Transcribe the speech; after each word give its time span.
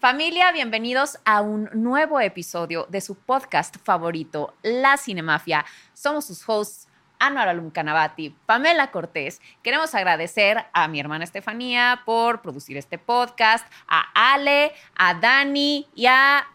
Familia, 0.00 0.52
bienvenidos 0.52 1.18
a 1.24 1.40
un 1.40 1.68
nuevo 1.72 2.20
episodio 2.20 2.86
de 2.88 3.00
su 3.00 3.16
podcast 3.16 3.78
favorito, 3.82 4.54
La 4.62 4.96
Cinemafia. 4.96 5.64
Somos 5.92 6.26
sus 6.26 6.48
hosts, 6.48 6.86
Anuar 7.18 7.48
Alum 7.48 7.70
Canavati, 7.70 8.32
Pamela 8.46 8.92
Cortés. 8.92 9.40
Queremos 9.60 9.96
agradecer 9.96 10.66
a 10.72 10.86
mi 10.86 11.00
hermana 11.00 11.24
Estefanía 11.24 12.02
por 12.06 12.42
producir 12.42 12.76
este 12.76 12.96
podcast, 12.96 13.66
a 13.88 14.34
Ale, 14.34 14.72
a 14.94 15.14
Dani 15.14 15.88
y 15.96 16.06
a 16.06 16.46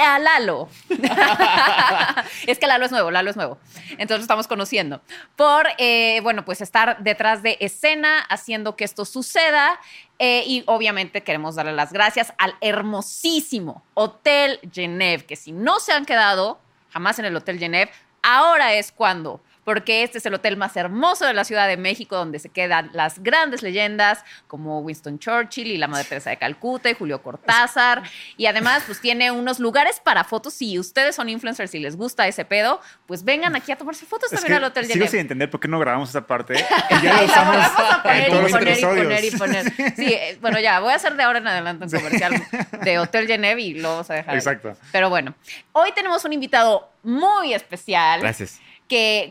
a 0.00 0.18
Lalo. 0.18 0.68
es 2.46 2.58
que 2.58 2.66
Lalo 2.66 2.86
es 2.86 2.92
nuevo, 2.92 3.10
Lalo 3.10 3.30
es 3.30 3.36
nuevo. 3.36 3.58
Entonces 3.90 4.18
lo 4.18 4.22
estamos 4.22 4.46
conociendo. 4.46 5.00
Por, 5.36 5.68
eh, 5.78 6.20
bueno, 6.22 6.44
pues 6.44 6.60
estar 6.60 7.02
detrás 7.02 7.42
de 7.42 7.56
escena, 7.60 8.20
haciendo 8.20 8.76
que 8.76 8.84
esto 8.84 9.04
suceda. 9.04 9.78
Eh, 10.18 10.44
y 10.46 10.62
obviamente 10.66 11.22
queremos 11.22 11.56
darle 11.56 11.72
las 11.72 11.92
gracias 11.92 12.32
al 12.38 12.54
hermosísimo 12.60 13.82
Hotel 13.94 14.60
Genève, 14.72 15.24
que 15.24 15.36
si 15.36 15.52
no 15.52 15.80
se 15.80 15.92
han 15.92 16.04
quedado 16.04 16.60
jamás 16.90 17.18
en 17.18 17.24
el 17.24 17.34
Hotel 17.34 17.58
Genève, 17.58 17.90
ahora 18.22 18.74
es 18.74 18.92
cuando 18.92 19.40
porque 19.64 20.02
este 20.02 20.18
es 20.18 20.26
el 20.26 20.34
hotel 20.34 20.56
más 20.56 20.76
hermoso 20.76 21.26
de 21.26 21.34
la 21.34 21.44
Ciudad 21.44 21.68
de 21.68 21.76
México, 21.76 22.16
donde 22.16 22.38
se 22.38 22.48
quedan 22.48 22.90
las 22.92 23.22
grandes 23.22 23.62
leyendas 23.62 24.24
como 24.48 24.80
Winston 24.80 25.18
Churchill 25.18 25.68
y 25.68 25.76
la 25.76 25.86
Madre 25.86 26.04
Teresa 26.04 26.30
de 26.30 26.36
Calcuta 26.36 26.90
y 26.90 26.94
Julio 26.94 27.22
Cortázar. 27.22 28.02
Y 28.36 28.46
además, 28.46 28.82
pues 28.86 29.00
tiene 29.00 29.30
unos 29.30 29.60
lugares 29.60 30.00
para 30.00 30.24
fotos. 30.24 30.54
Si 30.54 30.78
ustedes 30.78 31.14
son 31.14 31.28
influencers 31.28 31.74
y 31.74 31.78
les 31.78 31.96
gusta 31.96 32.26
ese 32.26 32.44
pedo, 32.44 32.80
pues 33.06 33.24
vengan 33.24 33.54
aquí 33.54 33.72
a 33.72 33.76
tomarse 33.76 34.04
fotos 34.06 34.30
también 34.30 34.54
al 34.54 34.64
Hotel 34.64 34.86
Sigo 34.86 35.06
sin 35.06 35.20
entender 35.20 35.48
por 35.50 35.60
qué 35.60 35.68
no 35.68 35.78
grabamos 35.78 36.10
esa 36.10 36.26
parte. 36.26 36.54
Y 36.90 37.04
ya 37.04 37.14
lo 37.14 37.24
usamos 37.24 37.56
a 37.56 38.02
poner, 38.02 38.28
y 38.28 38.52
poner, 38.52 38.78
y 38.78 38.82
poner, 38.82 39.24
y 39.24 39.30
poner. 39.30 39.94
Sí, 39.96 40.12
eh, 40.12 40.38
bueno, 40.40 40.58
ya, 40.60 40.80
voy 40.80 40.92
a 40.92 40.96
hacer 40.96 41.14
de 41.14 41.22
ahora 41.22 41.38
en 41.38 41.46
adelante 41.46 41.84
un 41.84 41.90
comercial 41.90 42.34
de 42.82 42.98
Hotel 42.98 43.26
Genève 43.26 43.60
y 43.60 43.74
lo 43.74 43.90
vamos 43.90 44.10
a 44.10 44.14
dejar. 44.14 44.34
Exacto. 44.34 44.76
Pero 44.90 45.08
bueno, 45.08 45.34
hoy 45.72 45.92
tenemos 45.92 46.24
un 46.24 46.32
invitado 46.32 46.90
muy 47.02 47.54
especial. 47.54 48.20
Gracias 48.20 48.60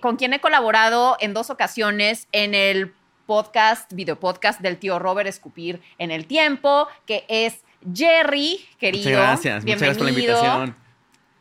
con 0.02 0.16
quien 0.16 0.34
he 0.34 0.40
colaborado 0.40 1.18
en 1.20 1.34
dos 1.34 1.50
ocasiones 1.50 2.28
en 2.32 2.54
el 2.56 2.94
podcast, 3.26 3.92
video 3.94 4.20
podcast 4.20 4.60
del 4.60 4.78
tío 4.78 5.00
Robert 5.00 5.28
Escupir 5.28 5.82
en 5.98 6.12
el 6.12 6.26
tiempo, 6.26 6.88
que 7.06 7.26
es 7.28 7.62
Jerry, 7.94 8.66
querido. 8.80 9.10
Muchas 9.10 9.28
gracias, 9.28 9.64
muchas 9.64 9.80
gracias 9.80 9.98
por 9.98 10.06
la 10.06 10.12
invitación. 10.12 10.76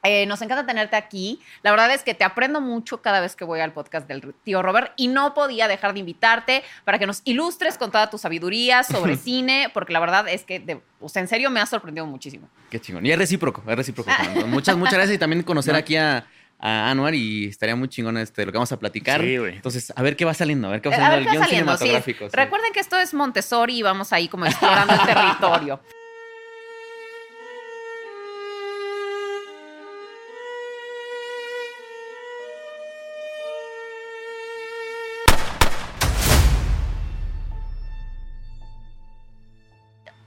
Eh, 0.03 0.25
nos 0.27 0.41
encanta 0.41 0.65
tenerte 0.65 0.97
aquí. 0.97 1.41
La 1.63 1.71
verdad 1.71 1.93
es 1.93 2.03
que 2.03 2.15
te 2.15 2.25
aprendo 2.25 2.61
mucho 2.61 3.03
cada 3.03 3.21
vez 3.21 3.37
que 3.37 3.45
voy 3.45 3.61
al 3.61 3.73
podcast 3.73 4.09
del 4.09 4.35
tío 4.45 4.63
Robert 4.63 4.93
y 4.97 5.09
no 5.09 5.35
podía 5.35 5.69
dejar 5.69 5.93
de 5.93 6.01
invitarte 6.01 6.63
para 6.85 6.99
que 6.99 7.07
nos 7.07 7.21
ilustres 7.25 7.77
con 7.77 7.91
toda 7.91 8.09
tu 8.09 8.17
sabiduría 8.17 8.83
sobre 8.83 9.17
cine, 9.19 9.71
porque 9.75 9.93
la 9.93 10.01
verdad 10.01 10.29
es 10.29 10.45
que, 10.45 10.57
en 10.57 11.29
serio, 11.29 11.51
me 11.51 11.61
ha 11.61 11.67
sorprendido 11.67 12.07
muchísimo. 12.07 12.49
Qué 12.71 12.81
chingón. 12.81 13.05
Y 13.05 13.11
es 13.11 13.19
recíproco, 13.19 13.63
es 13.67 13.77
recíproco. 13.77 14.11
muchas, 14.47 14.77
muchas 14.77 14.95
gracias 14.95 15.17
y 15.17 15.19
también 15.19 15.43
conocer 15.43 15.75
aquí 15.75 15.97
a 15.97 16.27
a 16.61 16.91
Anuar 16.91 17.15
y 17.15 17.47
estaría 17.47 17.75
muy 17.75 17.89
chingón 17.89 18.19
este, 18.19 18.45
lo 18.45 18.53
que 18.53 18.59
vamos 18.59 18.73
a 18.73 18.79
platicar. 18.79 19.21
Sí, 19.21 19.39
güey. 19.39 19.57
Entonces, 19.57 19.93
a 19.97 20.03
ver 20.03 20.17
qué 20.17 20.25
va 20.25 20.35
saliendo, 20.35 20.69
a 20.69 20.73
ver 20.73 20.83
qué 20.83 20.91
va 20.91 20.97
saliendo 20.97 21.31
el 21.31 21.37
guion 21.37 21.49
cinematográfico. 21.49 22.29
Recuerden 22.33 22.73
que 22.73 22.81
esto 22.81 22.99
es 22.99 23.15
Montessori 23.15 23.79
y 23.79 23.83
vamos 23.83 24.13
ahí 24.13 24.29
como 24.29 24.45
explorando 24.47 24.93
el 24.93 25.01
territorio. 25.07 25.81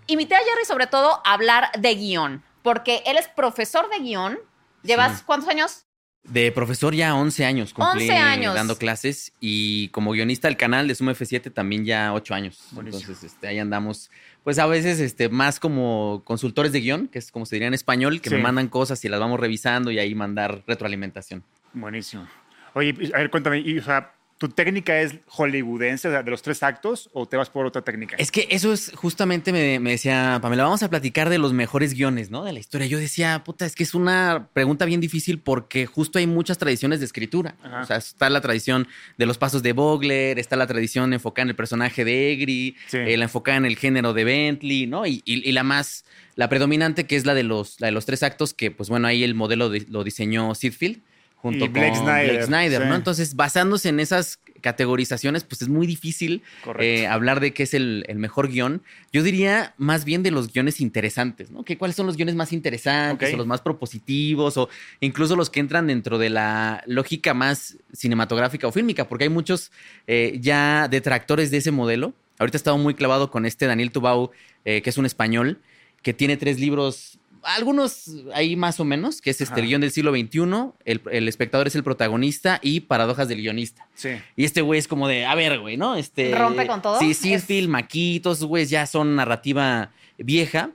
Invité 0.07 0.35
a 0.35 0.39
Jerry 0.39 0.65
sobre 0.65 0.85
todo 0.87 1.21
a 1.23 1.33
hablar 1.33 1.71
de 1.77 1.95
guion, 1.95 2.43
porque 2.61 3.03
él 3.05 3.17
es 3.17 3.27
profesor 3.29 3.89
de 3.89 3.99
guion. 3.99 4.39
¿Llevas 4.83 5.23
cuántos 5.23 5.49
años? 5.49 5.85
De 6.23 6.53
profesor 6.53 6.95
ya 6.95 7.15
11 7.15 7.43
años 7.43 7.73
cumplí 7.73 8.03
11 8.03 8.17
años. 8.17 8.55
dando 8.55 8.77
clases 8.77 9.33
y 9.41 9.89
como 9.89 10.11
guionista 10.11 10.47
del 10.47 10.55
canal 10.55 10.87
de 10.87 10.95
Suma 10.95 11.11
F7 11.11 11.53
también 11.53 11.83
ya 11.83 12.13
8 12.13 12.33
años. 12.33 12.59
Entonces, 12.77 13.23
este, 13.23 13.47
ahí 13.47 13.59
andamos, 13.59 14.09
pues 14.43 14.57
a 14.57 14.65
veces 14.65 15.01
este, 15.01 15.27
más 15.27 15.59
como 15.59 16.21
consultores 16.23 16.71
de 16.71 16.79
guion, 16.79 17.07
que 17.09 17.19
es 17.19 17.29
como 17.29 17.45
se 17.45 17.57
diría 17.57 17.67
en 17.67 17.73
español, 17.73 18.21
que 18.21 18.29
me 18.29 18.37
mandan 18.37 18.69
cosas 18.69 19.03
y 19.03 19.09
las 19.09 19.19
vamos 19.19 19.37
revisando 19.39 19.91
y 19.91 19.99
ahí 19.99 20.15
mandar 20.15 20.63
retroalimentación. 20.65 21.43
Buenísimo. 21.73 22.25
Oye, 22.73 22.95
a 23.13 23.17
ver, 23.17 23.29
cuéntame, 23.29 23.59
y, 23.59 23.77
o 23.77 23.83
sea, 23.83 24.13
¿Tu 24.43 24.49
técnica 24.49 24.99
es 24.99 25.15
hollywoodense, 25.27 26.09
o 26.09 26.11
sea, 26.11 26.21
de 26.21 26.29
los 26.29 26.41
tres 26.41 26.63
actos, 26.63 27.09
o 27.13 27.25
te 27.25 27.37
vas 27.37 27.49
por 27.49 27.65
otra 27.65 27.81
técnica? 27.81 28.17
Es 28.19 28.29
que 28.29 28.45
eso 28.51 28.73
es 28.73 28.91
justamente, 28.93 29.53
me, 29.53 29.79
me, 29.79 29.91
decía 29.91 30.39
Pamela, 30.41 30.65
vamos 30.65 30.83
a 30.83 30.89
platicar 30.89 31.29
de 31.29 31.37
los 31.37 31.53
mejores 31.53 31.93
guiones, 31.93 32.29
¿no? 32.29 32.43
De 32.43 32.51
la 32.51 32.59
historia. 32.59 32.85
Yo 32.85 32.99
decía, 32.99 33.41
puta, 33.45 33.65
es 33.65 33.73
que 33.73 33.83
es 33.83 33.93
una 33.93 34.49
pregunta 34.51 34.83
bien 34.83 34.99
difícil 34.99 35.39
porque 35.39 35.85
justo 35.85 36.19
hay 36.19 36.27
muchas 36.27 36.57
tradiciones 36.57 36.99
de 36.99 37.05
escritura. 37.05 37.55
O 37.81 37.85
sea, 37.85 37.95
está 37.95 38.29
la 38.29 38.41
tradición 38.41 38.85
de 39.17 39.25
los 39.25 39.37
pasos 39.37 39.63
de 39.63 39.71
Bogler, 39.71 40.37
está 40.37 40.57
la 40.57 40.67
tradición 40.67 41.13
enfocada 41.13 41.43
en 41.43 41.49
el 41.51 41.55
personaje 41.55 42.03
de 42.03 42.33
Egri, 42.33 42.75
eh, 42.91 43.15
la 43.15 43.23
enfocada 43.23 43.59
en 43.59 43.65
el 43.65 43.77
género 43.77 44.11
de 44.11 44.25
Bentley, 44.25 44.87
¿no? 44.87 45.05
Y, 45.05 45.21
la 45.53 45.63
más, 45.63 46.03
la 46.35 46.49
predominante 46.49 47.05
que 47.05 47.15
es 47.15 47.25
la 47.25 47.33
de 47.33 47.43
los, 47.43 47.79
la 47.79 47.87
de 47.87 47.93
los 47.93 48.05
tres 48.05 48.23
actos, 48.23 48.53
que 48.53 48.71
pues 48.71 48.89
bueno, 48.89 49.07
ahí 49.07 49.23
el 49.23 49.35
modelo 49.35 49.71
lo 49.87 50.03
diseñó 50.03 50.53
Sidfield 50.53 51.01
junto 51.43 51.65
con 51.65 51.73
Blake 51.73 51.97
Snyder, 52.45 52.87
¿no? 52.87 52.95
Entonces, 52.95 53.35
basándose 53.35 53.89
en 53.89 53.99
esas 53.99 54.39
categorizaciones, 54.61 55.43
pues 55.43 55.61
es 55.61 55.67
muy 55.67 55.85
difícil 55.85 56.41
eh, 56.79 57.05
hablar 57.05 57.41
de 57.41 57.53
qué 57.53 57.63
es 57.63 57.73
el, 57.73 58.05
mejor 58.15 58.47
guion. 58.47 58.81
Yo 59.11 59.23
diría 59.23 59.73
más 59.77 60.05
bien 60.05 60.23
de 60.23 60.31
los 60.31 60.53
guiones 60.53 60.79
interesantes, 60.79 61.51
¿no? 61.51 61.65
Que 61.65 61.77
cuáles 61.77 61.97
son 61.97 62.07
los 62.07 62.15
guiones 62.15 62.35
más 62.35 62.53
interesantes 62.53 63.33
o 63.33 63.37
los 63.37 63.45
más 63.45 63.59
propositivos 63.59 64.55
o 64.55 64.69
incluso 65.01 65.35
los 65.35 65.49
que 65.49 65.59
entran 65.59 65.87
dentro 65.87 66.17
de 66.17 66.29
la 66.29 66.81
lógica 66.87 67.33
más 67.33 67.75
cinematográfica 67.91 68.65
o 68.67 68.71
fílmica, 68.71 69.09
porque 69.09 69.25
hay 69.25 69.29
muchos 69.29 69.73
eh, 70.07 70.37
ya 70.39 70.87
detractores 70.87 71.51
de 71.51 71.57
ese 71.57 71.71
modelo. 71.71 72.13
Ahorita 72.39 72.55
he 72.55 72.59
estado 72.59 72.77
muy 72.77 72.93
clavado 72.93 73.29
con 73.29 73.45
este 73.45 73.65
Daniel 73.65 73.91
Tubau, 73.91 74.31
eh, 74.63 74.81
que 74.81 74.89
es 74.89 74.97
un 74.97 75.05
español, 75.05 75.59
que 76.01 76.13
tiene 76.13 76.37
tres 76.37 76.57
libros 76.57 77.19
algunos 77.43 78.09
ahí 78.33 78.55
más 78.55 78.79
o 78.79 78.85
menos, 78.85 79.21
que 79.21 79.29
es 79.29 79.41
este 79.41 79.59
el 79.59 79.67
guion 79.67 79.81
del 79.81 79.91
siglo 79.91 80.11
XXI, 80.11 80.71
el, 80.85 81.27
espectador 81.27 81.67
es 81.67 81.75
el 81.75 81.83
protagonista 81.83 82.59
y 82.61 82.81
paradojas 82.81 83.27
del 83.27 83.39
guionista. 83.39 83.87
Sí. 83.95 84.09
Y 84.35 84.45
este 84.45 84.61
güey 84.61 84.79
es 84.79 84.87
como 84.87 85.07
de, 85.07 85.25
a 85.25 85.35
ver, 85.35 85.59
güey, 85.59 85.77
¿no? 85.77 85.95
Este, 85.95 86.35
Rompe 86.35 86.67
con 86.67 86.81
todo. 86.81 86.99
Sí, 86.99 87.13
Sirfield, 87.13 87.69
Maquis, 87.69 88.21
todos 88.21 88.37
esos 88.37 88.47
güeyes 88.47 88.69
ya 88.69 88.85
son 88.85 89.15
narrativa 89.15 89.91
vieja. 90.17 90.71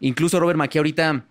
Incluso 0.00 0.40
Robert 0.40 0.58
Maquis 0.58 0.78
ahorita 0.78 1.24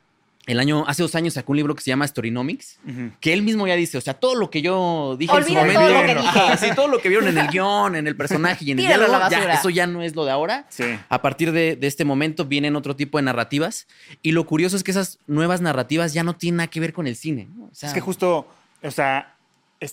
el 0.48 0.60
año, 0.60 0.86
hace 0.88 1.04
dos 1.04 1.14
años 1.14 1.36
sacó 1.36 1.52
un 1.52 1.58
libro 1.58 1.76
que 1.76 1.82
se 1.82 1.92
llama 1.92 2.08
Storynomics, 2.08 2.80
que 3.20 3.32
él 3.32 3.44
mismo 3.44 3.68
ya 3.68 3.76
dice, 3.76 3.98
o 3.98 4.02
sea, 4.02 4.16
todo 4.16 4.36
lo 4.36 4.50
que 4.50 4.62
yo 4.62 5.16
dije 5.18 5.36
en 5.36 5.44
su 5.44 5.54
momento, 5.54 5.80
todo 5.80 5.94
lo 5.94 6.06
que 6.08 6.16
dije. 6.62 6.76
todo 6.76 6.88
lo 6.88 7.00
que 7.00 7.10
vieron 7.10 7.28
en 7.28 7.38
el 7.38 7.48
guion, 7.48 7.96
en 7.96 8.08
el 8.08 8.16
personaje 8.16 8.66
y 8.66 8.72
en 8.72 8.80
el 8.80 8.88
diálogo, 8.88 9.14
ya, 9.30 9.54
eso 9.54 9.70
ya 9.70 9.86
no 9.86 10.02
es 10.02 10.16
lo 10.16 10.26
de 10.26 10.32
ahora. 10.32 10.66
A 11.10 11.22
partir 11.22 11.52
de, 11.52 11.78
este 11.82 12.06
momento 12.06 12.46
vienen 12.46 12.76
otro 12.76 12.96
tipo 12.96 13.18
de 13.18 13.24
narrativas 13.24 13.88
y 14.22 14.32
lo 14.32 14.46
curioso 14.46 14.76
es 14.76 14.84
que 14.84 14.92
esas 14.92 15.20
nuevas 15.28 15.62
narrativas 15.62 16.14
ya 16.14 16.24
no 16.24 16.36
tienen 16.36 16.58
nada 16.58 16.68
que 16.68 16.80
ver 16.80 16.94
con 16.94 17.06
el 17.06 17.16
cine. 17.16 17.48
es 17.80 17.94
que 17.94 18.02
justo, 18.02 18.48
o 18.82 18.92
sea, 18.92 19.36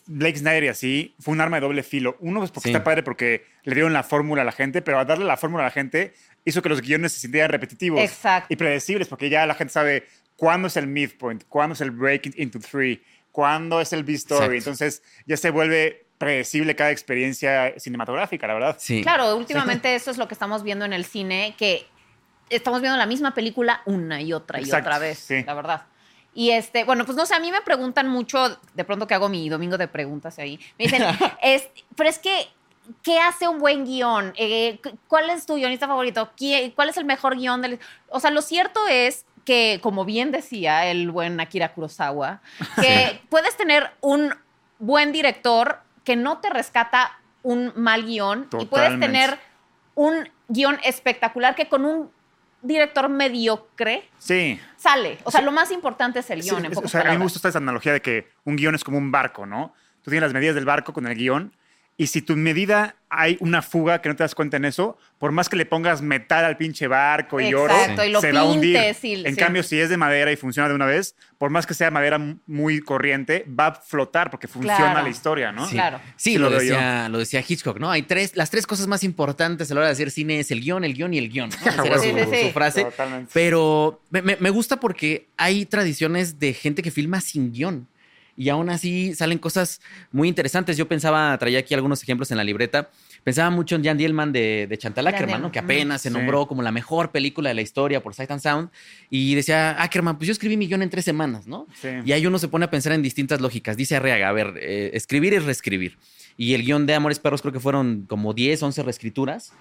Blake 0.06 0.38
Snyder 0.38 0.64
y 0.64 0.68
así 0.68 1.14
fue 1.18 1.32
un 1.32 1.40
arma 1.40 1.56
de 1.56 1.62
doble 1.62 1.82
filo. 1.82 2.16
Uno, 2.20 2.40
pues 2.40 2.50
porque 2.50 2.68
está 2.70 2.84
padre 2.84 3.02
porque 3.02 3.44
le 3.64 3.74
dieron 3.74 3.92
la 3.92 4.02
fórmula 4.02 4.42
a 4.42 4.44
la 4.44 4.52
gente, 4.52 4.82
pero 4.82 4.98
a 4.98 5.04
darle 5.04 5.24
la 5.24 5.36
fórmula 5.36 5.64
a 5.64 5.66
la 5.66 5.70
gente 5.70 6.14
hizo 6.44 6.62
que 6.62 6.68
los 6.68 6.80
guiones 6.80 7.12
se 7.12 7.20
sintieran 7.20 7.50
repetitivos 7.50 8.02
y 8.48 8.56
predecibles, 8.56 9.08
porque 9.08 9.30
ya 9.30 9.46
la 9.46 9.54
gente 9.54 9.72
sabe 9.72 10.06
cuándo 10.38 10.68
es 10.68 10.76
el 10.76 10.86
midpoint, 10.86 11.44
cuándo 11.48 11.74
es 11.74 11.80
el 11.80 11.90
break 11.90 12.34
into 12.36 12.60
three, 12.60 13.02
cuándo 13.32 13.80
es 13.80 13.92
el 13.92 14.04
B-story. 14.04 14.58
Entonces 14.58 15.02
ya 15.26 15.36
se 15.36 15.50
vuelve 15.50 16.06
predecible 16.16 16.76
cada 16.76 16.92
experiencia 16.92 17.74
cinematográfica, 17.78 18.46
la 18.46 18.54
verdad. 18.54 18.76
Sí. 18.78 19.02
Claro, 19.02 19.36
últimamente 19.36 19.94
eso 19.94 20.10
es 20.12 20.16
lo 20.16 20.28
que 20.28 20.34
estamos 20.34 20.62
viendo 20.62 20.84
en 20.84 20.92
el 20.92 21.04
cine, 21.04 21.56
que 21.58 21.86
estamos 22.50 22.80
viendo 22.80 22.96
la 22.96 23.06
misma 23.06 23.34
película 23.34 23.82
una 23.84 24.22
y 24.22 24.32
otra 24.32 24.60
y 24.60 24.70
otra 24.70 24.98
vez, 25.00 25.28
la 25.44 25.54
verdad. 25.54 25.86
Y 26.34 26.50
este, 26.50 26.84
bueno, 26.84 27.04
pues 27.04 27.16
no 27.16 27.26
sé, 27.26 27.34
a 27.34 27.40
mí 27.40 27.50
me 27.50 27.60
preguntan 27.62 28.08
mucho, 28.08 28.60
de 28.74 28.84
pronto 28.84 29.08
que 29.08 29.14
hago 29.14 29.28
mi 29.28 29.48
domingo 29.48 29.76
de 29.76 29.88
preguntas 29.88 30.38
ahí, 30.38 30.60
me 30.78 30.84
dicen, 30.84 31.02
es, 31.42 31.68
pero 31.96 32.08
es 32.08 32.20
que, 32.20 32.48
¿qué 33.02 33.18
hace 33.18 33.48
un 33.48 33.58
buen 33.58 33.84
guion? 33.84 34.34
Eh, 34.36 34.78
¿Cuál 35.08 35.30
es 35.30 35.46
tu 35.46 35.56
guionista 35.56 35.88
favorito? 35.88 36.30
¿Cuál 36.76 36.90
es 36.90 36.96
el 36.96 37.06
mejor 37.06 37.36
guion? 37.36 37.60
Del... 37.60 37.80
O 38.08 38.20
sea, 38.20 38.30
lo 38.30 38.42
cierto 38.42 38.86
es 38.86 39.24
que, 39.48 39.80
como 39.82 40.04
bien 40.04 40.30
decía 40.30 40.84
el 40.90 41.10
buen 41.10 41.40
Akira 41.40 41.72
Kurosawa, 41.72 42.42
que 42.78 43.18
puedes 43.30 43.56
tener 43.56 43.90
un 44.02 44.34
buen 44.78 45.10
director 45.10 45.78
que 46.04 46.16
no 46.16 46.36
te 46.36 46.50
rescata 46.50 47.18
un 47.42 47.72
mal 47.74 48.04
guion 48.04 48.46
y 48.60 48.66
puedes 48.66 49.00
tener 49.00 49.38
un 49.94 50.28
guion 50.48 50.78
espectacular 50.84 51.54
que 51.54 51.66
con 51.66 51.86
un 51.86 52.10
director 52.60 53.08
mediocre 53.08 54.10
sí. 54.18 54.60
sale. 54.76 55.16
O 55.24 55.30
sea, 55.30 55.40
lo 55.40 55.50
más 55.50 55.70
importante 55.70 56.18
es 56.18 56.28
el 56.28 56.42
guion. 56.42 56.66
o 56.66 56.86
sea, 56.86 57.00
a 57.00 57.04
mí 57.04 57.16
me 57.16 57.24
gusta 57.24 57.48
esta 57.48 57.56
analogía 57.56 57.94
de 57.94 58.02
que 58.02 58.28
un 58.44 58.54
guion 58.56 58.74
es 58.74 58.84
como 58.84 58.98
un 58.98 59.10
barco, 59.10 59.46
¿no? 59.46 59.72
Tú 60.02 60.10
tienes 60.10 60.26
las 60.26 60.34
medidas 60.34 60.56
del 60.56 60.66
barco 60.66 60.92
con 60.92 61.06
el 61.06 61.14
guion 61.14 61.54
Y 62.00 62.06
si 62.06 62.22
tu 62.22 62.36
medida 62.36 62.94
hay 63.10 63.36
una 63.40 63.60
fuga 63.60 64.00
que 64.00 64.08
no 64.08 64.14
te 64.14 64.22
das 64.22 64.36
cuenta 64.36 64.56
en 64.56 64.64
eso, 64.64 64.96
por 65.18 65.32
más 65.32 65.48
que 65.48 65.56
le 65.56 65.66
pongas 65.66 66.00
metal 66.00 66.44
al 66.44 66.56
pinche 66.56 66.86
barco 66.86 67.40
y 67.40 67.52
oro, 67.52 67.74
se 68.20 68.30
va 68.30 68.40
a 68.40 68.44
hundir. 68.44 68.76
en 69.02 69.34
cambio, 69.34 69.64
si 69.64 69.80
es 69.80 69.90
de 69.90 69.96
madera 69.96 70.30
y 70.30 70.36
funciona 70.36 70.68
de 70.68 70.76
una 70.76 70.86
vez, 70.86 71.16
por 71.38 71.50
más 71.50 71.66
que 71.66 71.74
sea 71.74 71.90
madera 71.90 72.20
muy 72.46 72.80
corriente, 72.82 73.44
va 73.48 73.66
a 73.66 73.74
flotar 73.74 74.30
porque 74.30 74.46
funciona 74.46 75.02
la 75.02 75.08
historia, 75.08 75.50
¿no? 75.50 75.66
Sí, 75.66 75.72
claro. 75.72 76.00
Sí, 76.14 76.38
lo, 76.38 76.50
decía, 76.50 77.08
lo 77.08 77.18
decía 77.18 77.42
Hitchcock, 77.46 77.80
¿no? 77.80 77.90
Hay 77.90 78.02
tres, 78.02 78.36
las 78.36 78.50
tres 78.50 78.64
cosas 78.64 78.86
más 78.86 79.02
importantes 79.02 79.68
a 79.72 79.74
la 79.74 79.80
hora 79.80 79.88
de 79.88 79.94
hacer 79.94 80.12
cine 80.12 80.38
es 80.38 80.52
el 80.52 80.60
guion, 80.60 80.84
el 80.84 80.94
guion 80.94 81.12
y 81.14 81.18
el 81.18 81.28
guion. 81.30 81.50
¿no? 81.50 81.84
Esa 81.84 82.42
su, 82.44 82.52
frase. 82.52 82.86
Pero 83.32 84.02
me, 84.10 84.22
me 84.22 84.50
gusta 84.50 84.78
porque 84.78 85.26
hay 85.36 85.66
tradiciones 85.66 86.38
de 86.38 86.54
gente 86.54 86.80
que 86.80 86.92
filma 86.92 87.20
sin 87.20 87.52
guion 87.52 87.88
y 88.38 88.50
aún 88.50 88.70
así 88.70 89.14
salen 89.16 89.38
cosas 89.38 89.80
muy 90.12 90.28
interesantes. 90.28 90.76
Yo 90.76 90.86
pensaba, 90.86 91.36
traía 91.38 91.58
aquí 91.58 91.74
algunos 91.74 92.00
ejemplos 92.04 92.30
en 92.30 92.36
la 92.36 92.44
libreta, 92.44 92.88
pensaba 93.24 93.50
mucho 93.50 93.74
en 93.74 93.84
Jan 93.84 93.98
Dielman 93.98 94.32
de, 94.32 94.68
de 94.68 94.78
Chantal 94.78 95.08
Ackerman, 95.08 95.42
¿no? 95.42 95.50
que 95.50 95.58
apenas 95.58 96.02
se 96.02 96.10
nombró 96.10 96.46
como 96.46 96.62
la 96.62 96.70
mejor 96.70 97.10
película 97.10 97.48
de 97.48 97.56
la 97.56 97.62
historia 97.62 98.00
por 98.00 98.14
Sight 98.14 98.30
and 98.30 98.40
Sound, 98.40 98.70
y 99.10 99.34
decía, 99.34 99.82
Ackerman, 99.82 100.18
pues 100.18 100.28
yo 100.28 100.32
escribí 100.32 100.56
mi 100.56 100.68
guion 100.68 100.82
en 100.82 100.90
tres 100.90 101.04
semanas, 101.04 101.48
¿no? 101.48 101.66
Y 102.04 102.12
ahí 102.12 102.24
uno 102.26 102.38
se 102.38 102.46
pone 102.46 102.64
a 102.64 102.70
pensar 102.70 102.92
en 102.92 103.02
distintas 103.02 103.40
lógicas. 103.40 103.76
Dice 103.76 103.96
Arriaga, 103.96 104.28
a 104.28 104.32
ver, 104.32 104.54
eh, 104.60 104.90
escribir 104.94 105.32
y 105.32 105.40
reescribir. 105.40 105.98
Y 106.36 106.54
el 106.54 106.62
guion 106.62 106.86
de 106.86 106.94
Amores 106.94 107.18
Perros 107.18 107.42
creo 107.42 107.52
que 107.52 107.58
fueron 107.58 108.04
como 108.08 108.32
10, 108.32 108.62
11 108.62 108.84
reescrituras. 108.84 109.52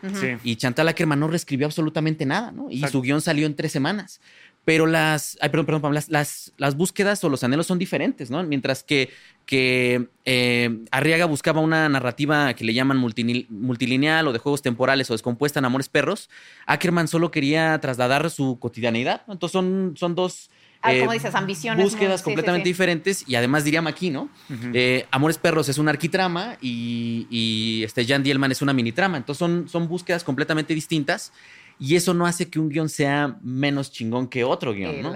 Y 0.43 0.55
Chantal 0.57 0.87
Ackerman 0.87 1.19
no 1.19 1.27
reescribió 1.27 1.65
absolutamente 1.65 2.27
nada, 2.27 2.51
¿no? 2.51 2.69
Y 2.69 2.83
su 2.87 3.01
guion 3.01 3.21
salió 3.21 3.47
en 3.47 3.55
tres 3.55 3.71
semanas 3.71 4.21
pero 4.67 4.85
las, 4.85 5.37
ay, 5.39 5.47
perdón, 5.47 5.65
perdón, 5.65 5.93
las, 5.93 6.51
las, 6.57 6.75
búsquedas 6.75 7.23
o 7.23 7.29
los 7.29 7.41
anhelos 7.41 7.67
son 7.67 7.79
diferentes, 7.79 8.29
¿no? 8.29 8.43
Mientras 8.43 8.83
que, 8.83 9.09
que 9.45 10.09
eh, 10.25 10.83
Arriaga 10.91 11.23
buscaba 11.23 11.61
una 11.61 11.87
narrativa 11.87 12.53
que 12.53 12.65
le 12.65 12.73
llaman 12.73 12.97
multilineal 12.97 14.27
o 14.27 14.33
de 14.33 14.39
juegos 14.39 14.61
temporales 14.61 15.09
o 15.09 15.13
descompuesta 15.13 15.59
en 15.59 15.65
Amores 15.65 15.87
Perros, 15.87 16.29
Ackerman 16.65 17.07
solo 17.07 17.31
quería 17.31 17.79
trasladar 17.79 18.29
su 18.29 18.59
cotidianidad. 18.59 19.21
Entonces 19.29 19.53
son, 19.53 19.93
son 19.95 20.15
dos... 20.15 20.49
Ah, 20.81 20.91
como 20.99 21.13
dices, 21.13 21.33
ambiciones. 21.33 21.81
Búsquedas 21.85 22.21
completamente 22.21 22.67
diferentes 22.67 23.23
y 23.25 23.35
además 23.35 23.63
diría 23.63 23.81
aquí, 23.87 24.09
¿no? 24.09 24.29
Eh, 24.73 25.05
Amores 25.11 25.37
Perros 25.37 25.69
es 25.69 25.77
una 25.77 25.91
arquitrama 25.91 26.57
y, 26.59 27.25
y 27.29 27.83
este 27.85 28.05
Jan 28.05 28.21
Dielman 28.21 28.51
es 28.51 28.61
una 28.61 28.73
mini 28.73 28.91
trama. 28.91 29.15
Entonces 29.15 29.39
son, 29.39 29.69
son 29.69 29.87
búsquedas 29.87 30.25
completamente 30.25 30.73
distintas 30.73 31.31
y 31.79 31.95
eso 31.95 32.13
no 32.13 32.25
hace 32.25 32.49
que 32.49 32.59
un 32.59 32.69
guion 32.69 32.89
sea 32.89 33.37
menos 33.41 33.91
chingón 33.91 34.27
que 34.27 34.43
otro 34.43 34.73
guion, 34.73 35.01
¿no? 35.01 35.13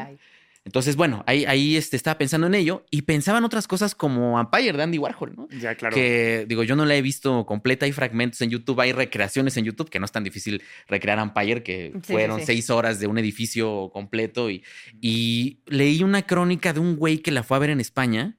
Entonces, 0.64 0.96
bueno, 0.96 1.24
ahí, 1.26 1.44
ahí 1.46 1.76
este, 1.76 1.98
estaba 1.98 2.20
pensando 2.20 2.46
en 2.46 2.54
ello 2.54 2.86
y 2.92 3.02
pensaba 3.02 3.40
en 3.40 3.46
otras 3.46 3.68
cosas 3.68 3.96
como 3.96 4.40
Empire 4.40 4.74
de 4.74 4.84
Andy 4.84 5.00
Warhol, 5.00 5.34
¿no? 5.36 5.48
Ya, 5.50 5.74
claro. 5.74 5.96
Que 5.96 6.46
digo, 6.48 6.62
yo 6.62 6.76
no 6.76 6.86
la 6.86 6.96
he 6.96 7.02
visto 7.02 7.48
completa, 7.48 7.88
hay 7.88 7.92
fragmentos 7.94 8.42
en 8.42 8.52
YouTube, 8.52 8.80
hay 8.80 8.92
recreaciones 8.92 9.58
en 9.58 9.66
YouTube, 9.66 9.90
que 9.90 10.00
no 10.00 10.06
es 10.06 10.12
tan 10.12 10.24
difícil 10.24 10.62
recrear 10.88 11.18
Empire, 11.18 11.64
que 11.64 11.94
fueron 12.04 12.46
seis 12.46 12.70
horas 12.70 13.00
de 13.00 13.08
un 13.08 13.18
edificio 13.18 13.90
completo 13.92 14.52
y, 14.52 14.64
y 15.02 15.62
leí 15.66 16.04
una 16.04 16.22
crónica 16.22 16.74
de 16.74 16.80
un 16.80 16.96
güey 16.96 17.20
que 17.20 17.32
la 17.32 17.42
fue 17.42 17.58
a 17.58 17.60
ver 17.60 17.72
en 17.72 17.80
España. 17.80 18.38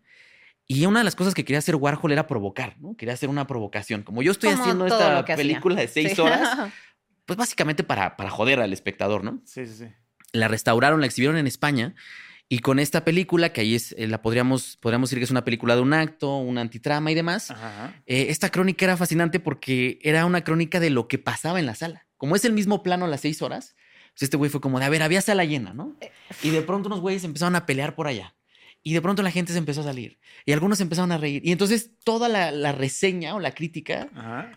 Y 0.68 0.86
una 0.86 1.00
de 1.00 1.04
las 1.04 1.16
cosas 1.16 1.34
que 1.34 1.44
quería 1.44 1.58
hacer 1.58 1.74
Warhol 1.74 2.12
era 2.12 2.28
provocar, 2.28 2.76
¿no? 2.78 2.96
Quería 2.96 3.14
hacer 3.14 3.28
una 3.28 3.48
provocación. 3.48 4.04
Como 4.04 4.22
yo 4.22 4.30
estoy 4.30 4.50
haciendo 4.50 4.86
esta 4.86 5.24
película 5.24 5.74
de 5.74 5.88
seis 5.88 6.18
horas, 6.20 6.70
pues 7.26 7.36
básicamente 7.36 7.84
para, 7.84 8.16
para 8.16 8.30
joder 8.30 8.60
al 8.60 8.72
espectador, 8.72 9.24
¿no? 9.24 9.40
Sí, 9.44 9.66
sí, 9.66 9.74
sí. 9.74 9.86
La 10.32 10.48
restauraron, 10.48 11.00
la 11.00 11.06
exhibieron 11.06 11.36
en 11.36 11.46
España. 11.46 11.94
Y 12.48 12.58
con 12.58 12.78
esta 12.78 13.02
película, 13.04 13.52
que 13.52 13.62
ahí 13.62 13.74
es, 13.74 13.92
eh, 13.96 14.06
la 14.06 14.20
podríamos, 14.20 14.76
podríamos 14.76 15.08
decir 15.08 15.20
que 15.20 15.24
es 15.24 15.30
una 15.30 15.44
película 15.44 15.74
de 15.74 15.80
un 15.80 15.94
acto, 15.94 16.36
una 16.36 16.60
antitrama 16.60 17.10
y 17.10 17.14
demás, 17.14 17.50
eh, 18.04 18.26
esta 18.28 18.50
crónica 18.50 18.84
era 18.84 18.96
fascinante 18.98 19.40
porque 19.40 19.98
era 20.02 20.26
una 20.26 20.44
crónica 20.44 20.78
de 20.78 20.90
lo 20.90 21.08
que 21.08 21.18
pasaba 21.18 21.60
en 21.60 21.66
la 21.66 21.74
sala. 21.74 22.06
Como 22.18 22.36
es 22.36 22.44
el 22.44 22.52
mismo 22.52 22.82
plano 22.82 23.06
a 23.06 23.08
las 23.08 23.22
seis 23.22 23.40
horas, 23.40 23.74
pues 24.12 24.24
este 24.24 24.36
güey 24.36 24.50
fue 24.50 24.60
como 24.60 24.78
de, 24.78 24.84
a 24.84 24.90
ver, 24.90 25.02
había 25.02 25.22
sala 25.22 25.46
llena, 25.46 25.72
¿no? 25.72 25.96
Eh, 26.02 26.10
y 26.42 26.50
de 26.50 26.60
pronto 26.60 26.88
unos 26.88 27.00
güeyes 27.00 27.24
empezaron 27.24 27.56
a 27.56 27.64
pelear 27.64 27.94
por 27.94 28.06
allá. 28.06 28.34
Y 28.82 28.94
de 28.94 29.00
pronto 29.00 29.22
la 29.22 29.30
gente 29.30 29.52
se 29.52 29.58
empezó 29.58 29.82
a 29.82 29.84
salir. 29.84 30.18
Y 30.44 30.52
algunos 30.52 30.80
empezaron 30.80 31.12
a 31.12 31.18
reír. 31.18 31.42
Y 31.44 31.52
entonces 31.52 31.90
toda 32.04 32.28
la, 32.28 32.72
reseña 32.72 33.34
o 33.34 33.40
la 33.40 33.52
crítica. 33.52 34.08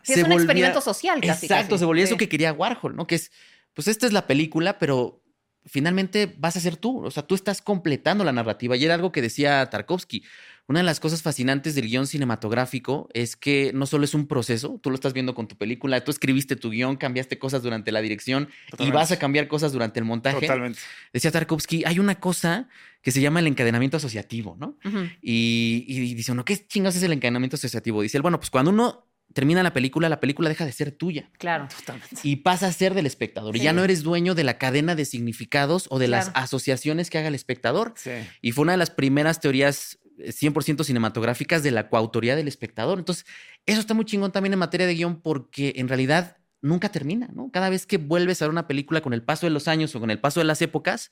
es 0.03 0.23
un 0.23 0.31
experimento 0.31 0.81
social, 0.81 1.21
casi. 1.21 1.45
Exacto, 1.45 1.77
se 1.77 1.85
volvió 1.85 2.03
eso 2.03 2.17
que 2.17 2.29
quería 2.29 2.51
Warhol, 2.53 2.95
¿no? 2.95 3.05
Que 3.05 3.15
es, 3.15 3.31
pues 3.73 3.87
esta 3.87 4.07
es 4.07 4.13
la 4.13 4.25
película, 4.25 4.79
pero 4.79 5.21
finalmente 5.65 6.33
vas 6.37 6.55
a 6.55 6.59
ser 6.59 6.77
tú. 6.77 7.05
O 7.05 7.11
sea, 7.11 7.23
tú 7.23 7.35
estás 7.35 7.61
completando 7.61 8.23
la 8.23 8.31
narrativa. 8.31 8.75
Y 8.75 8.85
era 8.85 8.95
algo 8.95 9.11
que 9.11 9.21
decía 9.21 9.69
Tarkovsky. 9.69 10.23
Una 10.67 10.79
de 10.79 10.83
las 10.83 10.99
cosas 10.99 11.21
fascinantes 11.21 11.75
del 11.75 11.87
guion 11.87 12.07
cinematográfico 12.07 13.07
es 13.13 13.35
que 13.35 13.71
no 13.75 13.85
solo 13.85 14.03
es 14.03 14.15
un 14.15 14.25
proceso, 14.25 14.79
tú 14.81 14.89
lo 14.89 14.95
estás 14.95 15.13
viendo 15.13 15.35
con 15.35 15.47
tu 15.47 15.55
película, 15.55 16.03
tú 16.03 16.09
escribiste 16.09 16.55
tu 16.55 16.71
guion, 16.71 16.95
cambiaste 16.95 17.37
cosas 17.37 17.61
durante 17.61 17.91
la 17.91 18.01
dirección 18.01 18.49
y 18.79 18.89
vas 18.89 19.11
a 19.11 19.19
cambiar 19.19 19.47
cosas 19.47 19.73
durante 19.73 19.99
el 19.99 20.05
montaje. 20.05 20.41
Totalmente. 20.41 20.79
Decía 21.13 21.31
Tarkovsky, 21.31 21.83
hay 21.85 21.99
una 21.99 22.15
cosa 22.19 22.67
que 23.03 23.11
se 23.11 23.21
llama 23.21 23.41
el 23.41 23.47
encadenamiento 23.47 23.97
asociativo, 23.97 24.57
¿no? 24.59 24.75
y, 25.21 25.85
y, 25.87 26.15
dice 26.15 26.31
uno, 26.31 26.43
¿qué 26.43 26.57
chingados 26.65 26.95
es 26.95 27.03
el 27.03 27.13
encadenamiento 27.13 27.57
asociativo? 27.57 28.01
Dice 28.01 28.17
él, 28.17 28.23
bueno, 28.23 28.39
pues 28.39 28.49
cuando 28.49 28.71
uno 28.71 29.05
termina 29.33 29.61
la 29.61 29.73
película, 29.73 30.09
la 30.09 30.19
película 30.19 30.49
deja 30.49 30.65
de 30.65 30.71
ser 30.71 30.91
tuya. 30.91 31.29
Claro. 31.37 31.67
Totalmente. 31.67 32.15
Y 32.23 32.37
pasa 32.37 32.67
a 32.67 32.71
ser 32.71 32.93
del 32.95 33.05
espectador. 33.05 33.55
Y 33.55 33.59
ya 33.59 33.73
no 33.73 33.83
eres 33.83 34.01
dueño 34.01 34.33
de 34.33 34.45
la 34.45 34.57
cadena 34.57 34.95
de 34.95 35.05
significados 35.05 35.87
o 35.91 35.99
de 35.99 36.07
las 36.07 36.31
asociaciones 36.33 37.09
que 37.09 37.17
haga 37.17 37.27
el 37.27 37.35
espectador. 37.35 37.93
Sí. 37.97 38.11
Y 38.41 38.53
fue 38.53 38.63
una 38.63 38.71
de 38.71 38.77
las 38.77 38.91
primeras 38.91 39.41
teorías 39.41 39.99
100% 40.17 40.83
cinematográficas 40.83 41.63
de 41.63 41.71
la 41.71 41.89
coautoría 41.89 42.35
del 42.35 42.47
espectador. 42.47 42.99
Entonces, 42.99 43.25
eso 43.65 43.79
está 43.79 43.93
muy 43.93 44.05
chingón 44.05 44.31
también 44.31 44.53
en 44.53 44.59
materia 44.59 44.87
de 44.87 44.95
guion 44.95 45.21
porque 45.21 45.73
en 45.77 45.87
realidad 45.87 46.37
nunca 46.65 46.89
termina, 46.89 47.29
¿no? 47.31 47.51
Cada 47.51 47.69
vez 47.69 47.85
que 47.85 47.97
vuelves 47.97 48.41
a 48.41 48.45
ver 48.45 48.51
una 48.51 48.67
película 48.67 49.01
con 49.01 49.13
el 49.13 49.21
paso 49.21 49.45
de 49.45 49.51
los 49.51 49.67
años 49.67 49.95
o 49.95 49.99
con 49.99 50.09
el 50.09 50.19
paso 50.19 50.39
de 50.39 50.45
las 50.45 50.61
épocas, 50.61 51.11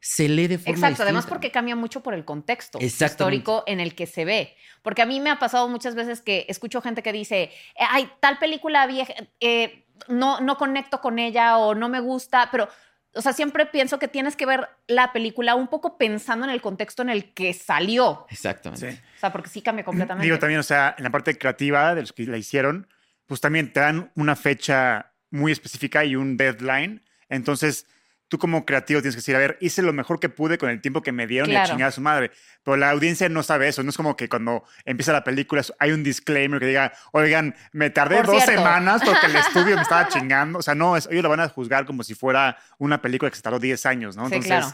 se 0.00 0.28
lee 0.28 0.46
de 0.46 0.58
forma 0.58 0.74
Exacto, 0.74 1.02
además 1.02 1.26
porque 1.26 1.50
cambia 1.50 1.74
mucho 1.74 2.02
por 2.02 2.14
el 2.14 2.24
contexto 2.24 2.78
histórico 2.80 3.64
en 3.66 3.80
el 3.80 3.94
que 3.94 4.06
se 4.06 4.24
ve. 4.24 4.56
Porque 4.82 5.02
a 5.02 5.06
mí 5.06 5.20
me 5.20 5.30
ha 5.30 5.38
pasado 5.38 5.68
muchas 5.68 5.94
veces 5.94 6.20
que 6.22 6.46
escucho 6.48 6.80
gente 6.80 7.02
que 7.02 7.12
dice, 7.12 7.50
ay, 7.76 8.08
tal 8.20 8.38
película 8.38 8.86
vieja, 8.86 9.12
eh, 9.40 9.86
no, 10.08 10.40
no 10.40 10.56
conecto 10.56 11.00
con 11.00 11.18
ella 11.18 11.58
o 11.58 11.74
no 11.74 11.88
me 11.88 12.00
gusta, 12.00 12.48
pero 12.50 12.68
o 13.14 13.20
sea, 13.20 13.32
siempre 13.32 13.66
pienso 13.66 13.98
que 13.98 14.08
tienes 14.08 14.36
que 14.36 14.46
ver 14.46 14.68
la 14.86 15.12
película 15.12 15.54
un 15.54 15.68
poco 15.68 15.98
pensando 15.98 16.44
en 16.44 16.50
el 16.50 16.60
contexto 16.60 17.02
en 17.02 17.10
el 17.10 17.32
que 17.34 17.52
salió. 17.52 18.26
Exactamente. 18.30 19.02
O 19.16 19.18
sea, 19.18 19.32
porque 19.32 19.50
sí 19.50 19.62
cambia 19.62 19.84
completamente. 19.84 20.24
Digo 20.24 20.38
también, 20.38 20.60
o 20.60 20.64
sea, 20.64 20.94
en 20.96 21.04
la 21.04 21.10
parte 21.10 21.36
creativa 21.36 21.94
de 21.94 22.02
los 22.02 22.12
que 22.12 22.24
la 22.26 22.38
hicieron, 22.38 22.88
pues 23.26 23.40
también 23.40 23.72
te 23.72 23.80
dan 23.80 24.10
una 24.14 24.36
fecha 24.36 25.12
muy 25.30 25.52
específica 25.52 26.04
y 26.04 26.16
un 26.16 26.36
deadline. 26.36 27.02
Entonces, 27.28 27.86
tú 28.32 28.38
como 28.38 28.64
creativo 28.64 29.02
tienes 29.02 29.14
que 29.14 29.18
decir, 29.18 29.36
a 29.36 29.38
ver, 29.38 29.58
hice 29.60 29.82
lo 29.82 29.92
mejor 29.92 30.18
que 30.18 30.30
pude 30.30 30.56
con 30.56 30.70
el 30.70 30.80
tiempo 30.80 31.02
que 31.02 31.12
me 31.12 31.26
dieron 31.26 31.50
y 31.50 31.54
a 31.54 31.64
chingar 31.64 31.88
a 31.88 31.92
su 31.92 32.00
madre. 32.00 32.30
Pero 32.62 32.78
la 32.78 32.88
audiencia 32.88 33.28
no 33.28 33.42
sabe 33.42 33.68
eso. 33.68 33.82
No 33.82 33.90
es 33.90 33.96
como 33.98 34.16
que 34.16 34.26
cuando 34.26 34.64
empieza 34.86 35.12
la 35.12 35.22
película 35.22 35.62
hay 35.78 35.92
un 35.92 36.02
disclaimer 36.02 36.58
que 36.58 36.64
diga, 36.64 36.94
oigan, 37.12 37.54
me 37.72 37.90
tardé 37.90 38.22
dos 38.22 38.42
semanas 38.42 39.02
porque 39.04 39.26
el 39.26 39.36
estudio 39.36 39.76
me 39.76 39.82
estaba 39.82 40.08
chingando. 40.08 40.60
O 40.60 40.62
sea, 40.62 40.74
no, 40.74 40.96
ellos 40.96 41.22
lo 41.22 41.28
van 41.28 41.40
a 41.40 41.48
juzgar 41.50 41.84
como 41.84 42.02
si 42.02 42.14
fuera 42.14 42.56
una 42.78 43.02
película 43.02 43.30
que 43.30 43.36
se 43.36 43.42
tardó 43.42 43.58
10 43.58 43.84
años, 43.84 44.16
¿no? 44.16 44.24
Entonces, 44.24 44.64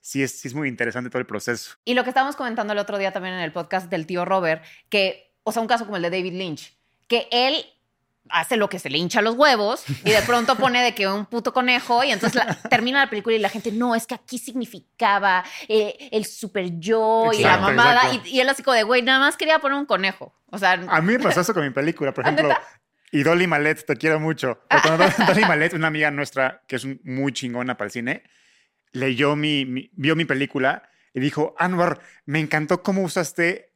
sí, 0.00 0.22
es, 0.22 0.38
sí 0.38 0.46
es 0.46 0.54
muy 0.54 0.68
interesante 0.68 1.10
todo 1.10 1.18
el 1.18 1.26
proceso. 1.26 1.72
Y 1.84 1.94
lo 1.94 2.04
que 2.04 2.10
estábamos 2.10 2.36
comentando 2.36 2.72
el 2.72 2.78
otro 2.78 2.98
día 2.98 3.10
también 3.10 3.34
en 3.34 3.40
el 3.40 3.50
podcast 3.50 3.90
del 3.90 4.06
tío 4.06 4.26
Robert, 4.26 4.62
que, 4.90 5.34
o 5.42 5.50
sea, 5.50 5.60
un 5.60 5.66
caso 5.66 5.86
como 5.86 5.96
el 5.96 6.04
de 6.04 6.10
David 6.10 6.34
Lynch, 6.34 6.72
que 7.08 7.26
él 7.32 7.66
hace 8.30 8.56
lo 8.56 8.68
que 8.68 8.78
se 8.78 8.90
le 8.90 8.98
hincha 8.98 9.22
los 9.22 9.34
huevos 9.34 9.84
y 10.04 10.10
de 10.10 10.22
pronto 10.22 10.56
pone 10.56 10.82
de 10.82 10.94
que 10.94 11.06
un 11.06 11.26
puto 11.26 11.52
conejo 11.52 12.04
y 12.04 12.10
entonces 12.10 12.42
termina 12.70 13.00
la 13.00 13.10
película 13.10 13.36
y 13.36 13.38
la 13.38 13.48
gente, 13.48 13.72
no, 13.72 13.94
es 13.94 14.06
que 14.06 14.14
aquí 14.14 14.38
significaba 14.38 15.44
eh, 15.68 16.08
el 16.12 16.24
super 16.24 16.78
yo 16.78 17.30
y 17.32 17.42
la 17.42 17.58
mamada. 17.58 18.02
Y, 18.24 18.40
él 18.40 18.48
así 18.48 18.62
como 18.62 18.74
de, 18.74 18.82
güey, 18.82 19.02
nada 19.02 19.18
más 19.18 19.36
quería 19.36 19.58
poner 19.58 19.78
un 19.78 19.86
conejo. 19.86 20.34
O 20.46 20.58
sea... 20.58 20.72
A 20.72 21.00
mí 21.00 21.12
me 21.12 21.18
pasó 21.18 21.40
eso 21.40 21.54
con 21.54 21.64
mi 21.64 21.70
película, 21.70 22.12
por 22.12 22.24
ejemplo. 22.26 22.54
Y 23.10 23.22
Dolly 23.22 23.46
Malet, 23.46 23.84
te 23.84 23.96
quiero 23.96 24.20
mucho. 24.20 24.60
Dolly 25.26 25.44
Malet, 25.44 25.72
una 25.74 25.88
amiga 25.88 26.10
nuestra 26.10 26.62
que 26.66 26.76
es 26.76 26.86
muy 27.04 27.32
chingona 27.32 27.76
para 27.76 27.86
el 27.86 27.92
cine, 27.92 28.22
leyó 28.92 29.36
mi 29.36 29.90
vio 29.92 30.16
mi 30.16 30.24
película 30.24 30.88
y 31.14 31.20
dijo, 31.20 31.54
Anwar, 31.58 32.00
me 32.26 32.40
encantó 32.40 32.82
cómo 32.82 33.02
usaste 33.02 33.72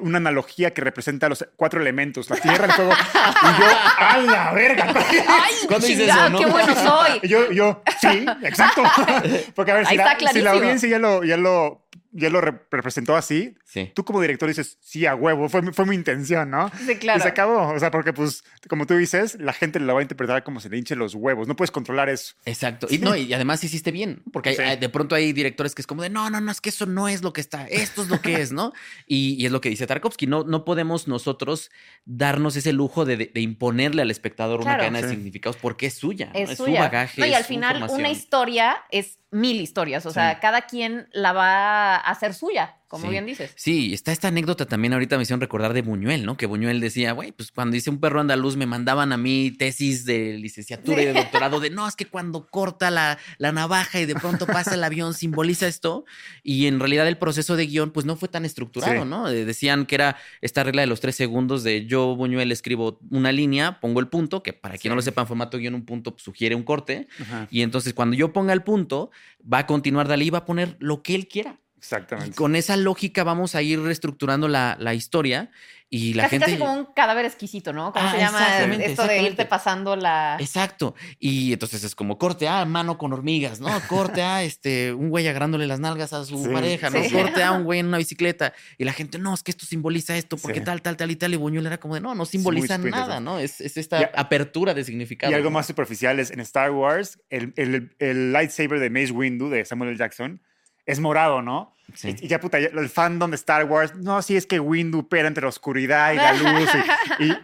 una 0.00 0.18
analogía 0.18 0.74
que 0.74 0.80
representa 0.80 1.28
los 1.28 1.46
cuatro 1.56 1.80
elementos, 1.80 2.28
la 2.30 2.36
tierra, 2.36 2.66
el 2.66 2.72
fuego. 2.72 2.92
y 2.92 3.60
yo, 3.60 3.66
¡a 3.98 4.18
la 4.18 4.52
verga! 4.52 4.86
¡Ay, 5.28 5.54
eso, 5.64 6.38
qué 6.38 6.46
bueno 6.46 6.74
soy! 6.74 7.20
yo, 7.28 7.50
yo, 7.52 7.82
sí, 8.00 8.26
exacto. 8.42 8.82
Porque 9.54 9.72
a 9.72 9.74
ver, 9.76 9.86
si 9.86 9.96
la, 10.42 10.50
audiencia 10.50 10.88
ya 10.88 10.98
lo, 10.98 11.24
ya 11.24 11.36
lo 11.36 11.85
ya 12.16 12.30
lo 12.30 12.40
representó 12.40 13.14
así, 13.14 13.56
tú 13.94 14.04
como 14.04 14.20
director 14.20 14.48
dices, 14.48 14.78
sí, 14.80 15.04
a 15.04 15.14
huevo, 15.14 15.48
fue, 15.48 15.72
fue 15.72 15.84
mi 15.84 15.94
intención, 15.94 16.50
¿no? 16.50 16.70
Sí, 16.86 16.96
claro. 16.96 17.18
Y 17.18 17.22
se 17.22 17.28
acabó. 17.28 17.72
O 17.72 17.78
sea, 17.78 17.90
porque 17.90 18.12
pues, 18.12 18.42
como 18.68 18.86
tú 18.86 18.94
dices, 18.94 19.36
la 19.38 19.52
gente 19.52 19.78
lo 19.80 19.92
va 19.92 20.00
a 20.00 20.02
interpretar 20.02 20.42
como 20.42 20.60
se 20.60 20.70
le 20.70 20.78
hinche 20.78 20.96
los 20.96 21.14
huevos. 21.14 21.46
No 21.46 21.56
puedes 21.56 21.70
controlar 21.70 22.08
eso. 22.08 22.34
Exacto. 22.46 22.86
Y, 22.88 22.98
no, 22.98 23.14
y 23.14 23.32
además 23.34 23.62
hiciste 23.62 23.92
bien, 23.92 24.22
porque 24.32 24.56
de 24.56 24.88
pronto 24.88 25.14
hay 25.14 25.32
directores 25.32 25.74
que 25.74 25.82
es 25.82 25.86
como 25.86 26.02
de, 26.02 26.10
no, 26.10 26.30
no, 26.30 26.40
no, 26.40 26.50
es 26.50 26.60
que 26.60 26.70
eso 26.70 26.86
no 26.86 27.06
es 27.06 27.22
lo 27.22 27.32
que 27.32 27.42
está, 27.42 27.66
esto 27.66 28.02
es 28.02 28.08
lo 28.08 28.20
que 28.20 28.40
es, 28.40 28.52
¿no? 28.52 28.72
Y, 29.06 29.44
es 29.46 29.52
lo 29.52 29.60
que 29.60 29.68
dice 29.68 29.86
Tarkovsky, 29.86 30.26
no, 30.26 30.44
no 30.44 30.64
podemos 30.64 31.06
nosotros 31.06 31.70
darnos 32.04 32.56
ese 32.56 32.72
lujo 32.72 33.04
de, 33.04 33.30
imponerle 33.34 34.02
al 34.02 34.10
espectador 34.10 34.60
una 34.60 34.76
cadena 34.76 35.02
de 35.02 35.10
significados 35.10 35.56
porque 35.56 35.86
es 35.86 35.94
suya, 35.94 36.30
es, 36.34 36.56
su 36.56 36.64
bagaje. 36.64 37.26
y 37.26 37.34
al 37.34 37.44
final 37.44 37.86
una 37.90 38.10
historia 38.10 38.76
es 38.90 39.18
mil 39.36 39.60
historias, 39.60 40.06
o 40.06 40.10
sea, 40.10 40.40
cada 40.40 40.62
quien 40.62 41.08
la 41.12 41.32
va 41.32 41.96
a 41.96 42.10
hacer 42.10 42.34
suya 42.34 42.76
como 42.88 43.10
bien 43.10 43.26
dices. 43.26 43.52
Sí, 43.56 43.92
está 43.92 44.12
esta 44.12 44.28
anécdota 44.28 44.66
también 44.66 44.92
ahorita 44.92 45.16
me 45.16 45.24
hicieron 45.24 45.40
recordar 45.40 45.72
de 45.72 45.82
Buñuel, 45.82 46.24
¿no? 46.24 46.36
Que 46.36 46.46
Buñuel 46.46 46.80
decía, 46.80 47.12
güey, 47.12 47.32
pues 47.32 47.50
cuando 47.50 47.76
hice 47.76 47.90
un 47.90 47.98
perro 47.98 48.20
andaluz 48.20 48.56
me 48.56 48.66
mandaban 48.66 49.12
a 49.12 49.16
mí 49.16 49.50
tesis 49.50 50.04
de 50.04 50.38
licenciatura 50.38 51.02
y 51.02 51.06
de 51.06 51.12
doctorado 51.14 51.58
de, 51.58 51.70
no, 51.70 51.88
es 51.88 51.96
que 51.96 52.06
cuando 52.06 52.46
corta 52.46 52.90
la, 52.90 53.18
la, 53.38 53.50
navaja 53.50 54.00
y 54.00 54.06
de 54.06 54.14
pronto 54.14 54.46
pasa 54.46 54.74
el 54.74 54.84
avión 54.84 55.14
simboliza 55.14 55.66
esto. 55.66 56.04
Y 56.42 56.66
en 56.66 56.78
realidad 56.78 57.08
el 57.08 57.18
proceso 57.18 57.56
de 57.56 57.66
guion 57.66 57.90
pues 57.90 58.06
no 58.06 58.16
fue 58.16 58.28
tan 58.28 58.44
estructurado, 58.44 59.04
¿no? 59.04 59.28
Eh, 59.28 59.44
decían 59.44 59.86
que 59.86 59.96
era 59.96 60.16
esta 60.40 60.62
regla 60.62 60.82
de 60.82 60.86
los 60.86 61.00
tres 61.00 61.16
segundos 61.16 61.64
de 61.64 61.86
yo, 61.86 62.14
Buñuel, 62.14 62.52
escribo 62.52 63.00
una 63.10 63.32
línea, 63.32 63.80
pongo 63.80 64.00
el 64.00 64.08
punto, 64.08 64.42
que 64.42 64.52
para 64.52 64.78
quien 64.78 64.90
no 64.90 64.96
lo 64.96 65.02
sepa 65.02 65.22
en 65.22 65.26
formato 65.26 65.58
guion, 65.58 65.74
un 65.74 65.84
punto 65.84 66.14
sugiere 66.18 66.54
un 66.54 66.62
corte. 66.62 67.08
Y 67.50 67.62
entonces 67.62 67.94
cuando 67.94 68.16
yo 68.16 68.32
ponga 68.32 68.52
el 68.52 68.62
punto, 68.62 69.10
va 69.52 69.58
a 69.58 69.66
continuar 69.66 70.08
Dalí 70.08 70.26
y 70.26 70.30
va 70.30 70.38
a 70.38 70.44
poner 70.44 70.76
lo 70.78 71.02
que 71.02 71.14
él 71.14 71.28
quiera. 71.28 71.58
Exactamente. 71.78 72.34
con 72.36 72.56
esa 72.56 72.76
lógica 72.76 73.22
vamos 73.22 73.54
a 73.54 73.62
ir 73.62 73.80
reestructurando 73.80 74.48
la, 74.48 74.76
la 74.80 74.94
historia 74.94 75.50
y 75.88 76.14
la 76.14 76.24
casi, 76.24 76.30
gente. 76.32 76.46
Casi 76.46 76.58
como 76.58 76.72
un 76.72 76.86
cadáver 76.86 77.26
exquisito, 77.26 77.72
¿no? 77.72 77.92
¿Cómo 77.92 78.04
ah, 78.04 78.10
se 78.10 78.18
llama 78.18 78.74
esto 78.82 79.06
de 79.06 79.22
irte 79.22 79.44
pasando 79.46 79.94
la. 79.94 80.36
Exacto. 80.40 80.96
Y 81.20 81.52
entonces 81.52 81.84
es 81.84 81.94
como 81.94 82.18
corte 82.18 82.48
a 82.48 82.64
mano 82.64 82.98
con 82.98 83.12
hormigas, 83.12 83.60
¿no? 83.60 83.68
Corte 83.88 84.22
a 84.22 84.42
este, 84.42 84.92
un 84.92 85.10
güey 85.10 85.28
agarrándole 85.28 85.66
las 85.68 85.78
nalgas 85.78 86.12
a 86.12 86.24
su 86.24 86.50
pareja, 86.50 86.90
¿no? 86.90 86.98
Corte 87.10 87.42
a 87.44 87.52
un 87.52 87.62
güey 87.62 87.78
en 87.78 87.86
una 87.86 87.98
bicicleta. 87.98 88.52
Y 88.78 88.84
la 88.84 88.92
gente, 88.92 89.18
no, 89.18 89.32
es 89.32 89.44
que 89.44 89.52
esto 89.52 89.64
simboliza 89.64 90.16
esto, 90.16 90.36
porque 90.36 90.60
tal, 90.60 90.82
tal, 90.82 90.96
tal 90.96 91.10
y 91.12 91.16
tal. 91.16 91.34
Y 91.34 91.36
Buñuel 91.36 91.66
era 91.66 91.78
como 91.78 91.94
de, 91.94 92.00
no, 92.00 92.16
no 92.16 92.26
simboliza 92.26 92.78
nada, 92.78 93.20
¿no? 93.20 93.38
Es, 93.38 93.60
es 93.60 93.76
esta 93.76 94.10
apertura 94.16 94.74
de 94.74 94.82
significado. 94.82 95.30
Y 95.30 95.36
algo 95.36 95.50
más 95.52 95.68
superficial 95.68 96.18
es 96.18 96.32
en 96.32 96.40
Star 96.40 96.72
Wars, 96.72 97.20
el, 97.30 97.52
el, 97.56 97.94
el 98.00 98.32
lightsaber 98.32 98.80
de 98.80 98.90
Mace 98.90 99.12
Windu 99.12 99.50
de 99.50 99.64
Samuel 99.64 99.90
L. 99.90 99.98
Jackson 99.98 100.42
es 100.86 101.00
morado, 101.00 101.42
¿no? 101.42 101.72
Y, 102.02 102.28
ya, 102.28 102.40
puta, 102.40 102.58
el 102.58 102.88
fandom 102.88 103.30
de 103.30 103.36
Star 103.36 103.64
Wars, 103.64 103.94
no, 103.94 104.20
sí 104.22 104.36
es 104.36 104.46
que 104.46 104.58
Windu 104.58 105.08
pera 105.08 105.28
entre 105.28 105.42
la 105.42 105.48
oscuridad 105.48 106.12
y 106.12 106.16
la 106.16 106.32
luz 106.58 106.68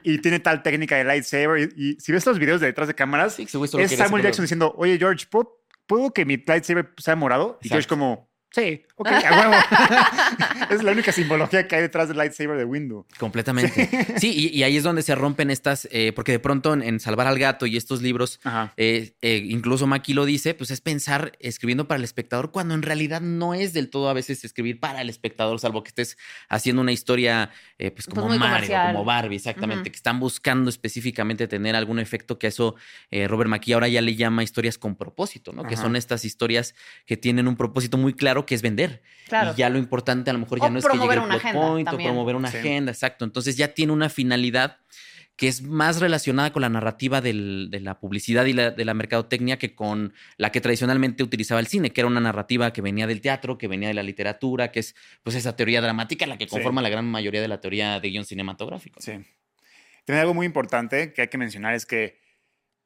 y, 0.02 0.18
tiene 0.18 0.40
tal 0.40 0.62
técnica 0.62 0.96
de 0.96 1.04
lightsaber. 1.04 1.72
Y, 1.76 1.96
si 2.00 2.12
ves 2.12 2.26
los 2.26 2.38
videos 2.38 2.60
de 2.60 2.68
detrás 2.68 2.88
de 2.88 2.94
cámaras, 2.94 3.38
es 3.38 3.50
Samuel 3.50 4.22
Jackson 4.22 4.44
diciendo, 4.44 4.74
oye, 4.76 4.98
George, 4.98 5.26
¿puedo, 5.86 6.12
que 6.12 6.24
mi 6.24 6.38
lightsaber 6.38 6.92
sea 6.96 7.16
morado? 7.16 7.58
Y 7.62 7.68
George 7.68 7.88
como, 7.88 8.31
Sí, 8.52 8.82
ok, 8.96 9.08
a 9.26 9.40
huevo. 9.40 9.54
es 10.70 10.82
la 10.82 10.92
única 10.92 11.10
simbología 11.10 11.66
que 11.66 11.76
hay 11.76 11.82
detrás 11.82 12.08
del 12.08 12.18
lightsaber 12.18 12.58
de 12.58 12.64
Windu. 12.64 13.06
Completamente. 13.18 14.18
Sí, 14.18 14.50
y, 14.52 14.62
ahí 14.62 14.76
es 14.76 14.84
donde 14.84 15.02
se 15.02 15.14
rompen 15.14 15.50
estas, 15.50 15.88
eh, 15.90 16.12
porque 16.14 16.32
de 16.32 16.38
pronto 16.38 16.74
en, 16.74 17.00
Salvar 17.00 17.26
al 17.26 17.38
Gato 17.38 17.66
y 17.66 17.76
estos 17.76 18.02
libros, 18.02 18.40
eh, 18.76 19.14
eh, 19.22 19.42
incluso 19.46 19.86
Maki 19.86 20.12
lo 20.12 20.26
dice, 20.26 20.54
pues 20.54 20.70
es 20.70 20.80
pensar 20.80 21.32
escribiendo 21.40 21.88
para 21.88 21.98
el 21.98 22.04
espectador 22.04 22.52
cuando 22.52 22.74
en 22.74 22.82
realidad 22.82 23.20
no 23.22 23.54
es 23.54 23.72
del 23.72 23.88
todo 23.88 24.08
a 24.08 24.12
veces 24.12 24.44
escribir 24.44 24.78
para 24.78 25.00
el 25.00 25.08
espectador, 25.08 25.58
salvo 25.58 25.82
que 25.82 25.88
estés 25.88 26.18
haciendo 26.48 26.82
una 26.82 26.92
historia 26.92 27.50
pues, 27.78 27.92
pues 27.92 28.06
como 28.06 28.28
Mario, 28.38 28.76
como 28.92 29.04
Barbie, 29.04 29.36
exactamente, 29.36 29.90
que 29.90 29.96
están 29.96 30.20
buscando 30.20 30.68
específicamente 30.68 31.48
tener 31.48 31.74
algún 31.74 31.98
efecto 31.98 32.38
que 32.38 32.48
eso 32.48 32.76
Robert 33.10 33.48
Maki 33.48 33.72
ahora 33.72 33.88
ya 33.88 34.00
le 34.00 34.14
llama 34.14 34.42
historias 34.42 34.78
con 34.78 34.94
propósito, 34.94 35.52
¿no? 35.52 35.64
Que 35.64 35.76
son 35.76 35.96
estas 35.96 36.24
historias 36.24 36.74
que 37.06 37.16
tienen 37.16 37.48
un 37.48 37.56
propósito 37.56 37.96
muy 37.96 38.12
claro 38.12 38.41
que 38.46 38.54
es 38.54 38.62
vender. 38.62 39.02
Y 39.28 39.56
ya 39.56 39.70
lo 39.70 39.78
importante 39.78 40.30
a 40.30 40.32
lo 40.32 40.38
mejor 40.40 40.60
ya 40.60 40.68
no 40.68 40.78
es 40.78 40.86
que 40.86 40.98
llegue 40.98 41.14
el 41.14 41.22
plot 41.22 41.52
point 41.52 41.88
o 41.88 41.96
promover 41.96 42.36
una 42.36 42.48
agenda, 42.48 42.92
exacto. 42.92 43.24
Entonces 43.24 43.56
ya 43.56 43.68
tiene 43.68 43.92
una 43.92 44.08
finalidad 44.08 44.78
que 45.36 45.48
es 45.48 45.62
más 45.62 46.00
relacionada 46.00 46.52
con 46.52 46.62
la 46.62 46.68
narrativa 46.68 47.20
de 47.20 47.32
la 47.32 47.98
publicidad 47.98 48.44
y 48.44 48.52
de 48.52 48.84
la 48.84 48.94
mercadotecnia 48.94 49.58
que 49.58 49.74
con 49.74 50.12
la 50.36 50.52
que 50.52 50.60
tradicionalmente 50.60 51.22
utilizaba 51.22 51.60
el 51.60 51.66
cine, 51.66 51.90
que 51.90 52.02
era 52.02 52.08
una 52.08 52.20
narrativa 52.20 52.72
que 52.72 52.82
venía 52.82 53.06
del 53.06 53.20
teatro, 53.20 53.56
que 53.58 53.66
venía 53.66 53.88
de 53.88 53.94
la 53.94 54.02
literatura, 54.02 54.70
que 54.70 54.80
es 54.80 54.94
pues 55.22 55.34
esa 55.34 55.56
teoría 55.56 55.80
dramática 55.80 56.26
la 56.26 56.36
que 56.36 56.46
conforma 56.46 56.82
la 56.82 56.90
gran 56.90 57.06
mayoría 57.06 57.40
de 57.40 57.48
la 57.48 57.60
teoría 57.60 57.98
de 57.98 58.10
guion 58.10 58.24
cinematográfico. 58.24 59.00
Sí. 59.00 59.12
También 60.04 60.20
algo 60.20 60.34
muy 60.34 60.46
importante 60.46 61.12
que 61.12 61.22
hay 61.22 61.28
que 61.28 61.38
mencionar 61.38 61.74
es 61.74 61.86
que 61.86 62.20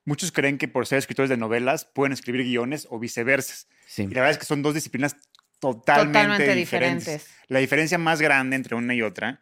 muchos 0.05 0.33
creen 0.33 0.57
que 0.57 0.69
por 0.69 0.87
ser 0.87 0.99
escritores 0.99 1.29
de 1.29 1.37
novelas 1.37 1.85
pueden 1.85 2.13
escribir 2.13 2.45
guiones 2.45 2.87
o 2.91 2.99
viceversa. 2.99 3.67
Y 3.99 4.03
la 4.03 4.21
verdad 4.21 4.31
es 4.31 4.39
que 4.39 4.45
son 4.45 4.63
dos 4.63 4.75
disciplinas 4.75 5.17
totalmente, 5.59 6.55
diferentes. 6.55 7.29
La 7.49 7.59
diferencia 7.61 7.99
más 7.99 8.21
grande 8.21 8.57
entre 8.57 8.75
una 8.75 8.95
y 8.95 9.03
otra 9.03 9.41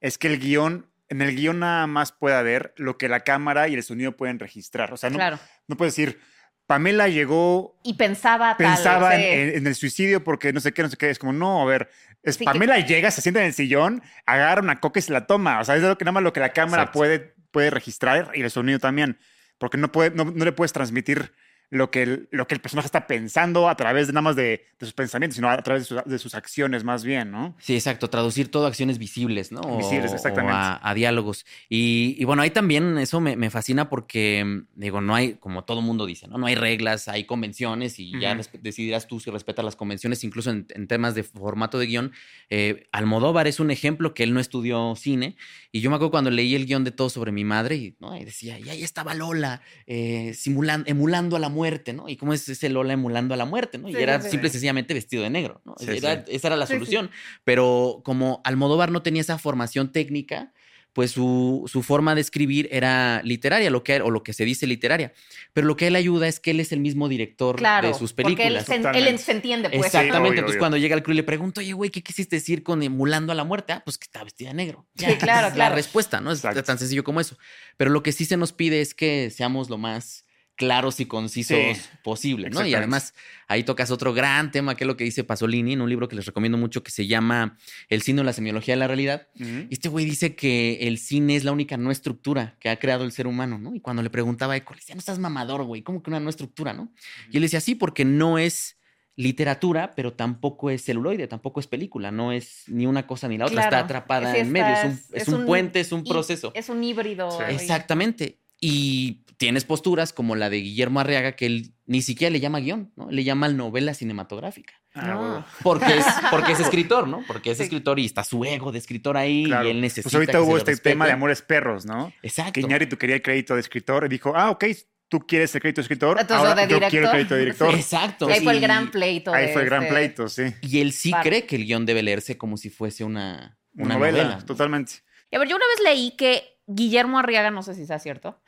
es 0.00 0.18
que 0.18 0.28
el 0.28 0.38
guion, 0.38 0.90
en 1.08 1.22
el 1.22 1.34
guion 1.34 1.60
nada 1.60 1.86
más 1.86 2.12
puede 2.12 2.36
haber 2.36 2.74
lo 2.76 2.98
que 2.98 3.08
la 3.08 3.20
cámara 3.20 3.68
y 3.68 3.74
el 3.74 3.82
sonido 3.82 4.16
pueden 4.16 4.38
registrar. 4.38 4.92
O 4.92 4.96
sea, 4.96 5.10
no, 5.10 5.18
no 5.66 5.76
puedes 5.76 5.94
decir, 5.94 6.20
Pamela 6.66 7.08
llegó. 7.08 7.78
Y 7.82 7.94
pensaba 7.94 8.56
Pensaba 8.56 9.16
en, 9.16 9.66
el 9.66 9.74
suicidio 9.74 10.24
porque 10.24 10.52
no 10.52 10.60
sé 10.60 10.72
qué, 10.72 10.82
no 10.82 10.88
sé 10.88 10.96
qué. 10.96 11.10
Es 11.10 11.18
como, 11.18 11.32
no, 11.32 11.62
a 11.62 11.64
ver. 11.64 11.90
Es, 12.22 12.38
Pamela 12.38 12.78
llega, 12.80 13.10
se 13.10 13.20
sienta 13.20 13.40
en 13.40 13.46
el 13.46 13.54
sillón, 13.54 14.02
agarra 14.24 14.62
una 14.62 14.80
coca 14.80 14.98
y 14.98 15.02
se 15.02 15.12
la 15.12 15.26
toma. 15.26 15.60
O 15.60 15.64
sea, 15.64 15.76
es 15.76 15.82
lo 15.82 15.98
que 15.98 16.04
nada 16.04 16.12
más 16.12 16.22
lo 16.22 16.32
que 16.32 16.40
la 16.40 16.52
cámara 16.52 16.90
puede, 16.90 17.34
puede 17.50 17.70
registrar 17.70 18.30
y 18.34 18.40
el 18.40 18.50
sonido 18.50 18.78
también. 18.78 19.18
Porque 19.58 19.76
no, 19.76 19.92
puede, 19.92 20.10
no 20.10 20.24
le 20.32 20.52
puedes 20.52 20.72
transmitir 20.72 21.32
lo 21.70 21.90
que, 21.90 22.02
el, 22.02 22.28
lo 22.30 22.46
que 22.46 22.54
el 22.54 22.60
personaje 22.60 22.86
está 22.86 23.06
pensando 23.06 23.68
a 23.68 23.76
través 23.76 24.06
de 24.06 24.12
nada 24.12 24.22
más 24.22 24.36
de, 24.36 24.66
sus 24.80 24.92
pensamientos, 24.92 25.36
sino 25.36 25.48
a 25.48 25.56
través 25.62 25.88
de, 26.04 26.18
sus 26.18 26.34
acciones 26.34 26.84
más 26.84 27.04
bien, 27.04 27.30
¿no? 27.30 27.56
Sí, 27.58 27.74
exacto, 27.74 28.10
traducir 28.10 28.50
todo 28.50 28.66
a 28.66 28.68
acciones 28.68 28.98
visibles, 28.98 29.50
¿no? 29.50 29.78
Visibles, 29.78 30.12
exactamente. 30.12 30.54
a, 30.54 30.94
diálogos. 30.94 31.46
Y, 31.68 32.22
bueno, 32.24 32.42
ahí 32.42 32.50
también 32.50 32.98
eso 32.98 33.20
me, 33.20 33.50
fascina 33.50 33.88
porque, 33.88 34.62
digo, 34.74 35.00
no 35.00 35.14
hay, 35.14 35.34
como 35.34 35.64
todo 35.64 35.80
mundo 35.80 36.06
dice, 36.06 36.28
¿no? 36.28 36.38
No 36.38 36.46
hay 36.46 36.54
reglas, 36.54 37.08
hay 37.08 37.24
convenciones 37.24 37.98
y 37.98 38.12
ya 38.20 38.38
decidirás 38.60 39.06
tú 39.06 39.20
si 39.20 39.30
respetas 39.30 39.64
las 39.64 39.76
convenciones, 39.76 40.22
incluso 40.22 40.50
en, 40.50 40.66
temas 40.86 41.14
de 41.14 41.22
formato 41.22 41.78
de 41.78 41.86
guion. 41.86 42.12
Eh, 42.50 42.88
Almodóvar 42.92 43.46
es 43.46 43.58
un 43.58 43.70
ejemplo 43.70 44.12
que 44.12 44.22
él 44.22 44.34
no 44.34 44.40
estudió 44.40 44.94
cine 44.96 45.36
y 45.72 45.80
yo 45.80 45.90
me 45.90 45.96
acuerdo 45.96 46.12
cuando 46.12 46.30
leí 46.30 46.54
el 46.54 46.66
guion 46.66 46.84
de 46.84 46.92
Todo 46.92 47.10
sobre 47.10 47.32
mi 47.32 47.42
madre 47.42 47.74
y, 47.74 47.96
¿no? 47.98 48.16
y 48.16 48.24
decía, 48.24 48.60
y 48.60 48.68
ahí 48.68 48.84
estaba 48.84 49.14
Lola, 49.14 49.60
eh, 49.86 50.32
simulando, 50.34 50.88
emulando 50.88 51.34
a 51.34 51.40
la 51.40 51.48
muerte, 51.48 51.63
¿no? 51.92 52.08
Y 52.08 52.16
cómo 52.16 52.32
es 52.32 52.48
ese 52.48 52.68
Lola 52.68 52.92
emulando 52.92 53.34
a 53.34 53.36
la 53.36 53.44
muerte, 53.44 53.78
¿no? 53.78 53.88
y 53.88 53.96
era 53.96 54.20
simple 54.20 54.48
y 54.48 54.50
sencillamente 54.50 54.94
vestido 54.94 55.22
de 55.22 55.30
negro, 55.30 55.60
¿no? 55.64 55.74
esa 55.78 56.24
era 56.48 56.56
la 56.56 56.66
solución. 56.66 57.10
Pero 57.44 58.02
como 58.04 58.40
Almodóvar 58.44 58.90
no 58.90 59.02
tenía 59.02 59.22
esa 59.22 59.38
formación 59.38 59.92
técnica, 59.92 60.52
pues 60.94 61.10
su, 61.10 61.68
forma 61.84 62.14
de 62.14 62.20
escribir 62.20 62.68
era 62.70 63.20
literaria, 63.24 63.68
lo 63.68 63.82
que, 63.82 64.00
o 64.00 64.10
lo 64.10 64.22
que 64.22 64.32
se 64.32 64.44
dice 64.44 64.66
literaria. 64.66 65.12
Pero 65.52 65.66
lo 65.66 65.76
que 65.76 65.88
él 65.88 65.96
ayuda 65.96 66.28
es 66.28 66.38
que 66.38 66.52
él 66.52 66.60
es 66.60 66.70
el 66.70 66.78
mismo 66.78 67.08
director 67.08 67.60
de 67.60 67.94
sus 67.94 68.12
películas. 68.12 68.64
Porque 68.64 68.84
él 69.08 69.18
se, 69.18 69.32
entiende, 69.32 69.70
pues. 69.70 69.86
Exactamente. 69.86 70.38
Entonces, 70.38 70.58
cuando 70.58 70.76
llega 70.76 70.94
el 70.94 71.02
crew 71.02 71.14
y 71.14 71.16
le 71.16 71.24
pregunto, 71.24 71.60
oye, 71.60 71.72
güey, 71.72 71.90
¿qué 71.90 72.00
quisiste 72.00 72.36
decir 72.36 72.62
con 72.62 72.80
emulando 72.84 73.32
a 73.32 73.34
la 73.34 73.42
muerte? 73.42 73.72
Ah, 73.72 73.82
pues 73.84 73.98
que 73.98 74.04
está 74.04 74.22
vestida 74.22 74.50
de 74.50 74.54
negro. 74.54 74.86
sí, 74.94 75.06
claro, 75.16 75.48
claro. 75.52 75.56
La 75.56 75.68
respuesta, 75.70 76.20
¿no? 76.20 76.30
Es 76.30 76.40
tan 76.40 76.78
sencillo 76.78 77.02
como 77.02 77.20
eso. 77.20 77.36
Pero 77.76 77.90
lo 77.90 78.04
que 78.04 78.12
sí 78.12 78.24
se 78.24 78.36
nos 78.36 78.52
pide 78.52 78.80
es 78.80 78.94
que 78.94 79.30
seamos 79.30 79.70
lo 79.70 79.78
más 79.78 80.23
claros 80.56 81.00
y 81.00 81.06
concisos 81.06 81.58
posible, 82.02 82.50
¿no? 82.50 82.64
Y 82.64 82.74
además 82.74 83.14
ahí 83.48 83.64
tocas 83.64 83.90
otro 83.90 84.14
gran 84.14 84.50
tema 84.50 84.76
que 84.76 84.84
es 84.84 84.88
lo 84.88 84.96
que 84.96 85.04
dice 85.04 85.24
Pasolini 85.24 85.72
en 85.72 85.80
un 85.80 85.88
libro 85.88 86.08
que 86.08 86.16
les 86.16 86.26
recomiendo 86.26 86.58
mucho 86.58 86.82
que 86.82 86.90
se 86.90 87.06
llama 87.06 87.58
El 87.88 88.02
cine 88.02 88.20
o 88.20 88.24
la 88.24 88.32
semiología 88.32 88.74
de 88.74 88.78
la 88.78 88.86
realidad. 88.86 89.28
Este 89.70 89.88
güey 89.88 90.04
dice 90.04 90.34
que 90.36 90.86
el 90.86 90.98
cine 90.98 91.36
es 91.36 91.44
la 91.44 91.52
única 91.52 91.76
no 91.76 91.90
estructura 91.90 92.56
que 92.60 92.68
ha 92.68 92.78
creado 92.78 93.04
el 93.04 93.12
ser 93.12 93.26
humano, 93.26 93.58
¿no? 93.58 93.74
Y 93.74 93.80
cuando 93.80 94.02
le 94.02 94.10
preguntaba 94.10 94.54
a 94.54 94.56
Eco, 94.56 94.74
le 94.74 94.80
decía, 94.80 94.94
no 94.94 95.00
estás 95.00 95.18
mamador, 95.18 95.64
güey, 95.64 95.82
¿cómo 95.82 96.02
que 96.02 96.10
una 96.10 96.20
no 96.20 96.30
estructura, 96.30 96.72
no? 96.72 96.92
Y 97.30 97.36
él 97.36 97.42
decía, 97.42 97.60
sí, 97.60 97.74
porque 97.74 98.04
no 98.04 98.38
es 98.38 98.78
literatura, 99.16 99.94
pero 99.94 100.12
tampoco 100.12 100.70
es 100.70 100.84
celuloide, 100.84 101.28
tampoco 101.28 101.60
es 101.60 101.66
película, 101.66 102.10
no 102.10 102.32
es 102.32 102.64
ni 102.66 102.86
una 102.86 103.06
cosa 103.06 103.28
ni 103.28 103.38
la 103.38 103.46
otra, 103.46 103.62
está 103.62 103.78
atrapada 103.80 104.36
en 104.36 104.50
medio, 104.50 104.74
es 105.12 105.28
un, 105.28 105.46
puente, 105.46 105.80
es 105.80 105.92
un 105.92 106.04
proceso. 106.04 106.52
Es 106.54 106.68
un 106.68 106.82
híbrido. 106.82 107.40
Exactamente. 107.46 108.43
Y 108.66 109.24
tienes 109.36 109.66
posturas 109.66 110.14
como 110.14 110.36
la 110.36 110.48
de 110.48 110.56
Guillermo 110.56 110.98
Arriaga, 110.98 111.32
que 111.32 111.44
él 111.44 111.74
ni 111.84 112.00
siquiera 112.00 112.32
le 112.32 112.40
llama 112.40 112.60
guion, 112.60 112.92
¿no? 112.96 113.10
Le 113.10 113.22
llama 113.22 113.46
novela 113.48 113.92
cinematográfica. 113.92 114.72
Ah, 114.94 115.44
porque, 115.62 115.98
es, 115.98 116.06
porque 116.30 116.52
es 116.52 116.60
escritor, 116.60 117.06
¿no? 117.06 117.22
Porque 117.26 117.50
es 117.50 117.60
escritor 117.60 117.98
y 117.98 118.06
está 118.06 118.24
su 118.24 118.42
ego 118.42 118.72
de 118.72 118.78
escritor 118.78 119.18
ahí 119.18 119.44
y 119.44 119.68
él 119.68 119.82
necesita. 119.82 120.04
Pues 120.04 120.14
ahorita 120.14 120.40
hubo 120.40 120.56
este 120.56 120.78
tema 120.78 121.04
de 121.04 121.12
Amores 121.12 121.42
Perros, 121.42 121.84
¿no? 121.84 122.10
Exacto. 122.22 122.66
Que 122.66 122.86
tú 122.86 122.96
quería 122.96 123.16
el 123.16 123.22
crédito 123.22 123.52
de 123.52 123.60
escritor 123.60 124.06
y 124.06 124.08
dijo, 124.08 124.32
ah, 124.34 124.50
ok, 124.50 124.64
tú 125.08 125.26
quieres 125.26 125.54
el 125.54 125.60
crédito 125.60 125.80
de 125.80 125.82
escritor, 125.82 126.26
ahora 126.30 126.66
yo 126.66 126.80
quiero 126.88 127.08
el 127.08 127.12
crédito 127.12 127.34
de 127.34 127.40
director. 127.40 127.74
Exacto. 127.74 128.30
Y 128.30 128.32
ahí 128.32 128.40
fue 128.40 128.54
el 128.54 128.60
gran 128.60 128.90
pleito. 128.90 129.34
Ahí 129.34 129.52
fue 129.52 129.60
el 129.60 129.68
gran 129.68 129.82
este 129.82 129.94
pleito, 129.94 130.28
sí. 130.30 130.44
Y 130.62 130.80
él 130.80 130.92
sí 130.92 131.12
cree 131.22 131.44
que 131.44 131.56
el 131.56 131.66
guion 131.66 131.84
debe 131.84 132.02
leerse 132.02 132.38
como 132.38 132.56
si 132.56 132.70
fuese 132.70 133.04
una, 133.04 133.58
una 133.74 133.96
novela, 133.96 134.38
Totalmente. 134.46 134.94
Y 135.30 135.36
a 135.36 135.38
ver, 135.38 135.48
yo 135.48 135.56
una 135.56 135.66
vez 135.66 135.84
leí 135.84 136.12
que 136.12 136.53
Guillermo 136.66 137.18
Arriaga, 137.18 137.50
no 137.50 137.62
sé 137.62 137.74
si 137.74 137.86
sea 137.86 137.98
cierto, 137.98 138.40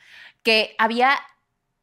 que 0.43 0.75
había 0.77 1.17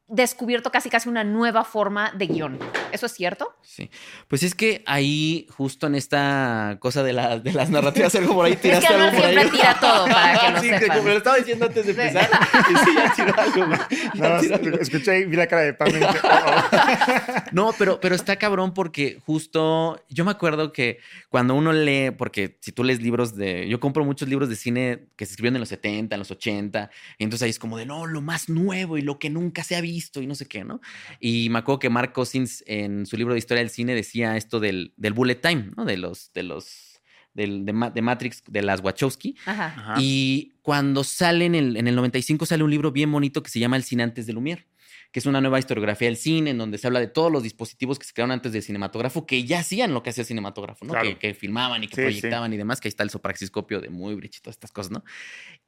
descubierto 0.06 0.70
casi 0.70 0.90
casi 0.90 1.08
una 1.08 1.24
nueva 1.24 1.64
forma 1.64 2.12
de 2.12 2.26
guion. 2.26 2.58
¿Eso 2.92 3.06
es 3.06 3.12
cierto? 3.12 3.56
Sí. 3.62 3.90
Pues 4.28 4.42
es 4.42 4.54
que 4.54 4.82
ahí, 4.86 5.46
justo 5.50 5.86
en 5.86 5.94
esta 5.94 6.76
cosa 6.78 7.02
de, 7.02 7.12
de 7.42 7.52
las 7.52 7.70
narrativas, 7.70 8.14
algo 8.14 8.34
por 8.34 8.44
ahí 8.44 8.56
tiraste 8.56 8.86
es 8.86 8.92
que 8.92 9.02
algo 9.02 9.18
siempre 9.18 9.50
tira 9.50 9.76
todo 9.80 10.06
para 10.06 10.38
que 10.38 10.50
lo 10.50 10.60
sí, 10.60 10.68
sepan. 10.68 10.98
como 10.98 11.08
lo 11.08 11.16
estaba 11.16 11.36
diciendo 11.36 11.66
antes 11.66 11.86
de 11.86 11.90
empezar. 11.92 12.30
y 12.70 12.84
sí, 12.84 12.90
ya 12.94 13.12
tiró 13.14 13.40
algo. 13.40 13.66
no, 14.14 14.78
escuché 14.78 15.20
y 15.20 15.24
vi 15.24 15.36
la 15.36 15.46
cara 15.46 15.62
de 15.62 15.74
Pam. 15.74 15.88
no, 17.52 17.72
pero, 17.78 17.98
pero 17.98 18.14
está 18.14 18.36
cabrón 18.36 18.74
porque 18.74 19.18
justo 19.24 20.04
yo 20.10 20.24
me 20.24 20.30
acuerdo 20.30 20.72
que 20.72 20.98
cuando 21.30 21.54
uno 21.54 21.72
lee, 21.72 22.10
porque 22.10 22.58
si 22.60 22.72
tú 22.72 22.84
lees 22.84 23.00
libros 23.00 23.34
de... 23.34 23.68
Yo 23.68 23.80
compro 23.80 24.04
muchos 24.04 24.28
libros 24.28 24.48
de 24.48 24.56
cine 24.56 25.06
que 25.16 25.24
se 25.24 25.32
escribieron 25.32 25.56
en 25.56 25.60
los 25.60 25.70
70, 25.70 26.14
en 26.14 26.18
los 26.18 26.30
80, 26.30 26.90
y 27.18 27.24
entonces 27.24 27.44
ahí 27.44 27.50
es 27.50 27.58
como 27.58 27.78
de, 27.78 27.86
no, 27.86 28.06
lo 28.06 28.20
más 28.20 28.48
nuevo 28.48 28.98
y 28.98 29.02
lo 29.02 29.18
que 29.18 29.30
nunca 29.30 29.64
se 29.64 29.74
ha 29.74 29.80
visto 29.94 30.20
y 30.20 30.26
no 30.26 30.34
sé 30.34 30.46
qué, 30.46 30.64
¿no? 30.64 30.80
Y 31.20 31.48
me 31.50 31.58
acuerdo 31.60 31.78
que 31.78 31.90
Mark 31.90 32.12
Cousins 32.12 32.64
en 32.66 33.06
su 33.06 33.16
libro 33.16 33.34
de 33.34 33.38
historia 33.38 33.62
del 33.62 33.70
cine 33.70 33.94
decía 33.94 34.36
esto 34.36 34.60
del, 34.60 34.92
del 34.96 35.12
bullet 35.12 35.36
time, 35.36 35.70
¿no? 35.76 35.84
De 35.84 35.96
los, 35.96 36.32
de 36.32 36.42
los, 36.42 37.00
del, 37.32 37.64
de, 37.64 38.02
Matrix, 38.02 38.42
de 38.48 38.62
las 38.62 38.80
Wachowski. 38.80 39.36
Ajá. 39.46 39.94
Y 39.98 40.52
cuando 40.62 41.04
sale 41.04 41.44
en 41.44 41.54
el, 41.54 41.76
en 41.76 41.86
el 41.86 41.94
95 41.94 42.46
sale 42.46 42.64
un 42.64 42.70
libro 42.70 42.90
bien 42.90 43.10
bonito 43.12 43.42
que 43.42 43.50
se 43.50 43.60
llama 43.60 43.76
El 43.76 43.84
cine 43.84 44.02
antes 44.02 44.26
de 44.26 44.34
Lumière 44.34 44.64
que 45.14 45.20
es 45.20 45.26
una 45.26 45.40
nueva 45.40 45.60
historiografía 45.60 46.08
del 46.08 46.16
cine, 46.16 46.50
en 46.50 46.58
donde 46.58 46.76
se 46.76 46.88
habla 46.88 46.98
de 46.98 47.06
todos 47.06 47.30
los 47.30 47.44
dispositivos 47.44 48.00
que 48.00 48.04
se 48.04 48.12
crearon 48.12 48.32
antes 48.32 48.50
del 48.50 48.64
cinematógrafo, 48.64 49.26
que 49.26 49.44
ya 49.44 49.60
hacían 49.60 49.94
lo 49.94 50.02
que 50.02 50.10
hacía 50.10 50.22
el 50.22 50.26
cinematógrafo, 50.26 50.84
¿no? 50.84 50.92
Que, 51.20 51.34
filmaban 51.34 51.84
y 51.84 51.86
que 51.86 52.02
proyectaban 52.02 52.52
y 52.52 52.56
demás, 52.56 52.80
que 52.80 52.88
ahí 52.88 52.90
está 52.90 53.04
el 53.04 53.10
sopraxiscopio 53.10 53.80
de 53.80 53.90
muy 53.90 54.14
y 54.14 54.28
todas 54.40 54.56
estas 54.56 54.72
cosas, 54.72 54.90
¿no? 54.90 55.04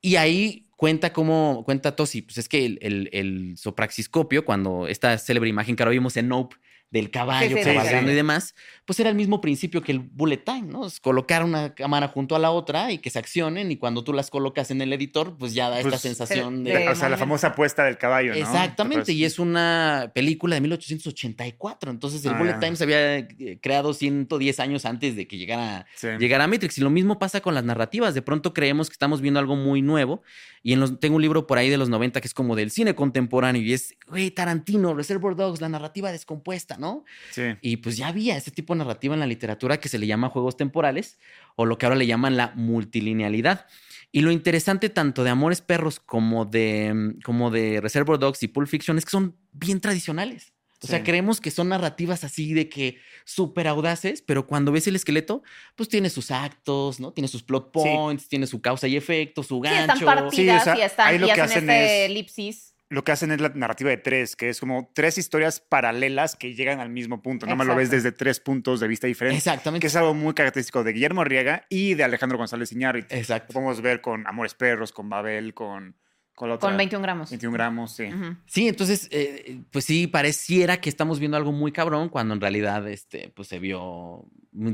Y 0.00 0.16
ahí 0.16 0.66
cuenta 0.74 1.12
cómo, 1.12 1.62
cuenta 1.64 1.94
Tosi, 1.94 2.22
pues 2.22 2.38
es 2.38 2.48
que 2.48 2.66
el, 2.66 2.80
el, 2.82 3.08
el 3.12 3.56
sopraxiscopio, 3.56 4.44
cuando 4.44 4.88
esta 4.88 5.16
célebre 5.16 5.48
imagen 5.48 5.76
que 5.76 5.84
ahora 5.84 5.92
vimos 5.92 6.16
en 6.16 6.26
Nope, 6.26 6.56
del 6.90 7.10
caballo 7.10 7.56
cabalgando 7.62 8.12
y 8.12 8.14
demás, 8.14 8.54
pues 8.84 9.00
era 9.00 9.10
el 9.10 9.16
mismo 9.16 9.40
principio 9.40 9.82
que 9.82 9.90
el 9.90 9.98
bullet 9.98 10.38
time, 10.38 10.62
¿no? 10.62 10.86
Es 10.86 11.00
colocar 11.00 11.42
una 11.42 11.74
cámara 11.74 12.08
junto 12.08 12.36
a 12.36 12.38
la 12.38 12.52
otra 12.52 12.92
y 12.92 12.98
que 12.98 13.10
se 13.10 13.18
accionen 13.18 13.72
y 13.72 13.76
cuando 13.76 14.04
tú 14.04 14.12
las 14.12 14.30
colocas 14.30 14.70
en 14.70 14.80
el 14.80 14.92
editor, 14.92 15.36
pues 15.36 15.52
ya 15.52 15.68
da 15.68 15.78
esta 15.78 15.90
pues, 15.90 16.02
sensación 16.02 16.62
de... 16.62 16.88
O 16.88 16.94
sea, 16.94 17.08
la 17.08 17.16
famosa 17.16 17.48
apuesta 17.48 17.84
del 17.84 17.98
caballo, 17.98 18.32
¿no? 18.32 18.38
Exactamente, 18.38 19.12
y 19.12 19.24
es 19.24 19.40
una 19.40 20.12
película 20.14 20.54
de 20.54 20.60
1884, 20.60 21.90
entonces 21.90 22.24
el 22.24 22.34
ah, 22.34 22.38
bullet 22.38 22.60
time 22.60 22.76
se 22.76 22.84
había 22.84 23.18
eh, 23.18 23.58
creado 23.60 23.92
110 23.92 24.60
años 24.60 24.84
antes 24.84 25.16
de 25.16 25.26
que 25.26 25.38
llegara, 25.38 25.86
llegara 26.18 26.46
Matrix 26.46 26.78
y 26.78 26.82
lo 26.82 26.90
mismo 26.90 27.18
pasa 27.18 27.40
con 27.40 27.54
las 27.54 27.64
narrativas, 27.64 28.14
de 28.14 28.22
pronto 28.22 28.54
creemos 28.54 28.88
que 28.88 28.94
estamos 28.94 29.20
viendo 29.20 29.40
algo 29.40 29.56
muy 29.56 29.82
nuevo 29.82 30.22
y 30.62 30.72
en 30.72 30.80
los, 30.80 31.00
tengo 31.00 31.16
un 31.16 31.22
libro 31.22 31.46
por 31.46 31.58
ahí 31.58 31.68
de 31.68 31.78
los 31.78 31.88
90 31.88 32.20
que 32.20 32.28
es 32.28 32.34
como 32.34 32.54
del 32.54 32.70
cine 32.70 32.94
contemporáneo 32.94 33.62
y 33.62 33.72
es, 33.72 33.94
güey, 34.06 34.30
Tarantino, 34.30 34.94
Reservoir 34.94 35.34
Dogs, 35.34 35.60
la 35.60 35.68
narrativa 35.68 36.12
descompuesta 36.12 36.75
¿no? 36.78 37.04
Sí. 37.30 37.42
Y 37.60 37.78
pues 37.78 37.96
ya 37.96 38.08
había 38.08 38.36
este 38.36 38.50
tipo 38.50 38.74
de 38.74 38.78
narrativa 38.78 39.14
en 39.14 39.20
la 39.20 39.26
literatura 39.26 39.78
que 39.78 39.88
se 39.88 39.98
le 39.98 40.06
llama 40.06 40.28
juegos 40.28 40.56
temporales 40.56 41.18
o 41.56 41.66
lo 41.66 41.78
que 41.78 41.86
ahora 41.86 41.96
le 41.96 42.06
llaman 42.06 42.36
la 42.36 42.52
multilinealidad. 42.54 43.66
Y 44.12 44.20
lo 44.20 44.30
interesante 44.30 44.88
tanto 44.88 45.24
de 45.24 45.30
Amores 45.30 45.60
Perros 45.60 46.00
como 46.00 46.44
de, 46.44 47.14
como 47.24 47.50
de 47.50 47.80
Reservoir 47.80 48.18
Dogs 48.18 48.42
y 48.42 48.48
Pulp 48.48 48.68
Fiction 48.68 48.98
es 48.98 49.04
que 49.04 49.10
son 49.10 49.36
bien 49.52 49.80
tradicionales. 49.80 50.52
O 50.82 50.86
sea, 50.86 51.02
creemos 51.02 51.40
que 51.40 51.50
son 51.50 51.70
narrativas 51.70 52.22
así 52.22 52.52
de 52.52 52.68
que 52.68 52.98
súper 53.24 53.66
audaces, 53.66 54.22
pero 54.22 54.46
cuando 54.46 54.72
ves 54.72 54.86
el 54.86 54.94
esqueleto, 54.94 55.42
pues 55.74 55.88
tiene 55.88 56.10
sus 56.10 56.30
actos, 56.30 57.00
¿no? 57.00 57.12
Tiene 57.12 57.28
sus 57.28 57.42
plot 57.42 57.72
points, 57.72 58.28
tiene 58.28 58.46
su 58.46 58.60
causa 58.60 58.86
y 58.86 58.96
efecto, 58.96 59.42
su 59.42 59.58
gancho. 59.58 59.96
Sí, 59.96 60.00
están 60.00 60.04
partidas 60.04 60.78
y 60.78 60.82
están 60.82 61.24
y 61.24 61.30
hacen, 61.30 61.70
este 61.70 62.04
elipsis 62.04 62.75
lo 62.88 63.02
que 63.02 63.12
hacen 63.12 63.32
es 63.32 63.40
la 63.40 63.48
narrativa 63.48 63.90
de 63.90 63.96
tres, 63.96 64.36
que 64.36 64.48
es 64.48 64.60
como 64.60 64.90
tres 64.94 65.18
historias 65.18 65.60
paralelas 65.60 66.36
que 66.36 66.54
llegan 66.54 66.78
al 66.78 66.88
mismo 66.88 67.20
punto. 67.20 67.46
No 67.46 67.56
más 67.56 67.66
lo 67.66 67.74
ves 67.74 67.90
desde 67.90 68.12
tres 68.12 68.38
puntos 68.38 68.78
de 68.78 68.86
vista 68.86 69.06
diferentes. 69.06 69.38
Exactamente. 69.38 69.82
Que 69.82 69.88
es 69.88 69.96
algo 69.96 70.14
muy 70.14 70.34
característico 70.34 70.84
de 70.84 70.92
Guillermo 70.92 71.22
Arriaga 71.22 71.66
y 71.68 71.94
de 71.94 72.04
Alejandro 72.04 72.38
González 72.38 72.70
Iñárritu. 72.72 73.14
Exacto. 73.14 73.48
Lo 73.48 73.54
podemos 73.54 73.80
ver 73.80 74.00
con 74.00 74.26
Amores 74.26 74.54
Perros, 74.54 74.92
con 74.92 75.08
Babel, 75.08 75.54
con... 75.54 75.96
Con, 76.34 76.50
la 76.50 76.56
otra, 76.56 76.68
con 76.68 76.76
21 76.76 77.02
gramos. 77.02 77.30
21 77.30 77.54
gramos, 77.54 77.96
sí. 77.96 78.10
Sí, 78.44 78.68
entonces, 78.68 79.08
eh, 79.10 79.62
pues 79.70 79.86
sí, 79.86 80.06
pareciera 80.06 80.82
que 80.82 80.90
estamos 80.90 81.18
viendo 81.18 81.38
algo 81.38 81.50
muy 81.50 81.72
cabrón 81.72 82.10
cuando 82.10 82.34
en 82.34 82.42
realidad 82.42 82.86
este, 82.88 83.30
pues 83.34 83.48
se 83.48 83.58
vio 83.58 84.28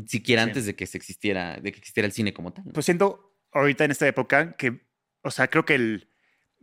siquiera 0.08 0.42
antes 0.42 0.66
de 0.66 0.74
que 0.74 0.86
se 0.86 0.98
existiera, 0.98 1.60
de 1.60 1.70
que 1.70 1.78
existiera 1.78 2.06
el 2.06 2.12
cine 2.12 2.32
como 2.32 2.52
tal. 2.52 2.64
Pues 2.74 2.84
siento 2.84 3.36
ahorita 3.52 3.84
en 3.84 3.92
esta 3.92 4.08
época 4.08 4.56
que, 4.56 4.88
o 5.22 5.30
sea, 5.30 5.46
creo 5.46 5.64
que 5.64 5.76
el 5.76 6.08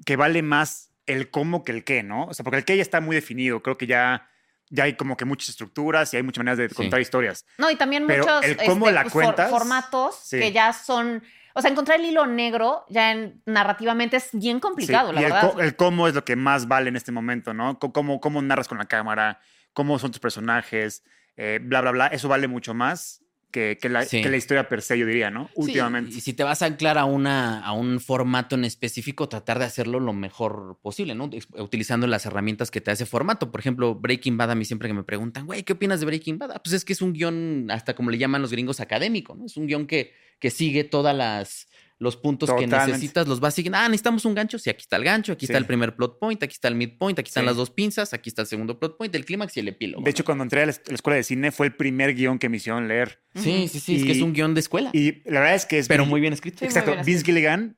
que 0.06 0.18
vale 0.18 0.42
más 0.42 0.89
el 1.10 1.32
cómo 1.32 1.64
que 1.64 1.72
el 1.72 1.84
qué, 1.84 2.04
¿no? 2.04 2.26
O 2.26 2.34
sea, 2.34 2.44
porque 2.44 2.58
el 2.58 2.66
qué 2.66 2.78
ya 2.78 2.84
está 2.84 3.02
muy 3.02 3.16
definido. 3.16 3.62
Creo 3.62 3.78
que 3.78 3.88
ya, 3.88 4.30
ya 4.70 4.84
hay 4.84 4.96
como 4.96 5.18
que 5.18 5.26
muchas 5.26 5.50
estructuras 5.50 6.14
y 6.14 6.18
hay 6.18 6.24
muchas 6.24 6.44
maneras 6.44 6.58
de 6.58 6.70
contar 6.70 7.02
historias. 7.02 7.46
No, 7.58 7.70
y 7.72 7.76
también 7.76 8.06
muchos 8.06 8.44
el 8.44 8.58
cómo 8.58 8.88
este, 8.88 9.04
la 9.04 9.10
cuentas, 9.10 9.50
formatos 9.50 10.28
que 10.30 10.52
ya 10.52 10.72
son. 10.72 11.24
O 11.56 11.62
sea, 11.62 11.72
encontrar 11.72 12.00
el 12.00 12.06
hilo 12.06 12.28
negro 12.28 12.86
ya 12.90 13.12
en, 13.12 13.42
narrativamente 13.46 14.18
es 14.18 14.30
bien 14.32 14.60
complicado, 14.60 15.12
la 15.12 15.20
y 15.20 15.24
verdad. 15.24 15.60
El, 15.60 15.76
cómo 15.76 16.08
es 16.08 16.14
lo 16.14 16.24
que 16.24 16.36
más 16.36 16.68
vale 16.68 16.90
en 16.90 16.96
este 16.96 17.12
momento, 17.12 17.54
¿no? 17.54 17.80
Cómo, 17.80 18.22
cómo 18.22 18.42
narras 18.42 18.68
con 18.68 18.78
la 18.78 18.86
cámara, 18.86 19.40
cómo 19.74 19.98
son 19.98 20.12
tus 20.12 20.20
personajes, 20.20 21.04
eh, 21.36 21.60
bla, 21.62 21.82
bla, 21.82 21.92
bla. 21.92 22.08
Eso 22.08 22.30
vale 22.30 22.48
mucho 22.48 22.76
más 22.76 23.24
que, 23.52 23.78
la, 23.90 24.06
que, 24.06 24.30
la, 24.30 24.38
historia 24.38 24.70
per 24.70 24.82
se, 24.82 24.98
yo 24.98 25.06
diría, 25.06 25.32
¿no? 25.32 25.50
Últimamente. 25.56 26.16
Y 26.16 26.22
si 26.22 26.34
te 26.34 26.44
vas 26.44 26.62
a 26.62 26.68
anclar 26.68 26.98
a, 26.98 27.06
una, 27.06 27.66
a 27.66 27.72
un 27.72 28.00
formato 28.00 28.56
en 28.56 28.64
específico, 28.64 29.28
tratar 29.28 29.58
de 29.58 29.66
hacerlo 29.66 30.00
lo 30.00 30.14
mejor 30.14 30.78
posible, 30.82 31.16
¿no? 31.16 31.30
Utilizando 31.58 32.06
las 32.06 32.26
herramientas 32.26 32.70
que 32.70 32.82
te 32.82 32.92
hace 32.92 33.06
formato. 33.06 33.52
Por 33.52 33.60
ejemplo, 33.60 33.96
Breaking 33.96 34.38
Bad, 34.38 34.52
a 34.52 34.56
mí 34.56 34.66
siempre 34.66 34.88
que 34.88 34.94
me 34.94 35.04
preguntan, 35.04 35.48
güey, 35.48 35.64
¿qué 35.64 35.74
opinas 35.74 36.00
de 36.00 36.06
Breaking 36.06 36.38
Bad? 36.38 36.52
Ah, 36.52 36.62
pues 36.64 36.74
es 36.74 36.86
que 36.86 36.94
es 36.94 37.02
un 37.02 37.14
guion, 37.14 37.72
hasta 37.72 37.96
como 37.96 38.12
le 38.12 38.18
llaman 38.18 38.42
los 38.42 38.52
gringos, 38.52 38.80
académico, 38.80 39.36
¿no? 39.36 39.46
Es 39.46 39.58
un 39.58 39.66
guion 39.66 39.88
que, 39.88 40.14
que 40.40 40.52
sigue 40.52 40.84
todas 40.84 41.16
las 41.16 41.68
los 42.00 42.16
puntos 42.16 42.50
que 42.58 42.66
necesitas 42.66 43.28
los 43.28 43.42
vas 43.42 43.54
siguiendo. 43.54 43.78
Ah, 43.78 43.88
necesitamos 43.88 44.24
un 44.24 44.34
gancho. 44.34 44.58
Sí, 44.58 44.70
aquí 44.70 44.82
está 44.82 44.96
el 44.96 45.04
gancho, 45.04 45.34
aquí 45.34 45.46
está 45.46 45.58
el 45.58 45.66
primer 45.66 45.96
plot 45.96 46.18
point, 46.18 46.42
aquí 46.42 46.54
está 46.54 46.70
el 46.70 46.76
midpoint, 46.76 47.20
aquí 47.20 47.28
están 47.28 47.46
las 47.46 47.58
dos 47.58 47.70
pinzas, 47.70 48.14
aquí 48.14 48.30
está 48.30 48.44
el 48.44 48.48
segundo 48.48 48.80
plot 48.80 48.98
point, 48.98 49.14
el 49.14 49.26
clímax 49.26 49.58
y 49.58 49.60
el 49.60 49.68
epílogo. 49.68 50.04
De 50.04 50.10
hecho, 50.10 50.24
cuando 50.24 50.44
entré 50.44 50.64
a 50.64 50.66
la 50.66 50.72
escuela 50.72 51.18
de 51.18 51.24
cine 51.24 51.52
fue 51.52 51.68
el 51.68 51.76
primer 51.76 52.16
guion 52.16 52.40
que 52.40 52.48
me 52.48 52.58
hicieron 52.58 52.88
leer. 52.88 53.22
Sí, 53.36 53.68
sí, 53.68 53.82
sí, 53.82 53.98
es 53.98 54.04
que 54.06 54.12
es 54.14 54.22
un 54.22 54.34
guion 54.34 54.54
de 54.54 54.62
escuela. 54.62 54.92
Y 54.94 55.22
la 55.30 55.42
verdad 55.42 55.56
es 55.56 55.66
que 55.66 55.80
es... 55.80 55.88
Pero 55.90 56.06
muy 56.06 56.22
bien 56.22 56.32
escrito. 56.32 56.64
Exacto. 56.64 56.96
Vince 57.06 57.26
Gilligan 57.26 57.76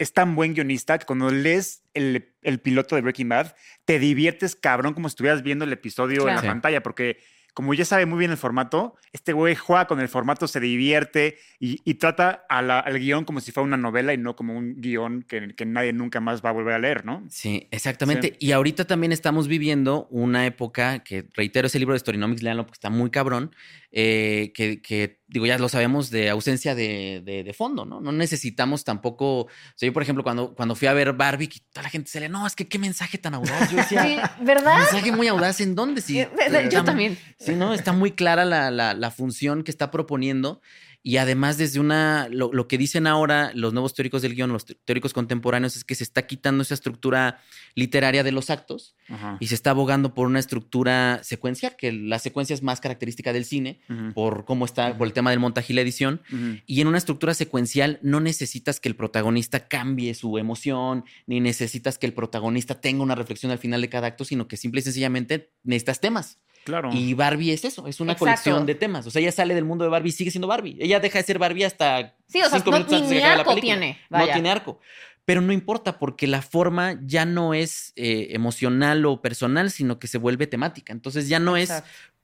es 0.00 0.12
tan 0.14 0.34
buen 0.34 0.54
guionista 0.54 0.98
que 0.98 1.06
cuando 1.06 1.30
lees 1.30 1.84
el, 1.94 2.24
piloto 2.62 2.96
de 2.96 3.02
Breaking 3.02 3.28
Bad, 3.28 3.54
te 3.84 3.98
diviertes 4.00 4.56
cabrón 4.56 4.94
como 4.94 5.08
si 5.08 5.12
estuvieras 5.12 5.42
viendo 5.42 5.64
el 5.64 5.72
episodio 5.72 6.28
en 6.28 6.36
la 6.36 6.42
pantalla, 6.42 6.82
porque 6.82 7.18
como 7.54 7.74
ya 7.74 7.84
sabe 7.84 8.06
muy 8.06 8.18
bien 8.18 8.30
el 8.30 8.36
formato, 8.36 8.94
este 9.12 9.32
güey 9.32 9.54
juega 9.54 9.86
con 9.86 10.00
el 10.00 10.08
formato, 10.08 10.48
se 10.48 10.60
divierte 10.60 11.38
y, 11.58 11.94
trata 11.94 12.44
al 12.48 12.98
guion 12.98 13.24
como 13.24 13.40
si 13.40 13.52
fuera 13.52 13.66
una 13.66 13.76
novela 13.76 14.14
y 14.14 14.18
no 14.18 14.36
como 14.36 14.56
un 14.56 14.80
guion 14.80 15.22
que, 15.22 15.54
nadie 15.66 15.92
nunca 15.92 16.20
más 16.20 16.44
va 16.44 16.50
a 16.50 16.52
volver 16.52 16.74
a 16.74 16.78
leer, 16.78 17.04
¿no? 17.04 17.22
Sí, 17.28 17.68
exactamente. 17.70 18.36
Y 18.38 18.52
ahorita 18.52 18.86
también 18.86 19.12
estamos 19.12 19.48
viviendo 19.48 20.06
una 20.10 20.46
época 20.46 21.00
que, 21.00 21.26
reitero, 21.34 21.66
ese 21.66 21.78
libro 21.78 21.94
de 21.94 22.00
Storynomics, 22.00 22.42
léanlo 22.42 22.64
porque 22.64 22.76
está 22.76 22.90
muy 22.90 23.10
cabrón, 23.10 23.54
eh, 23.92 24.52
que, 24.54 25.19
digo, 25.30 25.46
ya 25.46 25.58
lo 25.58 25.68
sabemos, 25.68 26.10
de 26.10 26.28
ausencia 26.28 26.74
de, 26.74 27.54
fondo, 27.56 27.84
¿no? 27.84 28.00
No 28.00 28.12
necesitamos 28.12 28.84
tampoco. 28.84 29.42
O 29.42 29.48
sea, 29.76 29.86
yo, 29.86 29.92
por 29.92 30.02
ejemplo, 30.02 30.24
cuando, 30.24 30.54
cuando 30.54 30.74
fui 30.74 30.88
a 30.88 30.92
ver 30.92 31.12
Barbie, 31.12 31.48
toda 31.72 31.84
la 31.84 31.88
gente 31.88 32.10
se 32.10 32.20
le, 32.20 32.28
no, 32.28 32.46
es 32.46 32.56
que 32.56 32.68
qué 32.68 32.78
mensaje 32.78 33.16
tan 33.16 33.34
audaz. 33.34 33.70
Yo 33.70 33.76
decía, 33.76 34.02
sí, 34.02 34.16
¿verdad? 34.44 34.78
Mensaje 34.78 35.12
muy 35.12 35.28
audaz, 35.28 35.60
¿en 35.60 35.74
dónde? 35.74 36.00
Sí, 36.00 36.26
yo 36.70 36.84
también. 36.84 37.16
Sí, 37.38 37.52
¿no? 37.52 37.72
Está 37.72 37.92
muy 37.92 38.12
clara 38.12 38.44
la, 38.44 38.70
la, 38.70 38.94
la 38.94 39.10
función 39.10 39.62
que 39.62 39.70
está 39.70 39.90
proponiendo 39.90 40.60
y 41.02 41.16
además 41.16 41.56
desde 41.56 41.80
una, 41.80 42.28
lo, 42.30 42.68
que 42.68 42.76
dicen 42.76 43.06
ahora 43.06 43.52
los 43.54 43.72
nuevos 43.72 43.94
teóricos 43.94 44.20
del 44.20 44.34
guion, 44.34 44.52
los 44.52 44.66
teóricos 44.66 45.14
contemporáneos, 45.14 45.76
es 45.76 45.84
que 45.84 45.94
se 45.94 46.04
está 46.04 46.26
quitando 46.26 46.62
esa 46.62 46.74
estructura 46.74 47.40
literaria 47.74 48.22
de 48.22 48.32
los 48.32 48.50
actos 48.50 48.96
y 49.40 49.46
se 49.46 49.54
está 49.54 49.70
abogando 49.70 50.12
por 50.12 50.26
una 50.26 50.38
estructura 50.38 51.20
secuencial, 51.22 51.74
que 51.76 51.90
la 51.90 52.18
secuencia 52.18 52.52
es 52.52 52.62
más 52.62 52.80
característica 52.80 53.32
del 53.32 53.46
cine, 53.46 53.80
por 54.14 54.44
cómo 54.44 54.66
está, 54.66 54.98
por 54.98 55.06
el 55.06 55.14
tema 55.14 55.19
del 55.28 55.40
montaje 55.40 55.74
y 55.74 55.76
la 55.76 55.82
edición. 55.82 56.22
Y 56.64 56.80
en 56.80 56.86
una 56.86 56.96
estructura 56.96 57.34
secuencial 57.34 57.98
no 58.00 58.20
necesitas 58.20 58.80
que 58.80 58.88
el 58.88 58.96
protagonista 58.96 59.68
cambie 59.68 60.14
su 60.14 60.38
emoción, 60.38 61.04
ni 61.26 61.40
necesitas 61.40 61.98
que 61.98 62.06
el 62.06 62.14
protagonista 62.14 62.80
tenga 62.80 63.02
una 63.02 63.14
reflexión 63.14 63.52
al 63.52 63.58
final 63.58 63.82
de 63.82 63.90
cada 63.90 64.06
acto, 64.06 64.24
sino 64.24 64.48
que 64.48 64.56
simple 64.56 64.80
y 64.80 64.84
sencillamente 64.84 65.50
necesitas 65.64 66.00
temas. 66.00 66.38
Claro. 66.64 66.90
Y 66.92 67.14
Barbie 67.14 67.52
es 67.52 67.64
eso, 67.64 67.86
es 67.86 68.00
una 68.00 68.16
colección 68.16 68.66
de 68.66 68.74
temas. 68.74 69.06
O 69.06 69.10
sea, 69.10 69.20
ella 69.20 69.32
sale 69.32 69.54
del 69.54 69.64
mundo 69.64 69.84
de 69.84 69.90
Barbie 69.90 70.10
y 70.10 70.12
sigue 70.12 70.30
siendo 70.30 70.46
Barbie. 70.46 70.76
Ella 70.80 71.00
deja 71.00 71.18
de 71.18 71.24
ser 71.24 71.38
Barbie 71.38 71.64
hasta. 71.64 72.16
Sí, 72.28 72.40
o 72.42 72.48
sea, 72.48 72.58
no, 72.58 73.00
ni 73.08 73.18
arco 73.20 73.54
tiene. 73.56 73.98
No 74.08 74.24
tiene 74.26 74.50
arco. 74.50 74.80
pero 75.24 75.40
no 75.40 75.52
importa 75.52 75.98
porque 75.98 76.26
la 76.26 76.42
forma 76.42 76.98
ya 77.02 77.24
no 77.24 77.54
es 77.54 77.92
eh, 77.96 78.28
emocional 78.30 79.06
o 79.06 79.22
personal, 79.22 79.70
sino 79.70 79.98
que 79.98 80.06
se 80.06 80.18
vuelve 80.18 80.46
temática. 80.46 80.92
Entonces 80.92 81.28
ya 81.28 81.38
no 81.38 81.56
es 81.56 81.70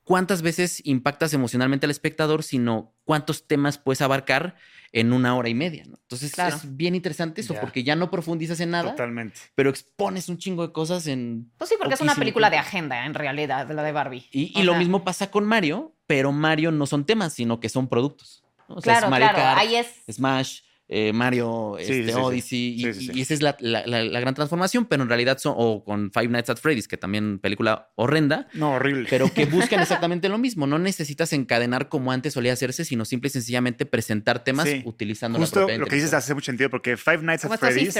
cuántas 0.07 0.40
veces 0.40 0.81
impactas 0.85 1.35
emocionalmente 1.35 1.85
al 1.85 1.90
espectador, 1.90 2.45
sino 2.45 2.95
cuántos 3.05 3.49
temas 3.49 3.77
puedes 3.77 4.01
abarcar 4.01 4.55
en 4.92 5.12
una 5.12 5.37
hora 5.37 5.49
y 5.49 5.55
media. 5.55 5.83
Entonces 5.83 6.33
es 6.38 6.77
bien 6.77 6.95
interesante 6.95 7.40
eso, 7.40 7.55
porque 7.61 7.83
ya 7.83 7.97
no 7.97 8.09
profundizas 8.09 8.61
en 8.61 8.71
nada. 8.71 8.92
Totalmente. 8.92 9.38
Pero 9.57 9.69
expones 9.69 10.29
un 10.29 10.38
chingo 10.38 10.64
de 10.64 10.73
cosas 10.73 11.09
en. 11.09 11.51
Pues 11.59 11.69
sí, 11.69 11.77
porque 11.77 11.95
es 11.95 12.01
una 12.01 12.14
película 12.14 12.51
de 12.51 12.57
agenda, 12.57 13.05
en 13.05 13.14
realidad, 13.14 13.69
la 13.69 13.83
de 13.83 13.92
Barbie. 13.92 14.27
Y, 14.31 14.62
lo 14.62 14.77
mismo 14.77 15.03
pasa 15.03 15.29
con 15.31 15.45
Mario, 15.45 15.92
pero 16.07 16.31
Mario 16.31 16.71
no 16.71 16.87
son 16.87 17.05
temas, 17.05 17.33
sino 17.33 17.59
que 17.59 17.69
son 17.69 17.88
productos. 17.88 18.45
claro, 18.83 19.09
claro. 19.09 19.59
Ahí 19.59 19.75
es. 19.75 19.88
Smash, 20.09 20.61
eh, 20.88 21.12
Mario, 21.12 21.79
este, 21.79 22.14
Odyssey, 22.14 22.77
y, 22.77 23.20
esa 23.20 23.35
es 23.35 23.42
la, 23.42 23.57
gran 24.20 24.35
transformación, 24.35 24.87
pero 24.87 25.03
en 25.03 25.09
realidad 25.09 25.38
son, 25.38 25.55
o 25.57 25.83
con 25.85 26.12
Five 26.12 26.29
Nights 26.29 26.51
at 26.51 26.59
Freddy's, 26.59 26.87
que 26.87 26.96
también 26.96 27.40
película 27.40 27.90
horrenda. 27.96 28.46
No, 28.53 28.75
horrible. 28.75 29.09
Pero 29.11 29.33
que 29.33 29.46
buscan 29.46 29.81
exactamente 29.81 30.29
lo 30.29 30.38
mismo. 30.38 30.68
No 30.68 30.79
necesitas 30.79 31.33
encadenar 31.33 31.88
como 31.88 32.12
antes 32.12 32.35
solía 32.35 32.53
hacerse, 32.53 32.85
sino 32.85 33.05
simple 33.05 33.29
y 33.29 33.31
sencillamente 33.31 33.85
presentar 33.85 34.44
temas 34.44 34.68
utilizando 34.85 35.38
Justo 35.40 35.61
la 35.61 35.66
propia 35.66 35.79
lo 35.79 35.87
que 35.87 35.96
dices 35.96 36.14
hace 36.14 36.35
mucho 36.35 36.46
sentido, 36.46 36.70
porque 36.70 36.96
Five 36.96 37.22
Nights 37.22 37.44
at 37.46 37.59
Freddy's 37.59 37.96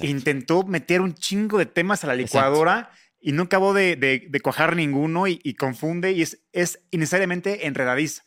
intentó 0.00 0.64
meter 0.64 1.02
un 1.02 1.14
chingo 1.14 1.58
de 1.58 1.66
temas 1.66 2.04
a 2.04 2.06
la 2.06 2.14
licuadora. 2.14 2.90
y 3.20 3.32
no 3.32 3.44
acabó 3.44 3.74
de, 3.74 4.30
cuajar 4.42 4.76
ninguno 4.76 5.26
y, 5.26 5.54
confunde 5.54 6.12
y 6.12 6.22
es, 6.22 6.40
es 6.52 6.80
innecesariamente 6.90 7.66
enredadiza. 7.66 8.22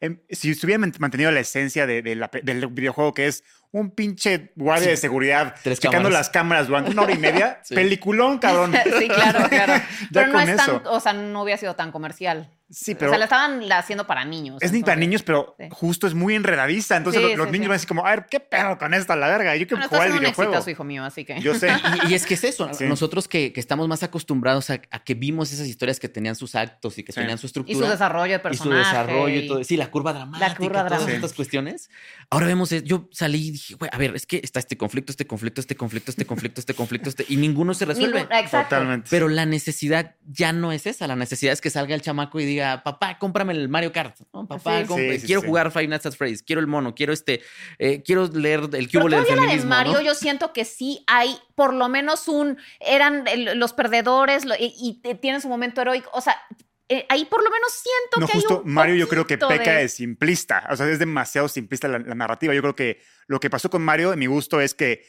Em, 0.00 0.18
si 0.30 0.52
hubiera 0.64 0.78
mantenido 0.98 1.30
la 1.30 1.40
esencia 1.40 1.86
de, 1.86 2.02
del 2.02 2.66
videojuego, 2.68 3.12
que 3.12 3.26
es 3.26 3.44
un 3.72 3.90
pinche 3.92 4.52
guardia 4.56 4.88
de 4.88 4.96
seguridad 4.96 5.54
checando 5.62 6.10
las 6.10 6.28
cámaras 6.28 6.66
durante 6.66 6.90
una 6.90 7.02
hora 7.02 7.12
y 7.12 7.18
media, 7.18 7.60
peliculón, 7.68 8.38
cabrón. 8.38 8.74
sí, 8.98 9.08
claro, 9.08 9.48
claro. 9.48 9.74
Pero 10.12 10.32
no 10.32 10.40
es 10.40 10.56
tan, 10.56 10.82
o 10.86 11.00
sea, 11.00 11.12
no 11.12 11.42
hubiera 11.42 11.58
sido 11.58 11.74
tan 11.76 11.92
comercial. 11.92 12.50
Sí, 12.72 12.94
pero. 12.94 13.10
O 13.10 13.12
sea, 13.12 13.18
la 13.18 13.24
estaban 13.24 13.72
haciendo 13.72 14.06
para 14.06 14.24
niños. 14.24 14.58
Es 14.60 14.70
ni 14.70 14.82
para 14.82 14.94
niños, 14.94 15.24
pero 15.24 15.56
justo 15.72 16.06
es 16.06 16.14
muy 16.14 16.36
enredadiza. 16.36 16.96
Entonces 16.96 17.36
los, 17.36 17.50
niños 17.50 17.68
van 17.68 17.76
así 17.76 17.86
como, 17.86 18.06
a 18.06 18.10
ver, 18.10 18.26
¿qué 18.30 18.38
pedo 18.38 18.78
con 18.78 18.94
esta 18.94 19.16
la 19.16 19.26
verga? 19.26 19.56
Yo 19.56 19.66
quiero 19.66 19.88
jugar 19.88 20.06
el 20.06 20.18
videojuego. 20.20 20.52
Un 20.56 20.70
hijo 20.70 20.84
mío, 20.84 21.04
así 21.04 21.24
que. 21.24 21.40
Yo 21.40 21.54
sé. 21.56 21.68
y, 22.08 22.14
es 22.14 22.26
que 22.26 22.34
es 22.34 22.44
eso. 22.44 22.70
Nosotros 22.82 23.26
que, 23.26 23.52
que, 23.52 23.58
estamos 23.58 23.88
más 23.88 24.04
acostumbrados 24.04 24.70
a, 24.70 24.78
que 24.78 25.14
vimos 25.14 25.52
esas 25.52 25.66
historias 25.66 25.98
que 25.98 26.08
tenían 26.08 26.36
sus 26.36 26.54
actos 26.54 26.96
y 26.98 27.02
que 27.02 27.12
tenían 27.12 27.38
su 27.38 27.46
estructura. 27.46 27.76
Y 27.76 27.80
su 27.80 27.88
desarrollo 27.88 28.32
de 28.34 28.38
personaje. 28.38 28.80
Y 28.80 28.84
su 28.84 28.88
desarrollo 28.88 29.40
y 29.40 29.48
todo. 29.48 29.64
Sí, 29.64 29.76
la 29.76 29.90
curva 29.90 30.12
dramática. 30.12 30.48
La 30.48 30.54
curva 30.54 30.84
dramática. 30.84 30.98
Todas 30.98 31.14
estas 31.14 31.32
cuestiones. 31.32 31.90
Ahora 32.30 32.46
vemos, 32.46 32.70
yo 32.70 33.08
salí 33.10 33.48
y 33.48 33.58
dije, 33.60 33.74
güey, 33.74 33.90
a 33.92 33.98
ver, 33.98 34.14
es 34.16 34.26
que 34.26 34.40
está 34.42 34.58
este 34.58 34.76
conflicto, 34.76 35.12
este 35.12 35.26
conflicto, 35.26 35.60
este 35.60 35.76
conflicto, 35.76 36.10
este 36.10 36.24
conflicto, 36.24 36.60
este 36.60 36.74
conflicto, 36.74 37.08
este. 37.08 37.24
Y 37.28 37.36
ninguno 37.36 37.74
se 37.74 37.84
resuelve. 37.84 38.20
exacto. 38.20 38.76
Totalmente. 38.76 39.08
Pero 39.10 39.28
la 39.28 39.46
necesidad 39.46 40.16
ya 40.26 40.52
no 40.52 40.72
es 40.72 40.86
esa. 40.86 41.06
La 41.06 41.16
necesidad 41.16 41.52
es 41.52 41.60
que 41.60 41.70
salga 41.70 41.94
el 41.94 42.02
chamaco 42.02 42.40
y 42.40 42.44
diga, 42.44 42.82
papá, 42.82 43.18
compra 43.18 43.44
el 43.50 43.68
Mario 43.68 43.92
Kart. 43.92 44.16
Papá, 44.48 44.84
quiero 45.24 45.42
jugar 45.42 45.70
Five 45.70 45.88
Nights 45.88 46.06
at 46.06 46.12
Freddy's, 46.12 46.42
quiero 46.42 46.60
el 46.60 46.66
mono, 46.66 46.94
quiero 46.94 47.12
este, 47.12 47.42
eh, 47.78 48.02
quiero 48.02 48.26
leer 48.28 48.68
el 48.72 48.90
cubo 48.90 49.08
del 49.08 49.24
feminismo. 49.24 49.70
Mario, 49.70 50.00
yo 50.00 50.14
siento 50.14 50.52
que 50.52 50.64
sí 50.64 51.04
hay 51.06 51.36
por 51.54 51.74
lo 51.74 51.88
menos 51.88 52.26
un, 52.28 52.58
eran 52.80 53.24
los 53.56 53.72
perdedores 53.72 54.44
y, 54.58 55.00
tienen 55.20 55.40
su 55.40 55.48
momento 55.48 55.82
heroico. 55.82 56.10
O 56.14 56.20
sea, 56.20 56.36
eh, 56.92 57.06
ahí 57.08 57.24
por 57.24 57.44
lo 57.44 57.50
menos 57.50 57.72
siento 57.72 58.26
que 58.26 58.32
justo 58.32 58.54
hay 58.54 58.66
un 58.66 58.74
Mario 58.74 58.94
yo 58.96 59.08
creo 59.08 59.24
que 59.24 59.38
peca 59.38 59.74
de... 59.74 59.88
simplista, 59.88 60.66
o 60.70 60.76
sea, 60.76 60.88
es 60.88 60.98
demasiado 60.98 61.46
simplista 61.46 61.86
la, 61.86 62.00
la, 62.00 62.16
narrativa. 62.16 62.52
Yo 62.52 62.62
creo 62.62 62.74
que 62.74 63.00
lo 63.28 63.38
que 63.38 63.48
pasó 63.48 63.70
con 63.70 63.80
Mario, 63.80 64.12
en 64.12 64.18
mi 64.18 64.26
gusto, 64.26 64.60
es 64.60 64.74
que 64.74 65.06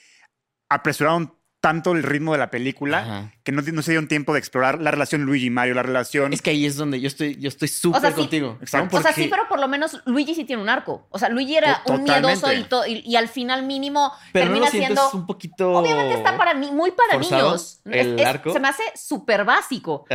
apresuraron 0.69 1.40
tanto 1.61 1.91
el 1.91 2.01
ritmo 2.01 2.31
de 2.31 2.39
la 2.39 2.49
película 2.49 3.31
que 3.43 3.51
no, 3.51 3.61
no, 3.61 3.81
se 3.83 3.97
un 3.97 4.07
tiempo 4.07 4.33
de 4.33 4.39
explorar 4.39 4.81
la 4.81 4.89
relación 4.89 5.21
Luigi 5.21 5.45
y 5.45 5.49
Mario, 5.51 5.75
la 5.75 5.83
relación. 5.83 6.33
Es 6.33 6.41
que 6.41 6.49
ahí 6.49 6.65
es 6.65 6.75
donde 6.75 6.99
yo 6.99 7.07
estoy, 7.07 7.37
yo 7.39 7.49
estoy 7.49 7.67
súper 7.67 8.13
contigo. 8.13 8.57
O 8.61 8.65
sea, 8.65 9.13
sí, 9.13 9.27
pero 9.29 9.47
por 9.47 9.59
lo 9.59 9.67
menos 9.67 10.01
Luigi 10.05 10.33
sí 10.33 10.43
tiene 10.43 10.61
un 10.61 10.69
arco. 10.69 11.07
O 11.11 11.19
sea, 11.19 11.29
Luigi 11.29 11.55
era 11.55 11.83
un 11.85 12.03
miedoso 12.03 12.51
y, 12.51 12.65
y, 13.05 13.15
al 13.15 13.29
final 13.29 13.63
mínimo 13.63 14.11
termina 14.33 14.67
siendo. 14.71 15.07
un 15.11 15.27
poquito. 15.27 15.71
Obviamente 15.73 16.15
está 16.15 16.35
para 16.35 16.55
muy 16.55 16.91
para 16.91 17.17
niños. 17.17 17.79
El 17.85 18.19
arco. 18.25 18.51
se 18.53 18.59
me 18.59 18.67
hace 18.67 18.83
súper 18.95 19.45
básico. 19.45 20.05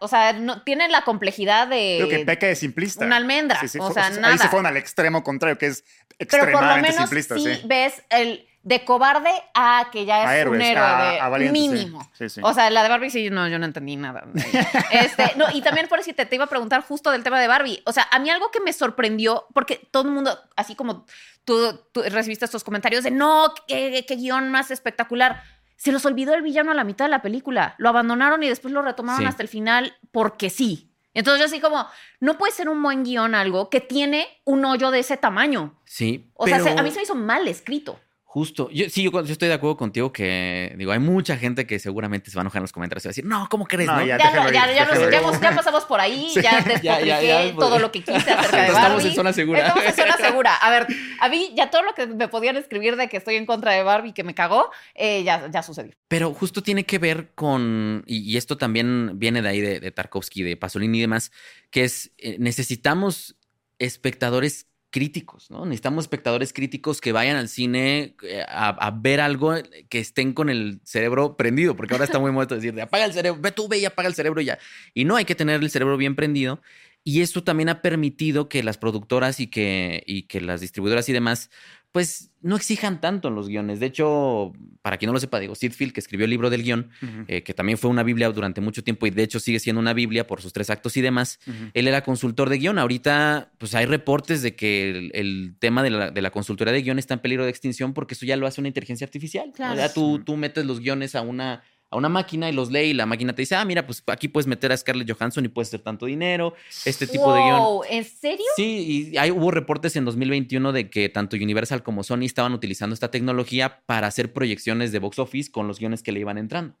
o 0.00 0.08
sea, 0.08 0.34
no, 0.34 0.62
tiene 0.62 0.88
la 0.88 1.02
complejidad 1.02 1.68
de. 1.68 1.96
Creo 1.98 2.08
que 2.10 2.24
peca 2.26 2.46
de 2.46 2.54
simplista. 2.54 3.06
Una 3.06 3.16
almendra. 3.16 3.60
o 3.80 3.92
sea, 3.92 4.10
nada. 4.10 4.32
Ahí 4.32 4.38
se 4.38 4.48
fueron 4.48 4.66
al 4.66 4.76
extremo 4.76 5.22
contrario, 5.24 5.56
que 5.56 5.66
es 5.68 5.84
extremadamente 6.18 6.88
pero 6.88 7.08
por 7.08 7.16
lo 7.16 7.42
menos 7.42 7.60
Sí 7.60 7.66
ves 7.66 8.02
el 8.10 8.46
de 8.66 8.84
cobarde 8.84 9.30
a 9.54 9.90
que 9.92 10.04
ya 10.06 10.40
es 10.40 10.44
un 10.44 10.60
héroe 10.60 11.38
de 11.38 11.52
mínimo. 11.52 12.00
O 12.42 12.52
sea, 12.52 12.68
la 12.68 12.82
de 12.82 12.88
Barbie 12.88 13.10
sí, 13.10 13.30
no, 13.30 13.46
yo 13.46 13.60
no 13.60 13.64
entendí 13.64 13.94
nada. 13.94 14.24
este, 14.90 15.34
no, 15.36 15.46
y 15.54 15.62
también 15.62 15.86
por 15.86 16.00
eso 16.00 16.10
te, 16.12 16.28
iba 16.34 16.46
a 16.46 16.48
preguntar 16.48 16.82
justo 16.82 17.12
del 17.12 17.22
tema 17.22 17.40
de 17.40 17.46
Barbie. 17.46 17.80
O 17.86 17.92
sea, 17.92 18.08
a 18.10 18.18
mí 18.18 18.28
algo 18.28 18.50
que 18.50 18.58
me 18.58 18.72
sorprendió, 18.72 19.46
porque 19.54 19.86
todo 19.92 20.08
el 20.08 20.10
mundo, 20.10 20.36
así 20.56 20.74
como 20.74 21.06
tú, 21.44 21.80
recibiste 21.94 22.44
estos 22.44 22.64
comentarios 22.64 23.04
de 23.04 23.12
no, 23.12 23.54
qué, 23.68 24.04
qué 24.04 24.16
guion 24.16 24.50
más 24.50 24.72
espectacular. 24.72 25.44
Se 25.76 25.92
los 25.92 26.04
olvidó 26.04 26.34
el 26.34 26.42
villano 26.42 26.72
a 26.72 26.74
la 26.74 26.82
mitad 26.82 27.04
de 27.04 27.12
la 27.12 27.22
película. 27.22 27.76
Lo 27.78 27.88
abandonaron 27.88 28.42
y 28.42 28.48
después 28.48 28.74
lo 28.74 28.82
retomaron 28.82 29.28
hasta 29.28 29.44
el 29.44 29.48
final 29.48 29.96
porque 30.10 30.50
sí. 30.50 30.90
Entonces 31.14 31.38
yo 31.38 31.46
así 31.46 31.60
como, 31.60 31.86
no 32.18 32.36
puede 32.36 32.52
ser 32.52 32.68
un 32.68 32.82
buen 32.82 33.04
guion 33.04 33.36
algo 33.36 33.70
que 33.70 33.80
tiene 33.80 34.26
un 34.44 34.64
hoyo 34.64 34.90
de 34.90 34.98
ese 34.98 35.16
tamaño. 35.16 35.78
Sí. 35.84 36.32
O 36.34 36.48
sea, 36.48 36.56
a 36.56 36.82
mí 36.82 36.90
se 36.90 36.96
me 36.96 37.02
hizo 37.04 37.14
mal 37.14 37.46
escrito. 37.46 38.00
Justo. 38.36 38.68
Yo, 38.70 38.90
sí, 38.90 39.02
yo, 39.02 39.20
estoy 39.20 39.48
de 39.48 39.54
acuerdo 39.54 39.78
contigo 39.78 40.12
que, 40.12 40.74
digo, 40.76 40.92
hay 40.92 40.98
mucha 40.98 41.38
gente 41.38 41.66
que 41.66 41.78
seguramente 41.78 42.30
se 42.30 42.36
va 42.36 42.42
a 42.42 42.44
enojar 42.44 42.58
en 42.58 42.64
los 42.64 42.72
comentarios 42.72 43.02
y 43.02 43.06
va 43.06 43.08
a 43.08 43.12
decir, 43.12 43.24
no, 43.24 43.48
¿cómo 43.48 43.64
crees? 43.64 43.88
No, 43.88 44.04
Ya, 44.04 44.18
ya, 44.18 45.54
pasamos 45.56 45.86
por 45.86 46.00
ahí, 46.00 46.30
ya 46.42 46.60
despotriqué 46.60 47.54
todo 47.58 47.78
lo 47.78 47.90
que 47.90 48.04
quise 48.04 48.12
acerca 48.32 48.62
de 48.64 48.72
Barbie. 48.72 48.74
Estamos 48.74 49.04
en 49.06 49.14
zona 49.14 49.32
segura. 49.32 49.60
Estamos 49.60 49.84
en 49.86 49.94
zona 49.94 50.16
segura. 50.18 50.54
A 50.54 50.68
ver, 50.68 50.86
a 51.20 51.30
mí 51.30 51.54
ya 51.56 51.70
todo 51.70 51.82
lo 51.82 51.94
que 51.94 52.06
me 52.08 52.28
podían 52.28 52.58
escribir 52.58 52.96
de 52.96 53.08
que 53.08 53.16
estoy 53.16 53.36
en 53.36 53.46
contra 53.46 53.72
de 53.72 53.82
Barbie, 53.82 54.12
que 54.12 54.22
me 54.22 54.34
cagó, 54.34 54.70
eh, 54.94 55.24
ya, 55.24 55.50
ya 55.50 55.62
sucedió. 55.62 55.94
Pero 56.06 56.34
justo 56.34 56.62
tiene 56.62 56.84
que 56.84 56.98
ver 56.98 57.30
con, 57.34 58.04
y, 58.06 58.36
esto 58.36 58.58
también 58.58 59.12
viene 59.18 59.40
de 59.40 59.48
ahí 59.48 59.62
de, 59.62 59.80
de 59.80 59.90
Tarkovsky, 59.92 60.42
de 60.42 60.58
Pasolini 60.58 60.98
y 60.98 61.00
demás, 61.00 61.32
que 61.70 61.84
es, 61.84 62.12
eh, 62.18 62.36
necesitamos 62.38 63.34
espectadores 63.78 64.66
críticos, 64.96 65.50
¿no? 65.50 65.66
Necesitamos 65.66 66.04
espectadores 66.04 66.54
críticos 66.54 67.02
que 67.02 67.12
vayan 67.12 67.36
al 67.36 67.50
cine 67.50 68.16
eh, 68.22 68.42
a, 68.48 68.90
ver 68.92 69.20
algo 69.20 69.52
que 69.90 69.98
estén 69.98 70.32
con 70.32 70.48
el 70.48 70.80
cerebro 70.84 71.36
prendido, 71.36 71.76
porque 71.76 71.92
ahora 71.92 72.06
está 72.06 72.18
muy 72.18 72.32
muerto 72.32 72.54
decir, 72.54 72.72
de 72.72 72.80
apaga 72.80 73.04
el 73.04 73.12
cerebro, 73.12 73.38
ve 73.42 73.52
tú, 73.52 73.68
ve 73.68 73.76
y 73.76 73.84
apaga 73.84 74.08
el 74.08 74.14
cerebro 74.14 74.40
ya. 74.40 74.58
Y 74.94 75.04
no, 75.04 75.16
hay 75.16 75.26
que 75.26 75.34
tener 75.34 75.62
el 75.62 75.68
cerebro 75.68 75.98
bien 75.98 76.16
prendido. 76.16 76.62
Y 77.08 77.20
eso 77.20 77.44
también 77.44 77.68
ha 77.68 77.82
permitido 77.82 78.48
que 78.48 78.64
las 78.64 78.78
productoras 78.78 79.38
y 79.38 79.46
que, 79.46 80.02
y 80.08 80.24
que 80.24 80.40
las 80.40 80.60
distribuidoras 80.60 81.08
y 81.08 81.12
demás 81.12 81.50
pues 81.92 82.32
no 82.42 82.56
exijan 82.56 83.00
tanto 83.00 83.28
en 83.28 83.36
los 83.36 83.48
guiones. 83.48 83.78
De 83.78 83.86
hecho, 83.86 84.52
para 84.82 84.98
quien 84.98 85.06
no 85.06 85.12
lo 85.12 85.20
sepa, 85.20 85.38
digo, 85.38 85.54
Sid 85.54 85.70
Field, 85.72 85.92
que 85.92 86.00
escribió 86.00 86.24
el 86.24 86.30
libro 86.30 86.50
del 86.50 86.64
guion, 86.64 86.90
eh, 87.28 87.44
que 87.44 87.54
también 87.54 87.78
fue 87.78 87.88
una 87.90 88.02
Biblia 88.02 88.28
durante 88.30 88.60
mucho 88.60 88.82
tiempo 88.82 89.06
y 89.06 89.10
de 89.10 89.22
hecho 89.22 89.38
sigue 89.38 89.60
siendo 89.60 89.80
una 89.80 89.94
Biblia 89.94 90.26
por 90.26 90.42
sus 90.42 90.52
tres 90.52 90.68
actos 90.68 90.96
y 90.96 91.00
demás, 91.00 91.38
él 91.74 91.86
era 91.86 92.02
consultor 92.02 92.50
de 92.50 92.58
guion. 92.58 92.80
Ahorita, 92.80 93.52
pues 93.58 93.76
hay 93.76 93.86
reportes 93.86 94.42
de 94.42 94.56
que 94.56 95.10
el, 95.14 95.54
tema 95.60 95.84
de 95.84 95.90
la, 95.90 96.10
de 96.10 96.30
consultoría 96.32 96.74
de 96.74 96.82
guion 96.82 96.98
está 96.98 97.14
en 97.14 97.20
peligro 97.20 97.44
de 97.44 97.50
extinción 97.50 97.94
porque 97.94 98.14
eso 98.14 98.26
ya 98.26 98.36
lo 98.36 98.48
hace 98.48 98.60
una 98.60 98.68
inteligencia 98.68 99.04
artificial. 99.04 99.52
Ya 99.56 99.92
tú, 99.94 100.18
tú 100.24 100.36
metes 100.36 100.66
los 100.66 100.80
guiones 100.80 101.14
a 101.14 101.22
una 101.22 101.62
a 101.96 101.98
una 101.98 102.08
máquina 102.08 102.48
y 102.48 102.52
los 102.52 102.70
lee 102.70 102.90
y 102.90 102.94
la 102.94 103.06
máquina 103.06 103.34
te 103.34 103.42
dice, 103.42 103.54
ah, 103.56 103.64
mira, 103.64 103.86
pues 103.86 104.02
aquí 104.06 104.28
puedes 104.28 104.46
meter 104.46 104.70
a 104.72 104.76
Scarlett 104.76 105.10
Johansson 105.10 105.44
y 105.44 105.48
puedes 105.48 105.68
hacer 105.68 105.80
tanto 105.80 106.06
dinero, 106.06 106.54
este 106.84 107.06
tipo 107.06 107.32
de 107.32 107.40
guion. 107.40 107.80
¿En 107.90 108.04
serio? 108.04 108.44
Sí, 108.56 109.10
y 109.12 109.16
hay, 109.16 109.30
hubo 109.30 109.50
reportes 109.50 109.96
en 109.96 110.04
2021 110.04 110.72
de 110.72 110.90
que 110.90 111.08
tanto 111.08 111.36
Universal 111.36 111.82
como 111.82 112.02
Sony 112.02 112.22
estaban 112.22 112.52
utilizando 112.52 112.94
esta 112.94 113.10
tecnología 113.10 113.80
para 113.86 114.06
hacer 114.06 114.32
proyecciones 114.32 114.92
de 114.92 114.98
box 114.98 115.18
office 115.18 115.50
con 115.50 115.66
los 115.66 115.78
guiones 115.78 116.02
que 116.02 116.12
le 116.12 116.20
iban 116.20 116.38
entrando. 116.38 116.74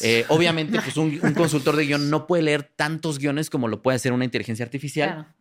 Eh, 0.00 0.24
obviamente, 0.28 0.80
pues 0.84 0.96
un, 0.96 1.18
consultor 1.34 1.76
de 1.76 1.86
guion 1.86 2.10
no 2.10 2.26
puede 2.26 2.42
leer 2.42 2.62
tantos 2.62 3.18
guiones 3.18 3.50
como 3.50 3.68
lo 3.68 3.82
puede 3.82 3.96
hacer 3.96 4.12
una 4.12 4.24
inteligencia 4.24 4.64
artificial, 4.64 5.34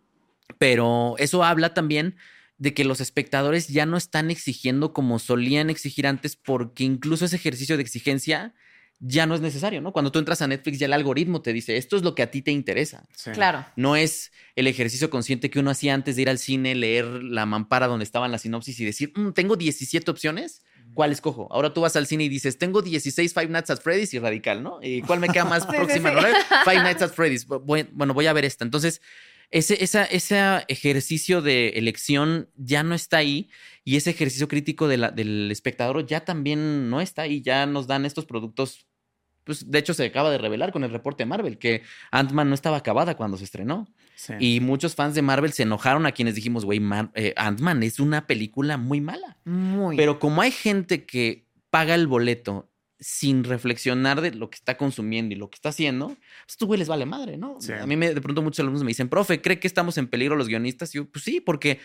pero 0.58 1.15
eso 1.17 1.43
habla 1.43 1.73
también 1.73 2.15
de 2.58 2.73
que 2.73 2.84
los 2.84 2.99
espectadores 2.99 3.69
ya 3.69 3.86
no 3.86 3.97
están 3.97 4.29
exigiendo 4.29 4.93
como 4.93 5.17
solían 5.17 5.69
exigir 5.69 6.05
antes 6.05 6.36
porque 6.36 6.84
incluso 6.84 7.25
ese 7.25 7.38
ejercicio 7.38 7.77
de 7.77 7.84
exigencia 7.84 8.53
ya 8.99 9.25
no 9.25 9.33
es 9.33 9.41
necesario, 9.41 9.79
¿no? 9.81 9.93
Cuando 9.93 10.12
tú 10.12 10.19
entras 10.19 10.41
a 10.41 10.47
Netflix 10.47 10.77
ya 10.77 10.85
el 10.85 10.93
algoritmo 10.93 11.41
te 11.41 11.53
dice, 11.53 11.77
esto 11.77 11.95
es 11.95 12.03
lo 12.03 12.15
que 12.15 12.21
a 12.21 12.31
ti 12.31 12.41
te 12.41 12.51
interesa. 12.51 13.07
Claro. 13.33 13.65
No 13.77 13.95
es 13.95 14.31
el 14.55 14.67
ejercicio 14.67 15.09
consciente 15.09 15.49
que 15.49 15.59
uno 15.59 15.71
hacía 15.71 15.93
antes 15.93 16.17
de 16.17 16.23
ir 16.23 16.29
al 16.29 16.38
cine, 16.38 16.75
leer 16.75 17.05
la 17.05 17.45
mampara 17.45 17.88
donde 17.88 18.03
estaban 18.03 18.31
las 18.31 18.41
sinopsis 18.41 18.79
y 18.79 18.85
decir, 18.85 19.13
mm, 19.15 19.31
tengo 19.31 19.55
17 19.55 20.12
opciones, 20.12 20.63
¿cuál 20.93 21.13
escojo? 21.13 21.47
Ahora 21.51 21.73
tú 21.73 21.81
vas 21.81 21.95
al 21.95 22.07
cine 22.07 22.25
y 22.25 22.29
dices, 22.29 22.57
tengo 22.57 22.81
16 22.81 23.33
Five 23.33 23.47
Nights 23.47 23.69
at 23.69 23.79
Freddy's 23.79 24.13
y 24.13 24.19
Radical, 24.19 24.62
¿no? 24.62 24.79
¿Y 24.81 25.01
cuál 25.01 25.19
me 25.19 25.29
queda 25.29 25.45
más 25.45 25.65
próxima? 25.65 26.12
Five 26.65 26.83
Nights 26.83 27.01
at 27.01 27.13
Freddy's. 27.13 27.45
Bueno, 27.47 28.13
voy 28.13 28.27
a 28.27 28.33
ver 28.33 28.43
esta. 28.43 28.65
Entonces, 28.65 29.01
ese, 29.51 29.83
esa, 29.83 30.03
ese 30.05 30.65
ejercicio 30.67 31.41
de 31.41 31.69
elección 31.69 32.49
ya 32.55 32.83
no 32.83 32.93
está 32.93 33.17
ahí 33.17 33.49
y 33.83 33.95
ese 33.95 34.12
ejercicio 34.12 34.47
crítico 34.47 34.88
de 34.88 34.97
la, 34.97 35.09
del 35.09 35.49
espectador 35.51 36.05
ya 36.05 36.23
también 36.23 36.89
no 36.89 37.01
está 37.01 37.23
ahí. 37.23 37.41
Ya 37.41 37.65
nos 37.65 37.88
dan 37.88 38.05
estos 38.05 38.25
productos. 38.25 38.88
Pues, 39.49 39.71
de 39.71 39.79
hecho, 39.79 39.95
se 39.95 40.05
acaba 40.05 40.29
de 40.29 40.38
revelar 40.38 40.71
con 40.71 40.83
el 40.83 40.91
reporte 40.91 41.23
de 41.23 41.25
Marvel 41.25 41.57
que 41.57 41.81
Ant-Man 42.12 42.49
no 42.49 42.53
estaba 42.53 42.77
acabada 42.77 43.17
cuando 43.17 43.35
se 43.35 43.45
estrenó. 43.45 43.88
Y 44.39 44.59
muchos 44.59 44.93
fans 44.93 45.15
de 45.15 45.23
Marvel 45.23 45.53
se 45.53 45.63
enojaron 45.63 46.05
a 46.05 46.12
quienes 46.12 46.35
dijimos, 46.35 46.65
güey, 46.65 46.79
eh, 47.15 47.33
Ant-Man 47.35 47.81
es 47.81 47.99
una 47.99 48.27
película 48.27 48.77
muy 48.77 49.01
mala. 49.01 49.38
Muy. 49.45 49.97
Pero 49.97 50.19
como 50.19 50.43
hay 50.43 50.51
gente 50.51 51.07
que 51.07 51.47
paga 51.71 51.95
el 51.95 52.05
boleto 52.05 52.69
sin 52.99 53.43
reflexionar 53.43 54.21
de 54.21 54.35
lo 54.35 54.51
que 54.51 54.57
está 54.57 54.77
consumiendo 54.77 55.33
y 55.33 55.38
lo 55.39 55.49
que 55.49 55.55
está 55.55 55.69
haciendo, 55.69 56.15
pues 56.45 56.57
tú, 56.59 56.67
güey, 56.67 56.77
les 56.77 56.88
vale 56.88 57.07
madre, 57.07 57.38
¿no? 57.38 57.57
A 57.81 57.88
mí 57.88 57.95
me, 57.95 58.13
de 58.13 58.21
pronto 58.21 58.43
muchos 58.43 58.59
alumnos 58.59 58.83
me 58.83 58.89
dicen, 58.89 59.09
profe, 59.09 59.41
¿cree 59.41 59.59
que 59.59 59.67
estamos 59.67 59.97
en 59.97 60.05
peligro 60.05 60.35
los 60.35 60.47
guionistas? 60.47 60.93
Y 60.93 60.99
yo, 60.99 61.09
pues 61.09 61.25
sí, 61.25 61.41
porque 61.41 61.79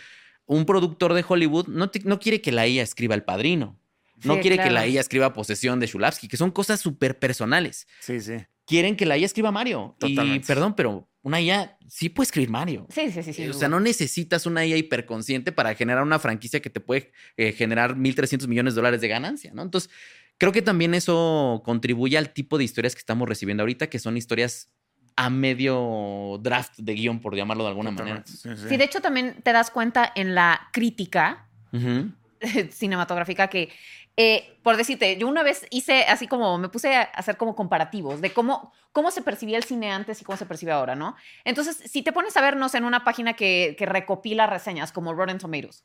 un 0.44 0.66
productor 0.66 1.14
de 1.14 1.24
Hollywood 1.27 1.68
no, 1.68 1.90
no 2.05 2.18
quiere 2.18 2.42
que 2.42 2.53
la 2.53 2.68
IA 2.68 2.83
escriba 2.83 3.14
El 3.14 3.22
Padrino. 3.22 3.79
No 4.24 4.40
quiere 4.40 4.58
que 4.58 4.70
la 4.70 4.87
IA 4.87 5.00
escriba 5.00 5.32
Posesión 5.32 5.80
de 5.80 5.87
Shulavsky, 5.87 6.28
que 6.28 6.37
son 6.37 6.50
cosas 6.50 6.80
súper 6.80 7.18
personales. 7.18 7.87
Sí, 8.00 8.20
sí. 8.20 8.37
Quieren 8.66 8.96
que 8.96 9.06
la 9.06 9.18
IA 9.18 9.26
escriba 9.26 9.50
Mario. 9.50 9.96
Y 10.00 10.40
perdón, 10.40 10.74
pero 10.74 11.08
una 11.22 11.40
IA 11.40 11.76
sí 11.88 12.08
puede 12.08 12.24
escribir 12.26 12.50
Mario. 12.50 12.87
Sí, 12.90 13.10
sí, 13.10 13.22
sí. 13.22 13.48
o 13.48 13.52
sea, 13.52 13.68
no 13.68 13.80
necesitas 13.80 14.46
una 14.46 14.64
IA 14.64 14.76
hiperconsciente 14.76 15.52
para 15.52 15.74
generar 15.74 16.02
una 16.02 16.18
franquicia 16.18 16.60
que 16.60 16.70
te 16.70 16.80
puede 16.80 17.12
eh, 17.37 17.52
generar 17.52 17.96
1.300 17.96 18.46
millones 18.48 18.74
de 18.74 18.80
dólares 18.80 19.00
de 19.00 19.08
ganancia, 19.08 19.52
¿no? 19.54 19.62
Entonces, 19.62 19.90
Creo 20.38 20.52
que 20.52 20.62
también 20.62 20.94
eso 20.94 21.62
contribuye 21.64 22.18
al 22.18 22.30
tipo 22.30 22.58
de 22.58 22.64
historias 22.64 22.94
que 22.94 22.98
estamos 22.98 23.28
recibiendo 23.28 23.62
ahorita, 23.62 23.88
que 23.88 23.98
son 23.98 24.16
historias 24.16 24.68
a 25.16 25.30
medio 25.30 26.40
draft 26.42 26.76
de 26.78 26.94
guion, 26.94 27.20
por 27.20 27.37
llamarlo 27.37 27.62
de 27.62 27.70
alguna 27.70 27.92
manera. 27.92 28.24
Sí, 28.26 28.76
de 28.76 28.84
hecho 28.84 29.00
también 29.00 29.40
te 29.42 29.52
das 29.52 29.70
cuenta 29.70 30.12
en 30.16 30.34
la 30.34 30.68
crítica 30.72 31.48
cinematográfica 32.70 33.46
que 33.48 33.70
eh, 34.16 34.59
por 34.62 34.77
decirte, 34.77 35.16
yo 35.16 35.27
una 35.27 35.42
vez 35.42 35.66
hice 35.70 36.05
así 36.05 36.29
como, 36.29 36.57
me 36.59 36.68
puse 36.68 36.94
a 36.94 37.03
hacer 37.03 37.37
como 37.37 37.57
comparativos 37.57 38.20
de 38.20 38.33
cómo, 38.33 38.72
cómo 38.92 39.11
se 39.11 39.22
percibía 39.22 39.57
el 39.57 39.64
cine 39.64 39.90
antes 39.90 40.20
y 40.20 40.24
cómo 40.24 40.38
se 40.38 40.46
percibe 40.46 40.72
ahora, 40.72 40.94
¿no? 40.94 41.16
Entonces, 41.44 41.83
si 41.90 42.03
te 42.03 42.12
pones 42.12 42.37
a 42.37 42.40
vernos 42.40 42.74
en 42.74 42.85
una 42.85 43.03
página 43.03 43.35
que, 43.35 43.77
recopila 43.79 44.46
reseñas 44.46 44.92
como 44.92 45.12
Rotten 45.14 45.38
Tomatoes, 45.38 45.85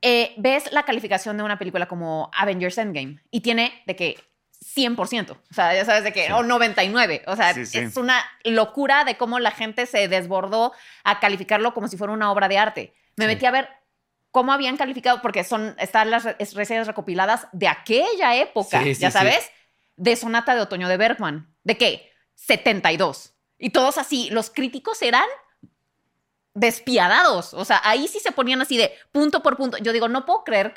eh, 0.00 0.34
ves 0.36 0.72
la 0.72 0.84
calificación 0.84 1.36
de 1.36 1.42
una 1.42 1.58
película 1.58 1.86
como 1.86 2.30
Avengers 2.34 2.78
Endgame 2.78 3.20
y 3.30 3.40
tiene 3.40 3.82
de 3.86 3.96
que 3.96 4.16
100%, 4.64 5.30
o 5.30 5.54
sea, 5.54 5.74
ya 5.74 5.84
sabes 5.84 6.04
de 6.04 6.12
que, 6.12 6.32
o 6.32 6.42
99, 6.42 7.22
o 7.26 7.36
sea, 7.36 7.50
es 7.50 7.96
una 7.96 8.24
locura 8.44 9.04
de 9.04 9.16
cómo 9.16 9.38
la 9.38 9.50
gente 9.50 9.86
se 9.86 10.08
desbordó 10.08 10.72
a 11.04 11.20
calificarlo 11.20 11.74
como 11.74 11.88
si 11.88 11.96
fuera 11.96 12.12
una 12.12 12.30
obra 12.30 12.48
de 12.48 12.58
arte. 12.58 12.94
Me 13.16 13.26
metí 13.26 13.46
a 13.46 13.50
ver 13.50 13.68
cómo 14.36 14.52
habían 14.52 14.76
calificado, 14.76 15.22
porque 15.22 15.44
son, 15.44 15.74
están 15.78 16.10
las 16.10 16.24
reseñas 16.52 16.86
recopiladas 16.86 17.46
de 17.52 17.68
aquella 17.68 18.36
época, 18.36 18.82
ya 18.82 19.10
sabes, 19.10 19.50
de 19.96 20.14
Sonata 20.14 20.54
de 20.54 20.60
Otoño 20.60 20.90
de 20.90 20.98
Bergman. 20.98 21.50
¿De 21.64 21.78
qué? 21.78 22.12
72. 22.34 23.32
Y 23.56 23.70
todos 23.70 23.96
así, 23.96 24.28
los 24.30 24.50
críticos 24.50 25.00
eran 25.00 25.24
despiadados. 26.52 27.54
O 27.54 27.64
sea, 27.64 27.80
ahí 27.82 28.08
sí 28.08 28.20
se 28.20 28.30
ponían 28.30 28.60
así 28.60 28.76
de 28.76 28.92
punto 29.10 29.42
por 29.42 29.56
punto. 29.56 29.78
Yo 29.78 29.94
digo, 29.94 30.06
no 30.06 30.26
puedo 30.26 30.44
creer 30.44 30.74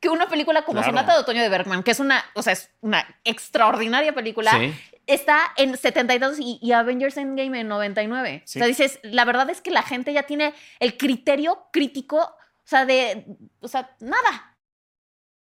que 0.00 0.08
una 0.08 0.30
película 0.30 0.64
como 0.64 0.82
Sonata 0.82 1.12
de 1.12 1.20
Otoño 1.20 1.42
de 1.42 1.50
Bergman, 1.50 1.82
que 1.82 1.90
es 1.90 2.00
una, 2.00 2.24
o 2.32 2.40
sea, 2.40 2.54
es 2.54 2.70
una 2.80 3.06
extraordinaria 3.24 4.14
película, 4.14 4.58
está 5.06 5.52
en 5.58 5.76
72 5.76 6.38
y, 6.40 6.58
y, 6.62 6.72
Avengers 6.72 7.18
Endgame 7.18 7.60
en 7.60 7.68
99. 7.68 8.40
O 8.42 8.48
sea, 8.48 8.64
dices, 8.64 9.00
la 9.02 9.26
verdad 9.26 9.50
es 9.50 9.60
que 9.60 9.70
la 9.70 9.82
gente 9.82 10.14
ya 10.14 10.22
tiene 10.22 10.54
el 10.80 10.96
criterio 10.96 11.66
crítico 11.70 12.34
o 12.66 12.68
sea, 12.68 12.84
de, 12.84 13.24
o 13.60 13.68
sea, 13.68 13.96
nada. 14.00 14.56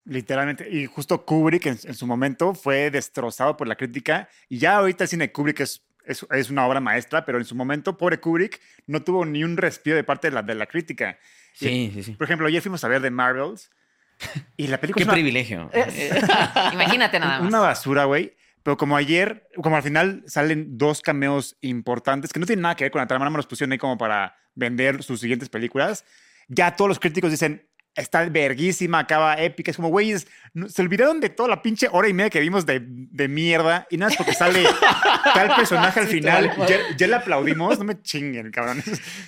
Literalmente. 0.06 0.70
Y 0.70 0.86
justo 0.86 1.26
Kubrick 1.26 1.66
en, 1.66 1.94
su 1.94 2.08
momento 2.08 2.54
fue 2.54 2.90
destrozado 2.90 3.58
por 3.58 3.68
la 3.68 3.76
crítica. 3.76 4.30
Y 4.48 4.58
ya 4.58 4.78
ahorita 4.78 5.04
el 5.04 5.10
cine 5.10 5.28
de 5.28 5.34
Kubrick 5.34 5.60
es, 5.60 5.86
es, 6.06 6.50
una 6.50 6.66
obra 6.66 6.80
maestra, 6.80 7.26
pero 7.26 7.38
en 7.38 7.44
su 7.44 7.56
momento, 7.56 7.98
pobre 7.98 8.22
Kubrick, 8.22 8.62
no 8.88 9.04
tuvo 9.04 9.26
ni 9.26 9.44
un 9.44 9.58
respiro 9.58 9.98
de 9.98 10.06
parte 10.06 10.30
de 10.30 10.36
la, 10.36 10.44
de 10.44 10.56
la 10.56 10.66
crítica. 10.66 11.20
Sí, 11.54 11.92
sí, 11.94 12.04
sí. 12.04 12.12
Por 12.14 12.24
ejemplo, 12.24 12.48
ayer 12.48 12.62
fuimos 12.62 12.86
a 12.86 12.88
ver 12.88 13.02
The 13.02 13.12
Marvels. 13.12 13.70
Y 14.56 14.68
la 14.68 14.80
película. 14.80 15.06
Qué 15.06 15.12
privilegio. 15.12 15.70
Imagínate 16.74 17.20
nada 17.20 17.40
más. 17.40 17.50
Una 17.50 17.60
basura, 17.60 18.06
güey. 18.06 18.38
Pero 18.64 18.78
como 18.78 18.96
ayer, 18.96 19.50
como 19.62 19.76
al 19.76 19.84
final 19.84 20.24
salen 20.26 20.78
dos 20.78 21.02
cameos 21.02 21.58
importantes 21.60 22.32
que 22.32 22.40
no 22.40 22.46
tienen 22.46 22.64
nada 22.64 22.76
que 22.76 22.86
ver 22.86 22.92
con 22.92 23.00
la 23.00 23.08
trama, 23.08 23.26
no 23.26 23.32
me 23.32 23.38
los 23.38 23.48
pusieron 23.48 23.74
ahí 23.74 23.78
como 23.78 23.98
para 23.98 24.38
vender 24.56 25.04
sus 25.04 25.20
siguientes 25.20 25.50
películas 25.50 26.06
ya 26.50 26.76
todos 26.76 26.90
los 26.90 27.00
críticos 27.00 27.32
dicen, 27.32 27.70
está 27.96 28.28
verguísima, 28.30 29.00
acaba 29.00 29.36
épica. 29.42 29.72
Es 29.72 29.78
como, 29.78 29.90
güeyes, 29.90 30.28
se 30.68 30.82
olvidaron 30.82 31.20
de 31.20 31.30
toda 31.30 31.50
la 31.50 31.62
pinche 31.62 31.88
hora 31.92 32.08
y 32.08 32.14
media 32.14 32.30
que 32.30 32.40
vimos 32.40 32.66
de, 32.66 32.82
de 32.84 33.28
mierda. 33.28 33.88
Y 33.90 33.98
nada, 33.98 34.12
es 34.12 34.18
porque 34.18 34.34
sale 34.34 34.64
tal 35.34 35.56
personaje 35.56 36.00
al 36.00 36.08
final. 36.08 36.52
Ya, 36.98 37.08
le 37.08 37.16
aplaudimos. 37.16 37.78
No 37.78 37.86
me 37.86 38.02
chinguen, 38.02 38.52
cabrón. 38.52 38.84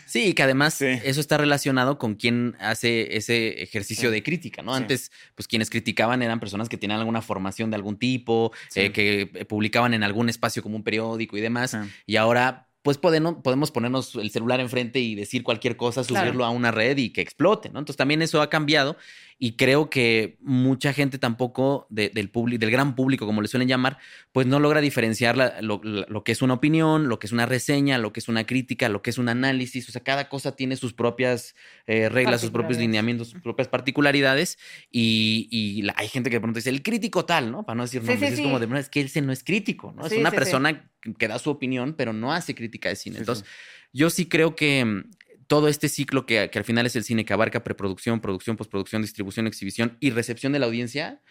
Sí, 0.06 0.34
que 0.34 0.44
además 0.44 0.82
eso 0.82 1.20
está 1.20 1.38
relacionado 1.38 1.98
con 1.98 2.16
quien 2.16 2.56
hace 2.60 3.16
ese 3.16 3.62
ejercicio 3.62 4.12
de 4.12 4.24
crítica, 4.24 4.62
¿no? 4.62 4.74
Antes, 4.74 5.12
pues 5.36 5.48
quienes 5.48 5.70
criticaban 5.70 6.22
eran 6.22 6.40
personas 6.40 6.70
que 6.70 6.78
tenían 6.78 7.00
alguna 7.00 7.22
formación 7.22 7.70
de 7.70 7.76
algún 7.76 7.98
tipo, 7.98 8.52
eh, 8.76 8.92
que 8.92 9.46
publicaban 9.48 9.94
en 9.94 10.04
algún 10.04 10.30
espacio 10.30 10.64
como 10.64 10.76
un 10.76 10.84
periódico 10.84 11.38
y 11.38 11.42
demás. 11.42 11.78
Y 12.06 12.16
ahora 12.16 12.71
pues 12.82 12.98
podemos, 12.98 13.36
podemos 13.44 13.72
ponernos 13.72 14.16
el 14.16 14.32
celular 14.32 14.60
enfrente 14.60 15.00
y 15.00 15.16
decir 15.16 15.44
cualquier 15.44 15.78
cosa, 15.78 16.04
subirlo 16.04 16.46
a 16.46 16.50
una 16.50 16.72
red 16.72 16.98
y 16.98 17.12
que 17.12 17.22
explote, 17.22 17.70
¿no? 17.70 17.80
Entonces 17.80 17.98
también 17.98 18.22
eso 18.22 18.42
ha 18.42 18.50
cambiado 18.50 18.98
y 19.44 19.54
creo 19.54 19.90
que 19.90 20.38
mucha 20.40 20.94
gente 20.94 21.18
tampoco 21.18 21.88
del, 21.90 22.12
del 22.14 22.72
gran 22.72 22.94
público, 22.96 23.26
como 23.26 23.42
le 23.42 23.48
suelen 23.48 23.68
llamar, 23.68 23.98
pues 24.32 24.46
no 24.46 24.60
logra 24.60 24.82
diferenciar 24.82 25.36
lo, 25.62 25.82
que 26.24 26.32
es 26.32 26.44
una 26.44 26.54
opinión, 26.54 27.10
lo 27.10 27.18
que 27.18 27.26
es 27.26 27.34
una 27.34 27.48
reseña, 27.48 27.98
lo 27.98 28.14
que 28.14 28.20
es 28.20 28.30
una 28.30 28.46
crítica, 28.46 28.88
lo 28.88 29.02
que 29.02 29.10
es 29.10 29.18
un 29.18 29.30
análisis. 29.30 29.90
O 29.90 29.92
sea, 29.92 30.04
cada 30.04 30.30
cosa 30.30 30.56
tiene 30.56 30.76
sus 30.76 30.94
propias 30.94 31.56
eh, 31.88 32.08
reglas, 32.08 32.42
sus 32.42 32.52
propios 32.52 32.78
lineamientos, 32.78 33.30
sus 33.30 33.42
propias 33.42 33.68
particularidades. 33.68 34.60
Y, 34.92 35.90
hay 35.96 36.08
gente 36.08 36.30
que 36.30 36.36
de 36.36 36.42
pronto 36.42 36.60
dice, 36.60 36.70
el 36.70 36.84
crítico 36.84 37.26
tal, 37.26 37.52
¿no? 37.52 37.64
Para 37.64 37.78
no 37.78 37.82
decir 37.82 38.04
nombres. 38.04 38.34
es 38.34 38.42
como 38.42 38.60
de, 38.60 38.80
es 38.80 38.90
que 38.90 39.02
él 39.02 39.26
no 39.26 39.34
es 39.34 39.44
crítico, 39.44 39.92
¿no? 39.92 40.06
Es 40.06 40.14
una 40.14 40.30
persona 40.30 40.88
que 41.18 41.28
da 41.28 41.40
su 41.40 41.50
opinión, 41.50 41.96
pero 41.98 42.14
no 42.14 42.32
hace 42.32 42.54
crítica 42.54 42.90
de 42.90 42.96
cine. 42.96 43.18
Entonces, 43.18 43.44
yo 43.92 44.12
sí 44.12 44.28
creo 44.28 44.56
que 44.56 45.04
todo 45.52 45.68
este 45.68 45.90
ciclo 45.90 46.26
que, 46.26 46.50
al 46.54 46.64
final 46.64 46.86
es 46.86 46.96
el 46.96 47.04
cine 47.04 47.26
que 47.26 47.34
abarca 47.34 47.62
preproducción, 47.62 48.22
producción, 48.22 48.56
postproducción, 48.56 49.02
distribución, 49.02 49.48
exhibición 49.48 49.98
y 50.00 50.12
recepción 50.12 50.54
de 50.54 50.60
la 50.60 50.66
audiencia, 50.66 51.22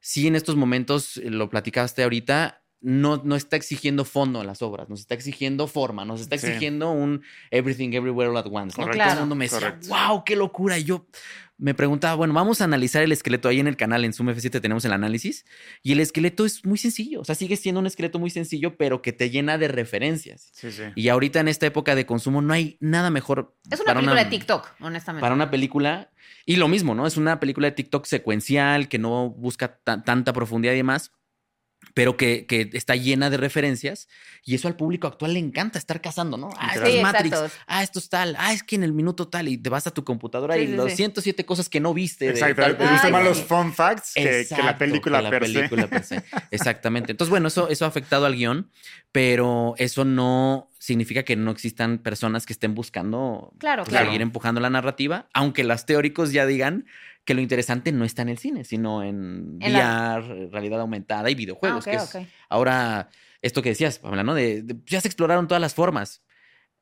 sí 0.00 0.26
en 0.26 0.34
estos 0.34 0.56
momentos, 0.56 1.18
eh, 1.18 1.30
lo 1.30 1.48
platicaste 1.48 2.02
ahorita, 2.02 2.64
no, 2.80 3.22
no 3.24 3.36
está 3.36 3.54
exigiendo 3.54 4.04
fondo 4.04 4.40
a 4.40 4.44
las 4.44 4.60
obras, 4.60 4.88
nos 4.88 4.98
está 4.98 5.14
exigiendo 5.14 5.68
forma, 5.68 6.04
nos 6.04 6.20
está 6.20 6.34
exigiendo 6.34 6.90
un 6.90 7.22
everything 7.52 7.90
everywhere 7.92 8.28
all 8.28 8.38
at 8.38 8.46
once. 8.50 8.74
Todo 8.74 8.90
el 8.90 9.18
mundo 9.20 9.36
me 9.36 9.44
decía, 9.44 9.78
wow, 9.86 10.24
qué 10.24 10.34
locura. 10.34 10.76
Y 10.76 10.82
yo, 10.82 11.06
me 11.60 11.74
preguntaba, 11.74 12.14
bueno, 12.14 12.32
vamos 12.32 12.60
a 12.60 12.64
analizar 12.64 13.02
el 13.02 13.12
esqueleto 13.12 13.48
ahí 13.48 13.60
en 13.60 13.66
el 13.66 13.76
canal, 13.76 14.04
en 14.04 14.12
Zoom 14.12 14.30
F7 14.30 14.60
tenemos 14.60 14.84
el 14.84 14.92
análisis, 14.92 15.44
y 15.82 15.92
el 15.92 16.00
esqueleto 16.00 16.46
es 16.46 16.64
muy 16.64 16.78
sencillo, 16.78 17.20
o 17.20 17.24
sea, 17.24 17.34
sigue 17.34 17.56
siendo 17.56 17.80
un 17.80 17.86
esqueleto 17.86 18.18
muy 18.18 18.30
sencillo, 18.30 18.76
pero 18.76 19.02
que 19.02 19.12
te 19.12 19.30
llena 19.30 19.58
de 19.58 19.68
referencias. 19.68 20.50
Sí, 20.52 20.72
sí. 20.72 20.84
Y 20.94 21.08
ahorita 21.08 21.40
en 21.40 21.48
esta 21.48 21.66
época 21.66 21.94
de 21.94 22.06
consumo 22.06 22.40
no 22.40 22.54
hay 22.54 22.78
nada 22.80 23.10
mejor. 23.10 23.54
Es 23.70 23.80
una 23.80 23.94
película 23.94 24.24
de 24.24 24.30
TikTok, 24.30 24.68
honestamente. 24.80 25.20
Para 25.20 25.34
una 25.34 25.50
película, 25.50 26.10
y 26.46 26.56
lo 26.56 26.68
mismo, 26.68 26.94
¿no? 26.94 27.06
Es 27.06 27.16
una 27.16 27.38
película 27.40 27.68
de 27.68 27.72
TikTok 27.72 28.06
secuencial 28.06 28.88
que 28.88 28.98
no 28.98 29.28
busca 29.28 29.78
tanta 29.84 30.32
profundidad 30.32 30.72
y 30.72 30.78
demás 30.78 31.12
pero 31.94 32.16
que, 32.16 32.46
que, 32.46 32.70
está 32.72 32.96
llena 32.96 33.30
de 33.30 33.36
referencias 33.36 34.08
y 34.44 34.54
eso 34.54 34.68
al 34.68 34.76
público 34.76 35.06
actual 35.06 35.34
le 35.34 35.40
encanta 35.40 35.78
estar 35.78 36.00
cazando, 36.00 36.36
¿no? 36.36 36.50
Ah, 36.58 36.72
esto 36.74 36.86
es 36.86 37.02
Matrix, 37.02 37.38
ah, 37.66 37.82
esto 37.82 37.98
es 37.98 38.08
tal, 38.08 38.36
ah, 38.38 38.52
es 38.52 38.62
que 38.62 38.76
en 38.76 38.82
el 38.82 38.92
minuto 38.92 39.28
tal 39.28 39.48
y 39.48 39.58
te 39.58 39.70
vas 39.70 39.86
a 39.86 39.90
tu 39.90 40.04
computadora 40.04 40.58
y 40.58 40.68
los 40.68 40.92
107 40.92 41.44
cosas 41.44 41.68
que 41.68 41.80
no 41.80 41.94
viste. 41.94 42.28
Exacto, 42.28 42.76
te 42.76 42.86
viste 42.88 43.10
más 43.10 43.24
los 43.24 43.42
fun 43.42 43.72
facts 43.72 44.14
que, 44.14 44.46
la 44.62 44.76
película 44.76 45.20
la 45.20 45.30
película 45.30 45.86
per 45.86 46.04
se. 46.04 46.22
Exactamente. 46.50 47.12
Entonces, 47.12 47.30
bueno, 47.30 47.48
eso, 47.48 47.68
eso 47.68 47.84
ha 47.84 47.88
afectado 47.88 48.26
al 48.26 48.34
guion, 48.34 48.70
pero 49.12 49.74
eso 49.78 50.04
no 50.04 50.70
significa 50.78 51.24
que 51.24 51.36
no 51.36 51.50
existan 51.50 51.98
personas 51.98 52.46
que 52.46 52.54
estén 52.54 52.74
buscando 52.74 53.52
seguir 53.88 54.22
empujando 54.22 54.60
la 54.60 54.70
narrativa, 54.70 55.28
aunque 55.34 55.62
los 55.62 55.84
teóricos 55.84 56.32
ya 56.32 56.46
digan 56.46 56.86
que 57.24 57.34
lo 57.34 57.40
interesante 57.40 57.92
no 57.92 58.04
está 58.04 58.22
en 58.22 58.30
el 58.30 58.38
cine, 58.38 58.64
sino 58.64 59.02
en, 59.02 59.58
VR, 59.58 60.48
realidad 60.50 60.80
aumentada 60.80 61.30
y 61.30 61.34
videojuegos. 61.34 61.86
Ah, 61.86 62.24
Ahora, 62.48 63.08
esto 63.42 63.62
que 63.62 63.70
decías, 63.70 63.98
Pamela, 63.98 64.22
¿no? 64.22 64.34
De, 64.34 64.64
ya 64.86 65.00
se 65.00 65.08
exploraron 65.08 65.46
todas 65.48 65.60
las 65.60 65.74
formas 65.74 66.22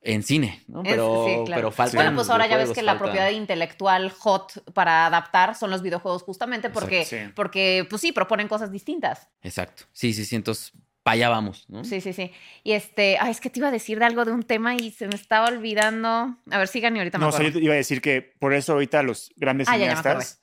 en 0.01 0.23
cine, 0.23 0.63
¿no? 0.67 0.81
Pero, 0.83 1.43
pero 1.45 1.71
falta. 1.71 1.97
Bueno, 1.97 2.15
pues 2.15 2.29
ahora 2.29 2.47
ya 2.47 2.57
ves 2.57 2.71
que 2.71 2.81
la 2.81 2.97
propiedad 2.97 3.29
intelectual 3.31 4.11
hot 4.11 4.71
para 4.73 5.05
adaptar 5.05 5.55
son 5.55 5.71
los 5.71 5.81
videojuegos 5.81 6.23
justamente 6.23 6.69
porque, 6.69 7.31
porque 7.35 7.85
pues 7.89 8.01
sí, 8.01 8.11
proponen 8.11 8.47
cosas 8.47 8.71
distintas. 8.71 9.27
Exacto. 9.41 9.83
Sí, 9.91 10.13
sí, 10.13 10.23
sí. 10.23 10.35
Entonces, 10.35 10.71
para 11.03 11.13
allá 11.15 11.29
vamos, 11.29 11.65
¿no? 11.69 11.83
Sí, 11.83 12.01
sí, 12.01 12.13
sí. 12.13 12.31
Y 12.63 12.73
este, 12.73 13.17
ay, 13.19 13.31
es 13.31 13.39
que 13.39 13.49
te 13.49 13.59
iba 13.59 13.69
a 13.69 13.71
decir 13.71 13.99
de 13.99 14.05
algo 14.05 14.25
de 14.25 14.31
un 14.31 14.43
tema 14.43 14.75
y 14.75 14.91
se 14.91 15.07
me 15.07 15.15
estaba 15.15 15.47
olvidando. 15.47 16.37
A 16.51 16.57
ver, 16.57 16.67
sigan 16.67 16.95
y 16.95 16.99
ahorita 16.99 17.17
me 17.17 17.23
No, 17.23 17.29
o 17.29 17.31
sea, 17.31 17.47
yo 17.47 17.59
iba 17.59 17.73
a 17.73 17.77
decir 17.77 18.01
que 18.01 18.21
por 18.21 18.53
eso 18.53 18.73
ahorita 18.73 19.01
los 19.03 19.31
grandes 19.37 19.67
ah, 19.69 19.73
cineastas 19.73 20.41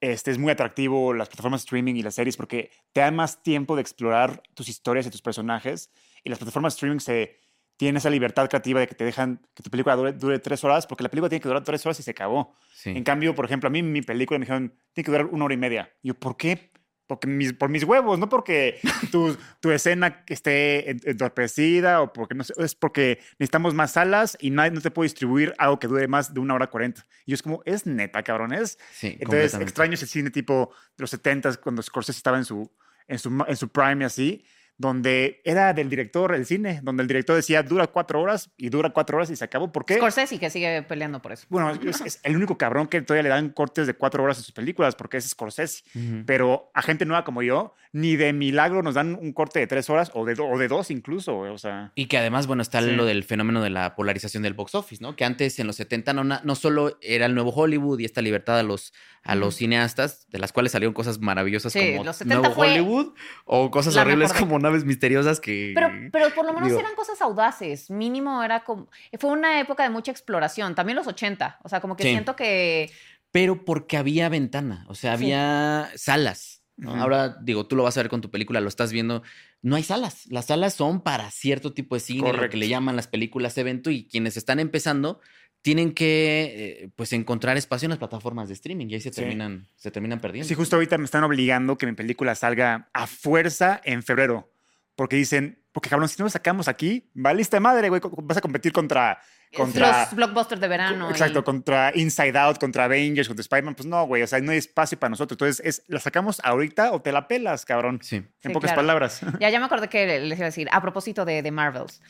este, 0.00 0.30
es 0.30 0.38
muy 0.38 0.52
atractivo 0.52 1.14
las 1.14 1.28
plataformas 1.28 1.62
de 1.62 1.64
streaming 1.64 1.94
y 1.94 2.02
las 2.02 2.14
series 2.14 2.36
porque 2.36 2.70
te 2.92 3.00
dan 3.00 3.16
más 3.16 3.42
tiempo 3.42 3.76
de 3.76 3.82
explorar 3.82 4.42
tus 4.54 4.68
historias 4.68 5.06
y 5.06 5.10
tus 5.10 5.22
personajes 5.22 5.90
y 6.22 6.30
las 6.30 6.38
plataformas 6.38 6.74
de 6.74 6.76
streaming 6.76 6.98
se 6.98 7.38
tienen 7.76 7.96
esa 7.96 8.10
libertad 8.10 8.48
creativa 8.48 8.80
de 8.80 8.88
que 8.88 8.94
te 8.94 9.04
dejan 9.04 9.40
que 9.54 9.62
tu 9.62 9.70
película 9.70 9.96
dure, 9.96 10.38
tres 10.38 10.64
horas 10.64 10.86
porque 10.86 11.02
la 11.02 11.10
película 11.10 11.28
tiene 11.28 11.40
que 11.40 11.48
durar 11.48 11.62
tres 11.62 11.84
horas 11.86 11.98
y 12.00 12.02
se 12.02 12.10
acabó. 12.10 12.54
En 12.84 13.04
cambio, 13.04 13.34
por 13.34 13.44
ejemplo, 13.44 13.68
a 13.68 13.70
mí 13.70 13.82
mi 13.82 14.02
película 14.02 14.38
me 14.38 14.44
dijeron 14.44 14.74
tiene 14.92 15.04
que 15.04 15.10
durar 15.10 15.26
una 15.26 15.44
hora 15.44 15.54
y 15.54 15.58
media. 15.58 15.92
Y 16.02 16.08
yo, 16.08 16.14
¿por 16.14 16.36
qué? 16.36 16.70
Porque 17.06 17.26
mis, 17.26 17.52
por 17.52 17.68
mis 17.68 17.84
huevos, 17.84 18.18
no 18.18 18.28
porque 18.28 18.80
tu, 19.12 19.36
tu 19.60 19.70
escena 19.70 20.24
esté 20.26 20.90
entorpecida 20.90 22.02
o 22.02 22.12
porque 22.12 22.34
no 22.34 22.44
sé, 22.44 22.54
es 22.58 22.74
porque 22.74 23.20
necesitamos 23.38 23.74
más 23.74 23.92
salas 23.92 24.36
y 24.40 24.50
no, 24.50 24.68
no 24.70 24.80
te 24.80 24.90
puedo 24.90 25.04
distribuir 25.04 25.54
algo 25.58 25.78
que 25.78 25.88
dure 25.88 26.08
más 26.08 26.34
de 26.34 26.40
una 26.40 26.54
hora 26.54 26.68
cuarenta. 26.68 27.06
Y 27.24 27.32
yo 27.32 27.34
es 27.34 27.42
como, 27.42 27.62
es 27.64 27.86
neta, 27.86 28.22
cabrones. 28.22 28.78
Sí, 28.92 29.16
Entonces, 29.20 29.54
extraño 29.54 29.94
ese 29.94 30.06
cine 30.06 30.30
tipo 30.30 30.72
de 30.96 31.02
los 31.02 31.10
setentas 31.10 31.58
cuando 31.58 31.82
Scorsese 31.82 32.18
estaba 32.18 32.38
en 32.38 32.44
su, 32.44 32.70
en 33.06 33.18
su, 33.18 33.44
en 33.46 33.56
su 33.56 33.68
prime 33.68 34.02
y 34.02 34.06
así 34.06 34.44
donde 34.78 35.40
era 35.44 35.72
del 35.72 35.88
director 35.88 36.34
el 36.34 36.44
cine, 36.46 36.80
donde 36.82 37.02
el 37.02 37.08
director 37.08 37.34
decía 37.34 37.62
dura 37.62 37.86
cuatro 37.86 38.20
horas 38.20 38.50
y 38.56 38.68
dura 38.68 38.90
cuatro 38.90 39.16
horas 39.16 39.30
y 39.30 39.36
se 39.36 39.44
acabó. 39.44 39.72
¿Por 39.72 39.84
qué? 39.84 39.96
Scorsese 39.96 40.38
que 40.38 40.50
sigue 40.50 40.82
peleando 40.82 41.22
por 41.22 41.32
eso. 41.32 41.46
Bueno, 41.48 41.70
es, 41.70 42.20
el 42.22 42.36
único 42.36 42.58
cabrón 42.58 42.86
que 42.86 43.00
todavía 43.00 43.22
le 43.22 43.28
dan 43.30 43.50
cortes 43.50 43.86
de 43.86 43.94
cuatro 43.94 44.22
horas 44.22 44.38
a 44.38 44.42
sus 44.42 44.52
películas 44.52 44.94
porque 44.94 45.16
es 45.16 45.28
Scorsese. 45.28 45.84
Pero 46.26 46.70
a 46.74 46.82
gente 46.82 47.06
nueva 47.06 47.24
como 47.24 47.42
yo, 47.42 47.74
ni 47.92 48.16
de 48.16 48.32
milagro 48.32 48.82
nos 48.82 48.94
dan 48.94 49.14
un 49.14 49.32
corte 49.32 49.58
de 49.58 49.66
tres 49.66 49.88
horas 49.88 50.10
o 50.12 50.24
de, 50.26 50.36
o 50.40 50.58
de 50.58 50.68
dos 50.68 50.90
incluso. 50.90 51.38
O 51.38 51.58
sea. 51.58 51.92
Y 51.94 52.06
que 52.06 52.18
además, 52.18 52.46
bueno, 52.46 52.62
está 52.62 52.80
lo 52.80 53.04
del 53.06 53.24
fenómeno 53.24 53.62
de 53.62 53.70
la 53.70 53.94
polarización 53.94 54.42
del 54.42 54.54
box 54.54 54.74
office, 54.74 55.02
¿no? 55.02 55.16
Que 55.16 55.24
antes 55.24 55.58
en 55.58 55.66
los 55.66 55.76
70 55.76 56.12
no, 56.12 56.24
no 56.24 56.54
solo 56.54 56.98
era 57.00 57.26
el 57.26 57.34
nuevo 57.34 57.50
Hollywood 57.50 57.98
y 58.00 58.04
esta 58.04 58.20
libertad 58.20 58.58
a 58.58 58.62
los, 58.62 58.92
a 59.22 59.34
los 59.34 59.56
cineastas, 59.56 60.28
de 60.30 60.38
las 60.38 60.52
cuales 60.52 60.72
salieron 60.72 60.94
cosas 60.94 61.18
maravillosas 61.18 61.72
como 61.72 62.04
Nuevo 62.24 62.48
Hollywood 62.54 63.14
o 63.44 63.70
cosas 63.70 63.96
horribles 63.96 64.32
como 64.32 64.58
naves 64.66 64.84
misteriosas 64.84 65.40
que... 65.40 65.72
Pero, 65.74 65.90
pero 66.12 66.34
por 66.34 66.44
lo 66.44 66.52
menos 66.52 66.72
eran 66.72 66.94
cosas 66.94 67.20
audaces, 67.22 67.90
mínimo 67.90 68.42
era 68.42 68.64
como... 68.64 68.88
Fue 69.18 69.30
una 69.30 69.60
época 69.60 69.82
de 69.82 69.90
mucha 69.90 70.10
exploración, 70.10 70.74
también 70.74 70.96
los 70.96 71.06
80, 71.06 71.60
o 71.62 71.68
sea, 71.68 71.80
como 71.80 71.96
que 71.96 72.04
siento 72.04 72.36
que... 72.36 72.90
Pero 73.30 73.64
porque 73.64 73.96
había 73.96 74.28
ventana, 74.28 74.84
o 74.88 74.94
sea, 74.94 75.12
había 75.12 75.90
salas. 75.96 76.62
Ahora, 76.84 77.36
digo, 77.40 77.66
tú 77.66 77.76
lo 77.76 77.82
vas 77.82 77.96
a 77.96 78.02
ver 78.02 78.10
con 78.10 78.20
tu 78.20 78.30
película, 78.30 78.60
lo 78.60 78.68
estás 78.68 78.92
viendo. 78.92 79.22
No 79.62 79.76
hay 79.76 79.82
salas. 79.82 80.26
Las 80.26 80.46
salas 80.46 80.74
son 80.74 81.00
para 81.00 81.30
cierto 81.30 81.72
tipo 81.72 81.94
de 81.94 82.00
cine, 82.00 82.32
lo 82.32 82.48
que 82.50 82.56
le 82.56 82.68
llaman 82.68 82.96
las 82.96 83.08
películas 83.08 83.56
evento, 83.56 83.90
y 83.90 84.06
quienes 84.06 84.36
están 84.36 84.60
empezando 84.60 85.20
tienen 85.66 85.94
que 85.94 86.84
eh, 86.84 86.90
pues 86.94 87.12
encontrar 87.12 87.56
espacio 87.56 87.86
en 87.86 87.90
las 87.90 87.98
plataformas 87.98 88.46
de 88.46 88.54
streaming 88.54 88.86
y 88.86 88.94
ahí 88.94 89.00
se 89.00 89.10
terminan, 89.10 89.66
se 89.74 89.90
terminan 89.90 90.20
perdiendo. 90.20 90.46
Sí, 90.46 90.54
justo 90.54 90.76
ahorita 90.76 90.96
me 90.96 91.06
están 91.06 91.24
obligando 91.24 91.76
que 91.76 91.86
mi 91.86 91.92
película 91.92 92.36
salga 92.36 92.88
a 92.92 93.08
fuerza 93.08 93.80
en 93.84 94.04
febrero. 94.04 94.48
Porque 94.96 95.16
dicen, 95.16 95.62
porque 95.72 95.90
cabrón, 95.90 96.08
si 96.08 96.16
no 96.18 96.24
lo 96.24 96.30
sacamos 96.30 96.68
aquí, 96.68 97.10
va 97.14 97.34
lista 97.34 97.60
madre, 97.60 97.90
güey, 97.90 98.00
vas 98.22 98.38
a 98.38 98.40
competir 98.40 98.72
contra 98.72 99.20
contra, 99.54 100.02
los 100.02 100.14
blockbusters 100.14 100.60
de 100.60 100.68
verano. 100.68 101.10
Exacto, 101.10 101.44
contra 101.44 101.92
Inside 101.94 102.38
Out, 102.38 102.58
contra 102.58 102.84
Avengers, 102.84 103.28
contra 103.28 103.42
Spider-Man. 103.42 103.74
Pues 103.74 103.86
no, 103.86 104.06
güey, 104.06 104.22
o 104.22 104.26
sea, 104.26 104.40
no 104.40 104.52
hay 104.52 104.58
espacio 104.58 104.98
para 104.98 105.10
nosotros. 105.10 105.36
Entonces, 105.36 105.64
es, 105.64 105.82
¿la 105.88 106.00
sacamos 106.00 106.40
ahorita 106.42 106.92
o 106.92 107.00
te 107.00 107.12
la 107.12 107.28
pelas, 107.28 107.64
cabrón? 107.64 108.00
Sí. 108.02 108.22
En 108.42 108.52
pocas 108.52 108.72
palabras. 108.72 109.20
Ya, 109.40 109.50
ya 109.50 109.58
me 109.58 109.66
acordé 109.66 109.88
que 109.88 110.20
les 110.20 110.38
iba 110.38 110.46
a 110.46 110.50
decir, 110.50 110.68
a 110.72 110.80
propósito 110.80 111.24
de, 111.24 111.42
de 111.42 111.50
Marvels, 111.50 112.00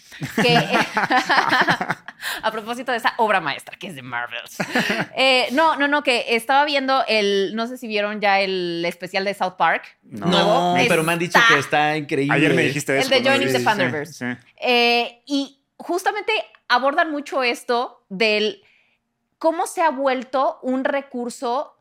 que, 0.40 0.56
a 2.42 2.50
propósito 2.52 2.92
de 2.92 2.98
esa 2.98 3.14
obra 3.16 3.40
maestra 3.40 3.76
que 3.76 3.88
es 3.88 3.94
de 3.94 4.02
Marvels. 4.02 4.58
Eh, 5.16 5.48
no, 5.52 5.76
no, 5.76 5.88
no, 5.88 6.02
que 6.02 6.36
estaba 6.36 6.64
viendo 6.64 7.04
el, 7.08 7.52
no 7.54 7.66
sé 7.66 7.78
si 7.78 7.88
vieron 7.88 8.20
ya 8.20 8.40
el 8.40 8.84
especial 8.84 9.24
de 9.24 9.34
South 9.34 9.54
Park. 9.58 9.98
No, 10.02 10.76
pero 10.88 11.02
me 11.02 11.12
han 11.12 11.18
dicho 11.18 11.38
que 11.48 11.58
está 11.58 11.96
increíble. 11.96 12.34
Ayer 12.34 12.54
me 12.54 12.62
dijiste 12.62 12.98
eso. 12.98 13.12
El 13.12 13.22
de 13.22 13.28
Joining 13.28 13.52
the 13.52 13.60
Thunderverse. 13.60 14.38
Eh, 14.60 15.22
y 15.26 15.60
justamente 15.76 16.32
abordan 16.68 17.10
mucho 17.10 17.42
esto 17.42 18.04
del 18.08 18.62
cómo 19.38 19.66
se 19.66 19.82
ha 19.82 19.90
vuelto 19.90 20.58
un 20.62 20.84
recurso 20.84 21.76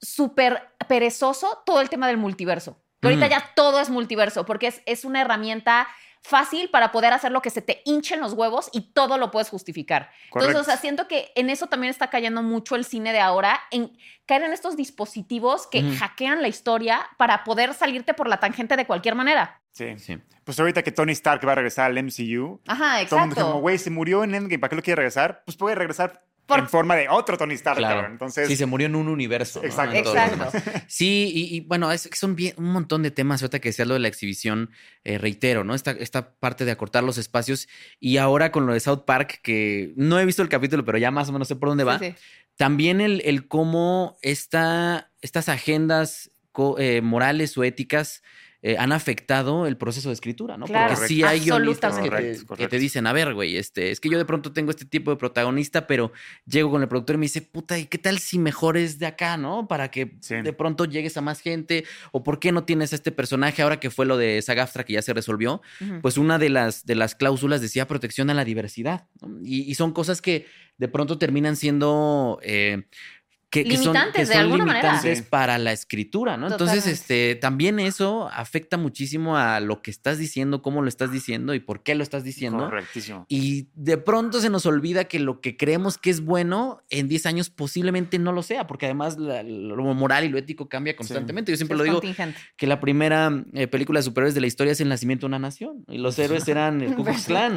súper 0.00 0.70
perezoso 0.88 1.62
todo 1.64 1.80
el 1.80 1.88
tema 1.88 2.06
del 2.06 2.16
multiverso. 2.16 2.80
ahorita 3.02 3.26
ya 3.28 3.52
todo 3.54 3.80
es 3.80 3.90
multiverso, 3.90 4.44
porque 4.44 4.68
es, 4.68 4.82
es, 4.86 5.04
una 5.04 5.20
herramienta 5.20 5.88
fácil 6.22 6.70
para 6.70 6.92
poder 6.92 7.12
hacer 7.12 7.32
lo 7.32 7.42
que 7.42 7.50
se 7.50 7.62
te 7.62 7.82
hinchen 7.84 8.20
los 8.20 8.32
huevos 8.32 8.68
y 8.72 8.92
todo 8.92 9.18
lo 9.18 9.30
puedes 9.30 9.48
justificar. 9.48 10.10
Entonces, 10.26 10.56
o 10.56 10.64
sea, 10.64 10.76
siento 10.76 11.08
que 11.08 11.32
en 11.34 11.50
eso 11.50 11.66
también 11.66 11.90
está 11.90 12.10
cayendo 12.10 12.42
mucho 12.42 12.76
el 12.76 12.84
cine 12.84 13.12
de 13.12 13.20
ahora, 13.20 13.60
en 13.70 13.96
caer 14.26 14.42
en 14.42 14.52
estos 14.52 14.76
dispositivos 14.76 15.66
que 15.66 15.82
hackean 15.82 16.42
la 16.42 16.48
historia 16.48 17.08
para 17.16 17.44
poder 17.44 17.74
salirte 17.74 18.14
por 18.14 18.28
la 18.28 18.40
tangente 18.40 18.76
de 18.76 18.86
cualquier 18.86 19.14
manera. 19.14 19.60
Sí. 19.72 19.98
sí. 19.98 20.18
Pues 20.44 20.58
ahorita 20.58 20.82
que 20.82 20.92
Tony 20.92 21.12
Stark 21.12 21.46
va 21.46 21.52
a 21.52 21.54
regresar 21.56 21.90
al 21.90 22.02
MCU. 22.02 22.60
Ajá, 22.66 23.02
exacto. 23.02 23.08
Todo 23.08 23.18
el 23.18 23.26
mundo 23.26 23.42
como, 23.42 23.60
güey, 23.60 23.78
se 23.78 23.90
murió 23.90 24.24
en 24.24 24.34
Endgame, 24.34 24.58
¿para 24.58 24.70
qué 24.70 24.76
lo 24.76 24.82
quiere 24.82 24.96
regresar? 24.96 25.42
Pues 25.44 25.56
puede 25.56 25.74
regresar 25.74 26.24
en 26.48 26.68
forma 26.68 26.96
de 26.96 27.08
otro 27.08 27.36
Tony 27.36 27.54
Stark, 27.54 27.78
claro. 27.78 28.06
Entonces, 28.06 28.48
sí, 28.48 28.56
se 28.56 28.66
murió 28.66 28.86
en 28.86 28.96
un 28.96 29.08
universo. 29.08 29.62
Exacto. 29.62 29.96
Exacto. 29.96 30.58
Sí, 30.86 31.30
y, 31.34 31.60
bueno, 31.60 31.92
es, 31.92 32.08
son 32.14 32.34
bien, 32.36 32.54
un 32.56 32.72
montón 32.72 33.02
de 33.02 33.10
temas. 33.10 33.42
Ahorita 33.42 33.58
que 33.60 33.68
decía 33.68 33.84
lo 33.84 33.94
de 33.94 34.00
la 34.00 34.08
exhibición, 34.08 34.70
eh, 35.04 35.18
reitero, 35.18 35.64
¿no? 35.64 35.74
Esta, 35.74 35.90
esta 35.92 36.32
parte 36.34 36.64
de 36.64 36.70
acortar 36.70 37.04
los 37.04 37.18
espacios. 37.18 37.68
Y 38.00 38.16
ahora 38.16 38.50
con 38.50 38.66
lo 38.66 38.72
de 38.72 38.80
South 38.80 39.04
Park, 39.06 39.40
que 39.42 39.92
no 39.96 40.18
he 40.18 40.24
visto 40.24 40.42
el 40.42 40.48
capítulo, 40.48 40.84
pero 40.84 40.98
ya 40.98 41.10
más 41.10 41.28
o 41.28 41.32
menos 41.32 41.48
sé 41.48 41.56
por 41.56 41.68
dónde 41.68 41.84
va. 41.84 42.00
También 42.56 43.00
el, 43.00 43.22
el 43.24 43.46
cómo 43.46 44.16
esta, 44.22 45.10
estas 45.20 45.48
agendas 45.48 46.30
eh, 46.78 47.00
morales 47.02 47.56
o 47.56 47.62
éticas 47.62 48.22
eh, 48.60 48.76
han 48.76 48.90
afectado 48.90 49.68
el 49.68 49.76
proceso 49.76 50.08
de 50.08 50.14
escritura, 50.14 50.56
¿no? 50.56 50.66
Porque 50.66 50.96
sí 51.06 51.22
hay 51.22 51.38
guionistas 51.38 52.00
que, 52.00 52.66
te, 52.66 52.78
dicen, 52.80 53.06
a 53.06 53.12
ver, 53.12 53.32
güey, 53.32 53.56
este, 53.56 53.92
es 53.92 54.00
que 54.00 54.08
yo 54.08 54.18
de 54.18 54.24
pronto 54.24 54.52
tengo 54.52 54.72
este 54.72 54.84
tipo 54.84 55.12
de 55.12 55.16
protagonista, 55.16 55.86
pero 55.86 56.10
llego 56.44 56.68
con 56.72 56.82
el 56.82 56.88
productor 56.88 57.14
y 57.14 57.18
me 57.18 57.26
dice, 57.26 57.40
puta, 57.40 57.78
¿y 57.78 57.86
qué 57.86 57.98
tal 57.98 58.18
si 58.18 58.36
mejor 58.40 58.76
es 58.76 58.98
de 58.98 59.06
acá, 59.06 59.36
no? 59.36 59.68
Para 59.68 59.92
que 59.92 60.16
de 60.28 60.52
pronto 60.52 60.86
llegues 60.86 61.16
a 61.16 61.20
más 61.20 61.40
gente, 61.40 61.84
o 62.10 62.24
por 62.24 62.40
qué 62.40 62.50
no 62.50 62.64
tienes 62.64 62.92
a 62.92 62.96
este 62.96 63.12
personaje 63.12 63.62
ahora 63.62 63.78
que 63.78 63.90
fue 63.90 64.06
lo 64.06 64.16
de 64.16 64.42
Sagaftra 64.42 64.82
que 64.82 64.94
ya 64.94 65.02
se 65.02 65.14
resolvió, 65.14 65.62
pues 66.02 66.18
una 66.18 66.38
de 66.38 66.48
las, 66.48 66.84
de 66.84 66.96
las 66.96 67.14
cláusulas 67.14 67.60
decía 67.60 67.86
protección 67.86 68.28
a 68.28 68.34
la 68.34 68.44
diversidad, 68.44 69.06
y, 69.44 69.72
son 69.76 69.92
cosas 69.92 70.20
que 70.20 70.46
de 70.78 70.88
pronto 70.88 71.16
terminan 71.16 71.54
siendo... 71.54 72.40
Eh, 72.42 72.82
que, 73.50 73.64
son, 73.78 73.94
limitantes 74.50 75.22
para 75.22 75.56
la 75.56 75.72
escritura, 75.72 76.36
¿no? 76.36 76.48
Entonces, 76.48 76.86
este, 76.86 77.34
también 77.34 77.80
eso 77.80 78.28
afecta 78.30 78.76
muchísimo 78.76 79.38
a 79.38 79.60
lo 79.60 79.80
que 79.80 79.90
estás 79.90 80.18
diciendo, 80.18 80.60
cómo 80.60 80.82
lo 80.82 80.88
estás 80.88 81.10
diciendo 81.10 81.54
y 81.54 81.60
por 81.60 81.82
qué 81.82 81.94
lo 81.94 82.02
estás 82.02 82.24
diciendo. 82.24 82.66
Correctísimo. 82.66 83.24
Y 83.28 83.68
de 83.74 83.96
pronto 83.96 84.42
se 84.42 84.50
nos 84.50 84.66
olvida 84.66 85.04
que 85.04 85.18
lo 85.18 85.40
que 85.40 85.56
creemos 85.56 85.96
que 85.96 86.10
es 86.10 86.20
bueno 86.20 86.82
en 86.90 87.08
10 87.08 87.24
años 87.24 87.48
posiblemente 87.48 88.18
no 88.18 88.32
lo 88.32 88.42
sea, 88.42 88.66
porque 88.66 88.84
además 88.84 89.16
lo 89.16 89.94
moral 89.94 90.24
y 90.24 90.28
lo 90.28 90.36
ético 90.36 90.68
cambia 90.68 90.94
constantemente. 90.94 91.50
Yo 91.50 91.56
siempre 91.56 91.78
lo 91.78 91.84
digo 91.84 92.02
que 92.56 92.66
la 92.66 92.80
primera 92.80 93.44
eh, 93.54 93.66
película 93.66 94.00
de 94.00 94.04
superhéroes 94.04 94.34
de 94.34 94.42
la 94.42 94.46
historia 94.46 94.72
es 94.72 94.80
El 94.80 94.90
nacimiento 94.90 95.26
de 95.26 95.28
una 95.28 95.38
nación 95.38 95.84
y 95.88 95.96
los 95.96 96.18
héroes 96.18 96.46
eran 96.48 96.82
el 96.82 96.94
Ku 96.96 97.04
Klux 97.04 97.24
Klan. 97.24 97.56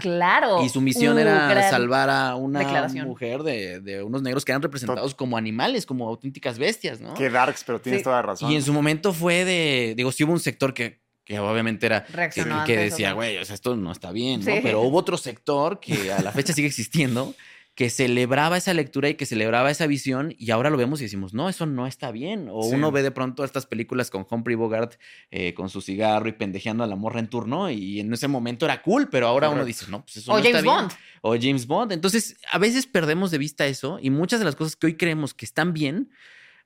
claro. 0.00 0.62
Y 0.64 0.68
su 0.68 0.82
misión 0.82 1.18
era 1.18 1.70
salvar 1.70 2.10
a 2.10 2.34
una 2.34 2.60
mujer 3.06 3.42
de, 3.42 3.80
de 3.80 4.02
unos 4.02 4.20
negros 4.20 4.44
que 4.44 4.52
eran 4.52 4.60
representados 4.60 5.14
como 5.14 5.29
como 5.30 5.36
animales, 5.36 5.86
como 5.86 6.08
auténticas 6.08 6.58
bestias, 6.58 7.00
¿no? 7.00 7.14
Qué 7.14 7.30
darks, 7.30 7.62
pero 7.62 7.80
tienes 7.80 8.02
toda 8.02 8.16
la 8.16 8.22
razón. 8.22 8.50
Y 8.50 8.56
en 8.56 8.64
su 8.64 8.72
momento 8.72 9.12
fue 9.12 9.44
de, 9.44 9.94
digo, 9.96 10.10
sí 10.10 10.24
hubo 10.24 10.32
un 10.32 10.40
sector 10.40 10.74
que, 10.74 11.02
que 11.24 11.38
obviamente 11.38 11.86
era 11.86 12.04
que, 12.04 12.44
que, 12.66 12.76
decía, 12.76 13.12
güey, 13.12 13.38
o 13.38 13.44
sea, 13.44 13.54
esto 13.54 13.76
no 13.76 13.92
está 13.92 14.10
bien, 14.10 14.40
¿no? 14.40 14.52
Pero 14.60 14.80
hubo 14.80 14.98
otro 14.98 15.16
sector 15.16 15.78
que 15.78 16.12
a 16.12 16.20
la 16.20 16.32
fecha 16.32 16.52
sigue 16.52 16.66
existiendo, 16.66 17.32
que 17.80 17.88
celebraba 17.88 18.58
esa 18.58 18.74
lectura 18.74 19.08
y 19.08 19.14
que 19.14 19.24
celebraba 19.24 19.70
esa 19.70 19.86
visión 19.86 20.34
y 20.36 20.50
ahora 20.50 20.68
lo 20.68 20.76
vemos 20.76 21.00
y 21.00 21.04
decimos, 21.04 21.32
no, 21.32 21.48
eso 21.48 21.64
no 21.64 21.86
está 21.86 22.12
bien. 22.12 22.50
O 22.50 22.66
uno 22.66 22.92
ve 22.92 23.02
de 23.02 23.10
pronto 23.10 23.42
estas 23.42 23.64
películas 23.64 24.10
con 24.10 24.26
Humphrey 24.30 24.54
Bogart 24.54 24.96
eh, 25.30 25.54
con 25.54 25.70
su 25.70 25.80
cigarro 25.80 26.28
y 26.28 26.32
pendejeando 26.32 26.84
a 26.84 26.86
la 26.86 26.94
morra 26.94 27.20
en 27.20 27.28
turno 27.28 27.70
y 27.70 28.00
en 28.00 28.12
ese 28.12 28.28
momento 28.28 28.66
era 28.66 28.82
cool, 28.82 29.08
pero 29.08 29.28
ahora 29.28 29.48
uno 29.48 29.64
dice, 29.64 29.86
no, 29.88 30.02
pues 30.02 30.18
eso 30.18 30.30
o 30.30 30.36
no 30.36 30.42
James 30.42 30.58
está 30.58 30.70
Bond. 30.70 30.88
Bien. 30.88 31.00
O 31.22 31.36
James 31.40 31.66
Bond. 31.66 31.92
Entonces, 31.92 32.36
a 32.52 32.58
veces 32.58 32.86
perdemos 32.86 33.30
de 33.30 33.38
vista 33.38 33.66
eso 33.66 33.98
y 33.98 34.10
muchas 34.10 34.40
de 34.40 34.44
las 34.44 34.56
cosas 34.56 34.76
que 34.76 34.88
hoy 34.88 34.98
creemos 34.98 35.32
que 35.32 35.46
están 35.46 35.72
bien, 35.72 36.10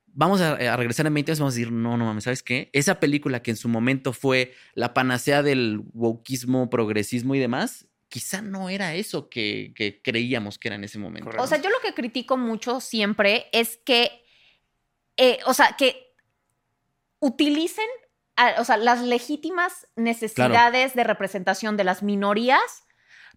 vamos 0.07 0.41
a, 0.41 0.75
regresar 0.75 1.07
en 1.07 1.13
20 1.13 1.31
años 1.31 1.39
y 1.39 1.41
vamos 1.43 1.53
a 1.53 1.57
decir, 1.57 1.71
no, 1.71 1.95
no 1.95 2.03
mames, 2.03 2.25
¿sabes 2.25 2.43
qué? 2.43 2.69
Esa 2.73 2.99
película 2.99 3.41
que 3.41 3.51
en 3.51 3.57
su 3.57 3.69
momento 3.69 4.11
fue 4.11 4.53
la 4.73 4.93
panacea 4.93 5.43
del 5.43 5.81
wokismo, 5.93 6.69
progresismo 6.69 7.35
y 7.35 7.39
demás, 7.39 7.87
quizá 8.09 8.41
no 8.41 8.69
era 8.69 8.93
eso 8.93 9.29
que, 9.29 9.73
creíamos 10.03 10.57
que 10.57 10.67
era 10.69 10.75
en 10.75 10.83
ese 10.83 10.99
momento. 10.99 11.31
O 11.37 11.47
sea, 11.47 11.61
yo 11.61 11.69
lo 11.69 11.79
que 11.81 11.93
critico 11.93 12.37
mucho 12.37 12.79
siempre 12.79 13.47
es 13.51 13.77
que, 13.85 14.25
eh, 15.17 15.39
o 15.45 15.53
sea, 15.53 15.75
que 15.77 16.13
utilicen 17.19 17.87
o 18.57 18.63
sea, 18.65 18.77
las 18.77 19.01
legítimas 19.01 19.87
necesidades 19.95 20.93
de 20.93 21.03
representación 21.03 21.77
de 21.77 21.85
las 21.85 22.03
minorías 22.03 22.85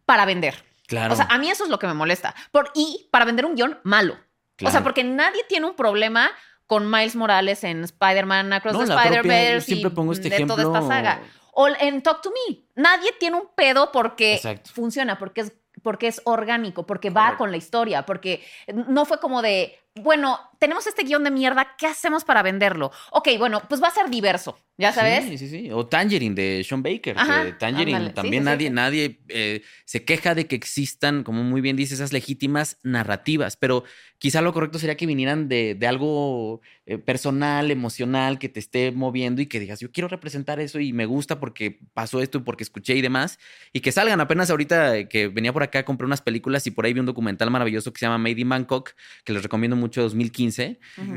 para 0.05 0.25
vender. 0.25 0.64
Claro. 0.87 1.12
O 1.12 1.16
sea, 1.16 1.27
a 1.31 1.39
mí 1.39 1.51
eso 1.51 1.64
es 1.64 1.71
lo 1.71 1.79
que 1.79 1.87
me 1.87 1.95
molesta. 1.95 2.35
Por, 2.51 2.71
y 2.75 3.09
para 3.12 3.25
vender 3.25 3.47
un 3.47 3.55
guion 3.55 3.79
malo. 3.85 4.19
O 4.64 4.71
sea, 4.71 4.83
porque 4.83 5.05
nadie 5.05 5.45
tiene 5.49 5.66
un 5.66 5.77
problema 5.77 6.31
con 6.66 6.91
Miles 6.91 7.14
Morales 7.14 7.62
en 7.62 7.85
Spider-Man 7.85 8.53
Across 8.53 8.79
the 8.79 8.93
Spider-Verse 8.93 9.75
y 9.75 9.83
este 10.12 10.31
de 10.31 10.47
toda 10.47 10.62
esta 10.64 10.87
saga. 10.87 11.23
O 11.61 11.67
en 11.67 12.03
Talk 12.03 12.23
to 12.23 12.31
Me. 12.31 12.61
Nadie 12.77 13.11
tiene 13.19 13.37
un 13.37 13.49
pedo 13.53 13.91
porque 13.91 14.41
funciona, 14.73 15.19
porque 15.19 15.41
es, 15.41 15.53
porque 15.83 16.07
es 16.07 16.23
orgánico, 16.25 16.87
porque 16.87 17.11
va 17.11 17.37
con 17.37 17.51
la 17.51 17.57
historia, 17.57 18.07
porque 18.07 18.45
no 18.69 19.05
fue 19.05 19.19
como 19.19 19.43
de 19.43 19.77
bueno, 19.97 20.39
tenemos 20.59 20.87
este 20.87 21.05
guion 21.05 21.25
de 21.25 21.31
mierda, 21.31 21.77
¿qué 21.79 21.87
hacemos 21.87 22.25
para 22.25 22.43
venderlo? 22.43 22.91
Ok, 23.11 23.29
bueno, 23.39 23.63
pues 23.69 23.83
va 23.83 23.89
a 23.89 23.93
ser 23.93 24.11
diverso, 24.11 24.59
¿ya 24.77 24.93
sabes? 24.93 25.25
Sí, 25.25 25.39
sí, 25.39 25.49
sí. 25.49 25.71
O 25.73 25.87
Tangerine 25.87 26.35
de 26.35 26.65
Sean 26.65 26.83
Baker. 26.83 27.17
Tangerine 27.59 28.11
también 28.11 28.45
nadie, 28.45 28.71
nadie 28.71 29.21
eh, 29.29 29.63
se 29.85 30.05
queja 30.05 30.35
de 30.35 30.47
que 30.47 30.57
existan, 30.57 31.23
como 31.23 31.43
muy 31.45 31.61
bien 31.61 31.77
dice, 31.77 31.95
esas 31.95 32.13
legítimas 32.13 32.79
narrativas, 32.83 33.57
pero 33.57 33.85
quizá 34.19 34.43
lo 34.43 34.53
correcto 34.53 34.79
sería 34.79 34.97
que 34.97 35.07
vinieran 35.07 35.49
de, 35.49 35.75
de 35.75 35.87
algo 35.87 36.61
eh, 36.87 36.99
personal, 36.99 37.71
emocional, 37.71 38.39
que 38.39 38.49
te 38.49 38.61
esté 38.61 38.91
moviendo 38.93 39.41
y 39.43 39.47
que 39.47 39.61
digas, 39.61 39.81
yo 39.81 39.93
quiero 39.93 40.09
representar 40.09 40.59
eso 40.59 40.81
y 40.81 40.93
me 40.93 41.07
gusta 41.07 41.39
porque 41.39 41.81
pasó 41.95 42.21
esto 42.21 42.39
y 42.39 42.41
porque 42.41 42.65
escuché 42.65 42.95
y 42.95 43.03
demás, 43.03 43.39
y 43.73 43.81
que 43.81 43.93
salgan. 43.93 44.21
Apenas 44.21 44.51
ahorita 44.51 45.09
que 45.09 45.29
venía 45.29 45.53
por 45.53 45.63
acá, 45.63 45.85
compré 45.85 46.07
unas 46.07 46.23
películas 46.23 46.67
y 46.67 46.71
por 46.71 46.85
ahí 46.85 46.93
vi 46.93 47.01
un 47.01 47.07
documental 47.07 47.51
maravilloso 47.51 47.93
que 47.93 48.01
se 48.01 48.07
llama 48.07 48.19
Made 48.19 48.41
in 48.41 48.49
Bangkok, 48.49 48.93
que 49.25 49.33
les 49.33 49.43
recomiendo 49.43 49.77
mucho 49.77 50.03
2015, 50.03 50.48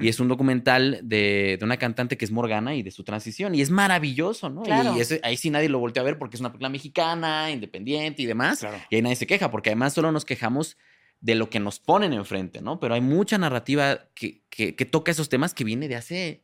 y 0.02 0.08
es 0.08 0.20
un 0.20 0.28
documental 0.28 1.00
de, 1.04 1.58
una 1.62 1.78
cantante 1.78 2.18
que 2.18 2.26
es 2.26 2.32
Morgana 2.32 2.76
y 2.76 2.84
de 2.84 2.92
su 2.92 3.04
transición, 3.04 3.56
y 3.56 3.62
es 3.62 3.70
maravilloso, 3.70 4.50
¿no? 4.50 4.64
Y 4.66 4.72
ahí 5.24 5.38
sí 5.38 5.50
nadie 5.50 5.70
lo 5.70 5.80
volteó 5.80 6.02
a 6.02 6.06
ver 6.06 6.18
porque 6.18 6.36
es 6.36 6.40
una 6.40 6.50
película 6.50 6.70
mexicana, 6.70 7.52
independiente 7.52 8.22
y 8.22 8.26
demás, 8.26 8.66
y 8.90 8.96
ahí 8.96 9.02
nadie 9.02 9.16
se 9.16 9.28
queja, 9.28 9.52
porque 9.52 9.70
además 9.70 9.94
solo 9.94 10.12
nos 10.12 10.26
quejamos 10.26 10.78
de 11.22 11.36
lo 11.36 11.50
que 11.50 11.60
nos 11.60 11.80
ponen 11.80 12.14
enfrente, 12.14 12.62
¿no? 12.62 12.80
Pero 12.80 12.96
hay 12.96 13.02
mucha 13.02 13.38
narrativa 13.38 14.08
que, 14.16 14.42
que, 14.50 14.74
toca 14.86 15.12
esos 15.12 15.30
temas 15.30 15.54
que 15.54 15.64
viene 15.64 15.88
de 15.88 15.96
hace 15.96 16.44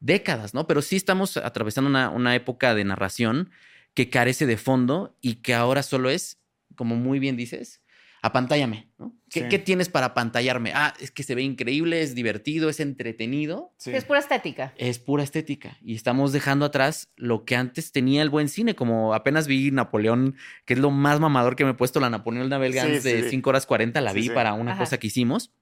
décadas, 0.00 0.54
¿no? 0.54 0.66
Pero 0.66 0.82
sí 0.82 0.96
estamos 0.96 1.36
atravesando 1.38 1.88
una, 1.88 2.10
una 2.10 2.34
época 2.34 2.74
de 2.74 2.84
narración 2.84 3.50
que 3.94 4.10
carece 4.10 4.46
de 4.46 4.58
fondo 4.58 5.16
y 5.20 5.36
que 5.36 5.54
ahora 5.54 5.82
solo 5.82 6.10
es, 6.10 6.38
como 6.76 6.94
muy 6.94 7.18
bien 7.18 7.36
dices, 7.36 7.80
apantállame, 8.28 8.88
¿no? 8.98 9.18
¿Qué, 9.30 9.58
tienes 9.58 9.88
para 9.88 10.06
apantallarme? 10.06 10.72
Ah, 10.74 10.94
es 11.00 11.10
que 11.10 11.22
se 11.22 11.34
ve 11.34 11.42
increíble, 11.42 12.00
es 12.00 12.14
divertido, 12.14 12.70
es 12.70 12.80
entretenido. 12.80 13.74
Es 13.84 14.04
pura 14.04 14.20
estética. 14.20 14.72
Es 14.78 14.98
pura 14.98 15.22
estética. 15.22 15.76
Y 15.82 15.94
estamos 15.94 16.32
dejando 16.32 16.64
atrás 16.64 17.08
lo 17.16 17.44
que 17.44 17.56
antes 17.56 17.92
tenía 17.92 18.22
el 18.22 18.30
buen 18.30 18.48
cine, 18.48 18.74
como 18.74 19.14
apenas 19.14 19.46
vi 19.46 19.70
Napoleón, 19.70 20.36
que 20.64 20.74
es 20.74 20.80
lo 20.80 20.90
más 20.90 21.20
mamador 21.20 21.56
que 21.56 21.64
me 21.64 21.72
he 21.72 21.74
puesto, 21.74 22.00
la 22.00 22.08
Napoleón 22.08 22.48
Navelgans 22.48 23.02
de 23.02 23.28
5 23.28 23.50
horas 23.50 23.66
40, 23.66 24.00
la 24.00 24.12
vi 24.12 24.30
para 24.30 24.54
una 24.54 24.78
cosa 24.78 24.98
que 24.98 25.08
hicimos. 25.08 25.52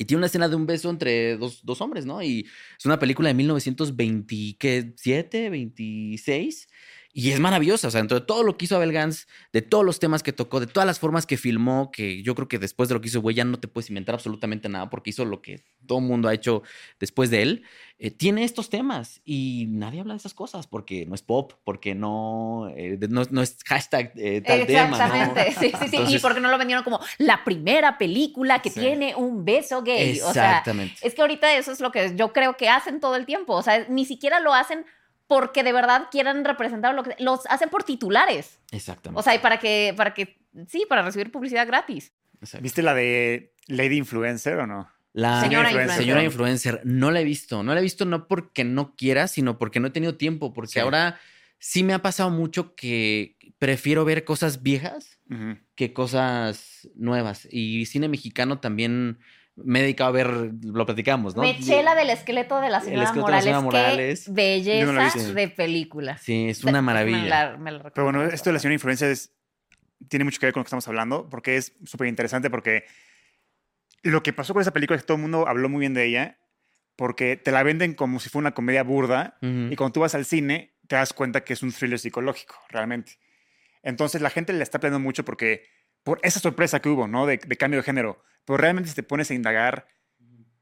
Y 0.00 0.04
tiene 0.04 0.18
una 0.18 0.26
escena 0.26 0.48
de 0.48 0.54
un 0.54 0.64
beso 0.64 0.90
entre 0.90 1.36
dos, 1.36 1.64
dos, 1.64 1.80
hombres, 1.80 2.06
¿no? 2.06 2.22
Y 2.22 2.46
es 2.78 2.86
una 2.86 3.00
película 3.00 3.28
de 3.28 3.34
1927, 3.34 5.50
26. 5.50 6.68
Y 7.18 7.32
es 7.32 7.40
maravillosa, 7.40 7.88
o 7.88 7.90
sea, 7.90 7.98
dentro 7.98 8.20
de 8.20 8.24
todo 8.24 8.44
lo 8.44 8.56
que 8.56 8.66
hizo 8.66 8.76
Abel 8.76 8.92
Gans, 8.92 9.26
de 9.52 9.60
todos 9.60 9.84
los 9.84 9.98
temas 9.98 10.22
que 10.22 10.32
tocó, 10.32 10.60
de 10.60 10.68
todas 10.68 10.86
las 10.86 11.00
formas 11.00 11.26
que 11.26 11.36
filmó, 11.36 11.90
que 11.90 12.22
yo 12.22 12.36
creo 12.36 12.46
que 12.46 12.60
después 12.60 12.88
de 12.88 12.94
lo 12.94 13.00
que 13.00 13.08
hizo, 13.08 13.20
güey, 13.20 13.34
ya 13.34 13.44
no 13.44 13.58
te 13.58 13.66
puedes 13.66 13.90
inventar 13.90 14.14
absolutamente 14.14 14.68
nada 14.68 14.88
porque 14.88 15.10
hizo 15.10 15.24
lo 15.24 15.42
que 15.42 15.64
todo 15.84 15.98
el 15.98 16.04
mundo 16.04 16.28
ha 16.28 16.34
hecho 16.34 16.62
después 17.00 17.28
de 17.30 17.42
él. 17.42 17.64
Eh, 17.98 18.12
tiene 18.12 18.44
estos 18.44 18.70
temas 18.70 19.20
y 19.24 19.66
nadie 19.68 19.98
habla 19.98 20.14
de 20.14 20.18
esas 20.18 20.32
cosas 20.32 20.68
porque 20.68 21.06
no 21.06 21.16
es 21.16 21.22
pop, 21.22 21.54
porque 21.64 21.96
no, 21.96 22.72
eh, 22.76 22.96
no, 23.08 23.42
es 23.42 23.56
hashtag 23.66 24.12
eh, 24.14 24.40
tal 24.40 24.64
tema. 24.66 24.90
Exactamente, 24.90 25.54
sí, 25.58 25.72
sí, 25.76 25.88
sí. 25.88 26.14
y 26.14 26.18
porque 26.20 26.38
no 26.38 26.52
lo 26.52 26.58
vendieron 26.58 26.84
como 26.84 27.00
la 27.18 27.42
primera 27.42 27.98
película 27.98 28.62
que 28.62 28.70
tiene 28.70 29.16
un 29.16 29.44
beso 29.44 29.82
gay. 29.82 30.18
Exactamente. 30.18 30.94
O 30.94 30.98
sea, 30.98 31.08
es 31.08 31.14
que 31.16 31.20
ahorita 31.20 31.52
eso 31.56 31.72
es 31.72 31.80
lo 31.80 31.90
que 31.90 32.14
yo 32.14 32.32
creo 32.32 32.56
que 32.56 32.68
hacen 32.68 33.00
todo 33.00 33.16
el 33.16 33.26
tiempo. 33.26 33.54
O 33.54 33.62
sea, 33.64 33.86
ni 33.88 34.04
siquiera 34.04 34.38
lo 34.38 34.54
hacen 34.54 34.86
porque 35.28 35.62
de 35.62 35.72
verdad 35.72 36.08
quieran 36.10 36.44
representar 36.44 36.94
lo 36.94 37.04
que 37.04 37.14
los 37.20 37.46
hacen 37.46 37.68
por 37.68 37.84
titulares. 37.84 38.58
Exactamente. 38.72 39.20
O 39.20 39.22
sea, 39.22 39.34
y 39.34 39.38
para 39.38 39.58
que, 39.58 39.94
para 39.96 40.14
que, 40.14 40.40
sí, 40.66 40.84
para 40.88 41.02
recibir 41.02 41.30
publicidad 41.30 41.66
gratis. 41.66 42.12
¿Viste 42.60 42.82
la 42.82 42.94
de 42.94 43.52
Lady 43.66 43.98
Influencer 43.98 44.58
o 44.58 44.66
no? 44.66 44.90
La 45.12 45.40
señora 45.42 45.70
influencer. 45.70 45.98
señora 45.98 46.24
influencer. 46.24 46.80
No 46.84 47.10
la 47.10 47.20
he 47.20 47.24
visto. 47.24 47.62
No 47.62 47.74
la 47.74 47.80
he 47.80 47.82
visto 47.82 48.04
no 48.04 48.26
porque 48.26 48.64
no 48.64 48.94
quiera, 48.94 49.28
sino 49.28 49.58
porque 49.58 49.80
no 49.80 49.88
he 49.88 49.90
tenido 49.90 50.16
tiempo. 50.16 50.54
Porque 50.54 50.80
ahora 50.80 51.18
sí 51.58 51.82
me 51.82 51.92
ha 51.92 52.02
pasado 52.02 52.30
mucho 52.30 52.74
que 52.74 53.36
prefiero 53.58 54.04
ver 54.04 54.24
cosas 54.24 54.62
viejas 54.62 55.18
que 55.74 55.92
cosas 55.92 56.88
nuevas. 56.94 57.48
Y 57.50 57.84
cine 57.86 58.08
mexicano 58.08 58.60
también 58.60 59.18
me 59.64 59.80
he 59.80 59.82
dedicado 59.82 60.10
a 60.10 60.12
ver, 60.12 60.52
lo 60.62 60.86
platicamos, 60.86 61.36
¿no? 61.36 61.42
Mechela 61.42 61.94
del 61.94 62.10
esqueleto 62.10 62.60
de 62.60 62.70
la 62.70 62.80
señora 62.80 63.60
Morales. 63.60 64.24
Qué 64.24 64.32
belleza 64.32 65.32
de 65.32 65.48
película. 65.48 66.18
Sí, 66.18 66.48
es 66.48 66.64
una 66.64 66.82
maravilla. 66.82 67.58
Pero 67.94 68.04
bueno, 68.04 68.24
esto 68.24 68.50
de 68.50 68.54
la 68.54 68.58
señora 68.58 68.74
influencia 68.74 69.08
tiene 70.08 70.24
mucho 70.24 70.38
que 70.38 70.46
ver 70.46 70.52
con 70.52 70.60
lo 70.60 70.64
que 70.64 70.68
estamos 70.68 70.88
hablando, 70.88 71.28
porque 71.28 71.56
es 71.56 71.74
súper 71.84 72.06
interesante, 72.06 72.50
porque 72.50 72.84
lo 74.02 74.22
que 74.22 74.32
pasó 74.32 74.52
con 74.52 74.62
esa 74.62 74.72
película 74.72 74.96
es 74.96 75.02
que 75.02 75.06
todo 75.06 75.16
el 75.16 75.22
mundo 75.22 75.48
habló 75.48 75.68
muy 75.68 75.80
bien 75.80 75.94
de 75.94 76.04
ella, 76.04 76.38
porque 76.94 77.36
te 77.36 77.50
la 77.50 77.62
venden 77.62 77.94
como 77.94 78.20
si 78.20 78.28
fuera 78.28 78.44
una 78.44 78.54
comedia 78.54 78.82
burda, 78.82 79.38
y 79.40 79.74
cuando 79.76 79.92
tú 79.92 80.00
vas 80.00 80.14
al 80.14 80.24
cine, 80.24 80.76
te 80.86 80.96
das 80.96 81.12
cuenta 81.12 81.42
que 81.42 81.52
es 81.52 81.62
un 81.62 81.72
thriller 81.72 81.98
psicológico, 81.98 82.54
realmente. 82.68 83.18
Entonces 83.82 84.20
la 84.20 84.30
gente 84.30 84.52
le 84.52 84.62
está 84.62 84.80
peleando 84.80 85.00
mucho 85.00 85.24
porque 85.24 85.64
por 86.02 86.20
esa 86.22 86.40
sorpresa 86.40 86.80
que 86.80 86.88
hubo, 86.88 87.06
¿no? 87.06 87.26
De, 87.26 87.38
cambio 87.38 87.80
de 87.80 87.84
género. 87.84 88.22
Pero 88.44 88.56
realmente 88.56 88.88
si 88.90 88.94
te 88.94 89.02
pones 89.02 89.30
a 89.30 89.34
indagar 89.34 89.86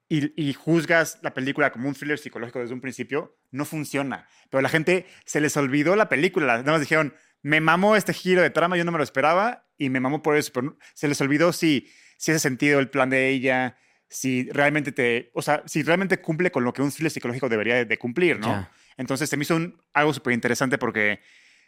y, 0.08 0.52
juzgas 0.52 1.18
la 1.22 1.34
película 1.34 1.72
como 1.72 1.88
un 1.88 1.94
thriller 1.94 2.18
psicológico 2.18 2.60
desde 2.60 2.74
un 2.74 2.80
principio, 2.80 3.36
no 3.50 3.64
funciona. 3.64 4.28
Pero 4.50 4.60
la 4.60 4.68
gente 4.68 5.06
se 5.24 5.40
les 5.40 5.56
olvidó 5.56 5.96
la 5.96 6.08
película. 6.08 6.58
Nada 6.58 6.72
más 6.72 6.80
dijeron, 6.80 7.14
me 7.42 7.60
mamó 7.60 7.96
este 7.96 8.12
giro 8.12 8.42
de 8.42 8.50
trama, 8.50 8.76
yo 8.76 8.84
no 8.84 8.92
me 8.92 8.98
lo 8.98 9.04
esperaba 9.04 9.66
y 9.78 9.90
me 9.90 10.00
mamó 10.00 10.22
por 10.22 10.36
eso. 10.36 10.52
Pero 10.52 10.78
se 10.94 11.08
les 11.08 11.20
olvidó 11.20 11.52
si, 11.52 11.88
si 12.18 12.30
ese 12.30 12.40
sentido 12.40 12.78
el 12.78 12.90
plan 12.90 13.10
de 13.10 13.28
ella, 13.30 13.76
si 14.08 14.48
realmente 14.50 14.92
te, 14.92 15.30
o 15.34 15.42
sea, 15.42 15.62
si 15.66 15.82
realmente 15.82 16.20
cumple 16.20 16.50
con 16.50 16.64
lo 16.64 16.72
que 16.72 16.82
un 16.82 16.90
thriller 16.90 17.10
psicológico 17.10 17.48
debería 17.48 17.84
de, 17.84 17.98
cumplir, 17.98 18.38
¿no? 18.38 18.68
Entonces 18.96 19.28
se 19.28 19.36
me 19.36 19.42
hizo 19.42 19.58
algo 19.92 20.14
súper 20.14 20.32
interesante 20.32 20.78
porque 20.78 21.20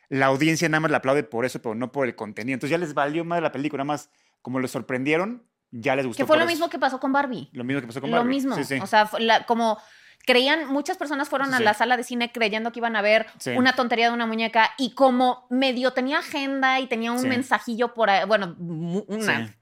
la 0.09 0.27
audiencia 0.27 0.69
nada 0.69 0.81
más 0.81 0.91
la 0.91 0.99
aplaude 0.99 1.23
por 1.23 1.45
eso, 1.45 1.61
pero 1.61 1.75
no 1.75 1.93
por 1.93 2.07
el 2.07 2.15
contenido. 2.15 2.55
Entonces 2.55 2.71
ya 2.71 2.79
les 2.79 2.95
valió 2.95 3.25
más 3.25 3.43
la 3.43 3.53
película, 3.53 3.85
nada 3.85 3.95
más 3.95 4.11
como 4.43 4.61
les 4.61 4.71
sorprendieron, 4.71 5.45
ya 5.71 5.95
les 5.97 6.07
gustó. 6.07 6.23
Que 6.23 6.27
fue 6.27 6.39
lo 6.39 6.47
mismo 6.47 6.71
que 6.71 6.79
pasó 6.79 6.99
con 6.99 7.13
Barbie. 7.13 7.51
Lo 7.53 7.65
mismo 7.65 7.81
que 7.81 7.87
pasó 7.87 8.01
con 8.01 8.11
Barbie. 8.11 8.25
Lo 8.25 8.31
mismo. 8.31 8.57
O 8.83 8.87
sea, 8.87 9.11
como 9.47 9.79
creían, 10.25 10.67
muchas 10.67 10.97
personas 10.97 11.29
fueron 11.29 11.55
a 11.55 11.61
la 11.61 11.75
sala 11.75 11.97
de 11.97 12.05
cine 12.05 12.33
creyendo 12.33 12.73
que 12.73 12.81
iban 12.81 12.97
a 12.97 13.03
ver 13.03 13.27
una 13.57 13.75
tontería 13.75 14.09
de 14.09 14.15
una 14.15 14.27
muñeca 14.27 14.71
y 14.77 14.95
como 14.95 15.47
medio 15.51 15.93
tenía 15.93 16.19
agenda 16.19 16.81
y 16.81 16.87
tenía 16.87 17.13
un 17.13 17.27
mensajillo 17.29 17.95
por 17.95 18.11
ahí, 18.11 18.27
bueno, 18.27 18.55
una 18.59 19.55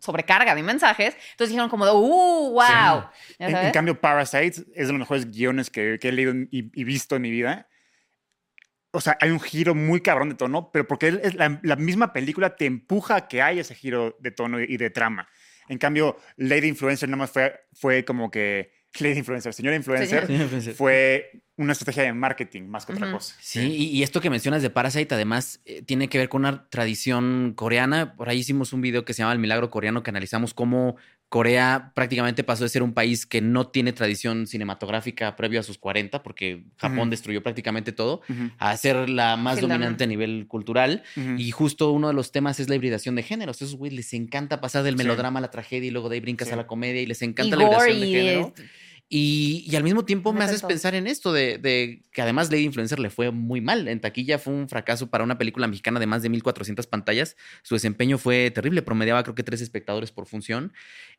sobrecarga 0.00 0.54
de 0.54 0.62
mensajes, 0.62 1.16
entonces 1.30 1.48
dijeron 1.48 1.70
como, 1.70 1.86
¡uh, 1.86 2.50
wow! 2.50 3.04
En, 3.38 3.72
cambio, 3.72 3.98
Parasite 3.98 4.66
es 4.74 4.86
de 4.86 4.92
los 4.92 4.98
mejores 4.98 5.30
guiones 5.30 5.70
que, 5.70 5.98
he 6.02 6.12
leído 6.12 6.34
y 6.50 6.84
visto 6.84 7.16
en 7.16 7.22
mi 7.22 7.30
vida 7.30 7.66
o 8.94 9.00
sea, 9.00 9.18
hay 9.20 9.30
un 9.30 9.40
giro 9.40 9.74
muy 9.74 10.00
cabrón 10.00 10.28
de 10.28 10.36
tono, 10.36 10.70
pero 10.72 10.86
porque 10.86 11.20
es 11.22 11.34
la, 11.34 11.76
misma 11.76 12.12
película 12.12 12.56
te 12.56 12.64
empuja 12.64 13.16
a 13.16 13.28
que 13.28 13.42
haya 13.42 13.60
ese 13.60 13.74
giro 13.74 14.16
de 14.20 14.30
tono 14.30 14.60
y 14.60 14.76
de 14.76 14.90
trama. 14.90 15.28
En 15.68 15.78
cambio, 15.78 16.16
Lady 16.36 16.68
Influencer 16.68 17.08
nada 17.08 17.18
más 17.18 17.30
fue, 17.30 17.54
fue 17.72 18.04
como 18.04 18.30
que 18.30 18.70
Lady 19.00 19.18
Influencer, 19.18 19.52
señora 19.52 19.76
Influencer, 19.76 20.74
fue 20.74 21.42
una 21.56 21.72
estrategia 21.72 22.04
de 22.04 22.12
marketing 22.12 22.62
más 22.62 22.86
que 22.86 22.92
otra 22.92 23.10
cosa. 23.10 23.34
Sí, 23.40 23.90
y, 23.92 24.02
esto 24.02 24.20
que 24.20 24.30
mencionas 24.30 24.62
de 24.62 24.70
Parasite 24.70 25.14
además 25.14 25.60
eh, 25.64 25.82
tiene 25.82 26.08
que 26.08 26.18
ver 26.18 26.28
con 26.28 26.42
una 26.42 26.68
tradición 26.68 27.54
coreana. 27.56 28.14
Por 28.16 28.28
ahí 28.28 28.38
hicimos 28.38 28.72
un 28.72 28.80
video 28.80 29.04
que 29.04 29.12
se 29.12 29.22
llama 29.22 29.32
El 29.32 29.38
Milagro 29.40 29.70
Coreano 29.70 30.02
que 30.02 30.10
analizamos 30.10 30.54
cómo 30.54 30.96
Corea 31.34 31.90
prácticamente 31.96 32.44
pasó 32.44 32.62
de 32.62 32.68
ser 32.68 32.84
un 32.84 32.94
país 32.94 33.26
que 33.26 33.40
no 33.40 33.66
tiene 33.66 33.92
tradición 33.92 34.46
cinematográfica 34.46 35.34
previo 35.34 35.58
a 35.58 35.64
sus 35.64 35.78
40, 35.78 36.22
porque 36.22 36.62
Japón 36.76 37.10
destruyó 37.10 37.42
prácticamente 37.42 37.90
todo, 37.90 38.20
a 38.58 38.76
ser 38.76 39.08
la 39.08 39.36
más 39.36 39.60
dominante 39.60 40.04
a 40.04 40.06
nivel 40.06 40.46
cultural. 40.46 41.02
Y 41.36 41.50
justo 41.50 41.90
uno 41.90 42.06
de 42.06 42.14
los 42.14 42.30
temas 42.30 42.60
es 42.60 42.68
la 42.68 42.76
hibridación 42.76 43.16
de 43.16 43.24
géneros. 43.24 43.60
Esos 43.60 43.74
güey 43.74 43.90
les 43.90 44.12
encanta 44.14 44.60
pasar 44.60 44.84
del 44.84 44.94
melodrama 44.94 45.40
a 45.40 45.42
la 45.42 45.50
tragedia 45.50 45.88
y 45.88 45.90
luego 45.90 46.08
de 46.08 46.14
ahí 46.14 46.20
brincas 46.20 46.52
a 46.52 46.56
la 46.56 46.68
comedia 46.68 47.02
y 47.02 47.06
les 47.06 47.20
encanta 47.20 47.56
la 47.56 47.64
hibridación 47.64 48.00
de 48.00 48.06
género. 48.06 48.54
Y, 49.16 49.76
al 49.76 49.84
mismo 49.84 50.04
tiempo 50.04 50.32
me, 50.32 50.42
haces 50.42 50.64
pensar 50.64 50.96
en 50.96 51.06
esto 51.06 51.32
de, 51.32 52.02
que 52.10 52.20
además 52.20 52.50
Lady 52.50 52.64
Influencer 52.64 52.98
le 52.98 53.10
fue 53.10 53.30
muy 53.30 53.60
mal. 53.60 53.86
En 53.86 54.00
taquilla 54.00 54.40
fue 54.40 54.52
un 54.52 54.68
fracaso 54.68 55.08
para 55.08 55.22
una 55.22 55.38
película 55.38 55.68
mexicana 55.68 56.00
de 56.00 56.06
más 56.08 56.22
de 56.22 56.30
1400 56.30 56.88
pantallas. 56.88 57.36
Su 57.62 57.76
desempeño 57.76 58.18
fue 58.18 58.50
terrible, 58.50 58.82
promediaba 58.82 59.22
creo 59.22 59.36
que 59.36 59.44
tres 59.44 59.60
espectadores 59.60 60.10
por 60.10 60.26
función. 60.26 60.72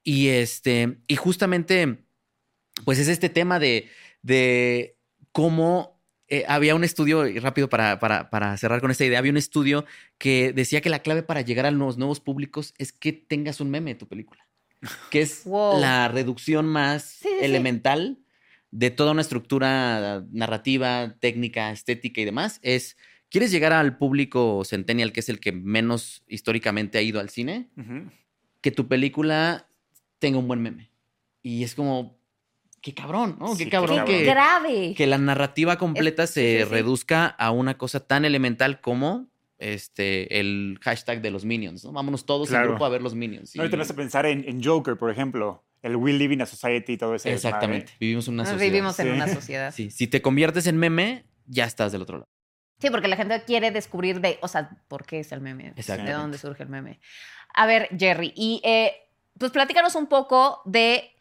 Y 0.03 0.27
este, 0.27 0.97
y 1.07 1.15
justamente, 1.15 1.99
pues 2.83 2.99
es 2.99 3.07
este 3.07 3.29
tema 3.29 3.59
de, 3.59 3.87
de 4.21 4.97
cómo 5.31 6.03
eh, 6.27 6.43
había 6.49 6.75
un 6.75 6.83
estudio, 6.83 7.25
y 7.27 7.39
rápido 7.39 7.69
para, 7.69 8.01
para, 8.01 8.57
cerrar 8.57 8.81
con 8.81 8.91
esta 8.91 9.05
idea, 9.05 9.19
había 9.19 9.31
un 9.31 9.37
estudio 9.37 9.85
que 10.17 10.51
decía 10.51 10.81
que 10.81 10.89
la 10.89 10.99
clave 10.99 11.23
para 11.23 11.43
llegar 11.43 11.65
a 11.65 11.71
los 11.71 11.97
nuevos 11.97 12.19
públicos 12.19 12.73
es 12.77 12.91
que 12.91 13.13
tengas 13.13 13.61
un 13.61 13.69
meme 13.69 13.93
de 13.93 13.99
tu 13.99 14.09
película, 14.09 14.45
que 15.09 15.21
es 15.21 15.45
la 15.45 16.07
reducción 16.07 16.65
más 16.65 17.19
elemental 17.41 18.19
de 18.71 18.91
toda 18.91 19.11
una 19.11 19.21
estructura 19.21 20.25
narrativa, 20.31 21.15
técnica, 21.19 21.71
estética 21.71 22.21
y 22.21 22.25
demás. 22.25 22.59
Es, 22.61 22.97
¿quieres 23.29 23.51
llegar 23.51 23.73
al 23.73 23.97
público 23.97 24.63
centennial, 24.65 25.13
que 25.13 25.21
es 25.21 25.29
el 25.29 25.39
que 25.39 25.51
menos 25.51 26.23
históricamente 26.27 26.97
ha 26.97 27.01
ido 27.01 27.19
al 27.19 27.29
cine? 27.29 27.69
Que 28.61 28.71
tu 28.71 28.87
película 28.87 29.69
tenga 30.19 30.39
un 30.39 30.47
buen 30.47 30.61
meme. 30.61 30.91
Y 31.41 31.63
es 31.63 31.73
como, 31.75 32.17
qué 32.81 32.93
cabrón, 32.93 33.37
¿no? 33.39 33.55
qué 33.55 33.69
cabrón, 33.69 34.03
que, 34.05 34.23
grave. 34.23 34.93
que 34.95 35.07
la 35.07 35.17
narrativa 35.17 35.77
completa 35.77 36.27
se 36.27 36.65
reduzca 36.69 37.27
a 37.27 37.51
una 37.51 37.77
cosa 37.77 37.99
tan 37.99 38.25
elemental 38.25 38.81
como 38.81 39.27
este, 39.57 40.39
el 40.39 40.77
hashtag 40.81 41.21
de 41.21 41.31
los 41.31 41.45
Minions, 41.45 41.85
¿no? 41.85 41.91
Vámonos 41.91 42.25
todos 42.25 42.51
en 42.51 42.63
grupo 42.63 42.85
a 42.85 42.89
ver 42.89 43.01
los 43.01 43.15
Minions. 43.15 43.55
No, 43.55 43.65
y 43.65 43.69
te 43.69 43.77
vas 43.77 43.89
a 43.89 43.95
pensar 43.95 44.25
en, 44.25 44.63
Joker, 44.63 44.97
por 44.97 45.11
ejemplo. 45.11 45.63
El 45.81 45.97
We 45.97 46.13
Live 46.13 46.33
in 46.33 46.41
a 46.41 46.47
Society 46.47 46.93
y 46.93 46.97
todo 46.97 47.13
eso. 47.13 47.29
Exactamente. 47.29 47.93
Vivimos 47.99 48.27
en 48.27 48.33
una 48.33 48.45
sociedad. 48.45 48.71
Vivimos 48.71 48.99
en 48.99 49.11
una 49.11 49.27
sociedad. 49.33 49.71
Sí. 49.71 49.91
Si 49.91 50.07
te 50.07 50.19
conviertes 50.19 50.65
en 50.65 50.77
meme, 50.77 51.25
ya 51.45 51.65
estás 51.65 51.91
del 51.91 52.01
otro 52.01 52.17
lado. 52.17 52.29
Sí, 52.79 52.89
porque 52.89 53.07
la 53.07 53.15
gente 53.15 53.43
quiere 53.45 53.69
descubrir 53.69 54.19
de, 54.19 54.39
o 54.41 54.47
sea, 54.47 54.69
¿por 54.87 55.05
qué 55.05 55.19
es 55.19 55.31
el 55.31 55.41
meme? 55.41 55.73
¿De 55.73 56.11
dónde 56.11 56.37
surge 56.39 56.63
el 56.63 56.69
meme? 56.69 56.99
A 57.53 57.67
ver, 57.67 57.87
Jerry, 57.97 58.33
y 58.35 58.61
eh, 58.63 58.93
pues 59.37 59.51
platícanos 59.51 59.95
un 59.95 60.07
poco 60.07 60.61
de 60.65 61.11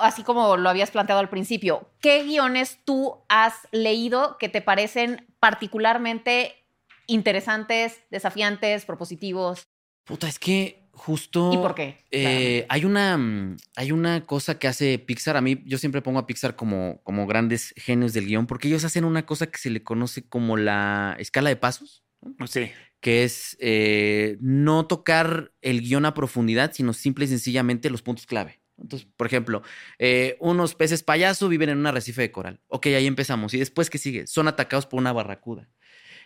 así 0.00 0.22
como 0.22 0.56
lo 0.56 0.68
habías 0.68 0.90
planteado 0.90 1.20
al 1.20 1.30
principio, 1.30 1.88
¿qué 2.00 2.24
guiones 2.24 2.80
tú 2.84 3.24
has 3.28 3.54
leído 3.70 4.36
que 4.38 4.48
te 4.48 4.60
parecen 4.60 5.26
particularmente 5.40 6.61
interesantes, 7.06 8.00
desafiantes, 8.10 8.84
propositivos? 8.84 9.62
Puta, 10.04 10.28
es 10.28 10.38
que 10.38 10.82
justo. 10.92 11.52
¿Y 11.52 11.56
por 11.56 11.74
qué? 11.74 11.96
Eh, 12.10 12.66
hay, 12.68 12.84
una, 12.84 13.16
mm, 13.16 13.56
hay 13.76 13.92
una 13.92 14.26
cosa 14.26 14.58
que 14.58 14.68
hace 14.68 14.98
Pixar. 14.98 15.36
A 15.36 15.40
mí, 15.40 15.62
yo 15.64 15.78
siempre 15.78 16.02
pongo 16.02 16.18
a 16.18 16.26
Pixar 16.26 16.56
como, 16.56 17.00
como 17.02 17.26
grandes 17.26 17.74
genios 17.76 18.12
del 18.12 18.26
guion, 18.26 18.46
porque 18.46 18.68
ellos 18.68 18.84
hacen 18.84 19.04
una 19.04 19.26
cosa 19.26 19.46
que 19.46 19.58
se 19.58 19.70
le 19.70 19.82
conoce 19.82 20.28
como 20.28 20.56
la 20.56 21.16
escala 21.18 21.48
de 21.48 21.56
pasos. 21.56 22.04
Sí. 22.46 22.70
Que 23.00 23.24
es 23.24 23.56
eh, 23.60 24.36
no 24.40 24.86
tocar 24.86 25.52
el 25.60 25.80
guion 25.80 26.04
a 26.04 26.14
profundidad, 26.14 26.72
sino 26.72 26.92
simple 26.92 27.24
y 27.24 27.28
sencillamente 27.28 27.90
los 27.90 28.02
puntos 28.02 28.26
clave. 28.26 28.60
Entonces, 28.78 29.08
por 29.16 29.26
ejemplo, 29.26 29.62
eh, 29.98 30.36
unos 30.40 30.74
peces 30.74 31.02
payaso 31.02 31.48
viven 31.48 31.68
en 31.68 31.78
un 31.78 31.86
arrecife 31.86 32.22
de 32.22 32.32
coral. 32.32 32.60
Ok, 32.68 32.86
ahí 32.86 33.06
empezamos. 33.06 33.54
¿Y 33.54 33.58
después 33.58 33.90
qué 33.90 33.98
sigue? 33.98 34.26
Son 34.26 34.48
atacados 34.48 34.86
por 34.86 34.98
una 34.98 35.12
barracuda. 35.12 35.68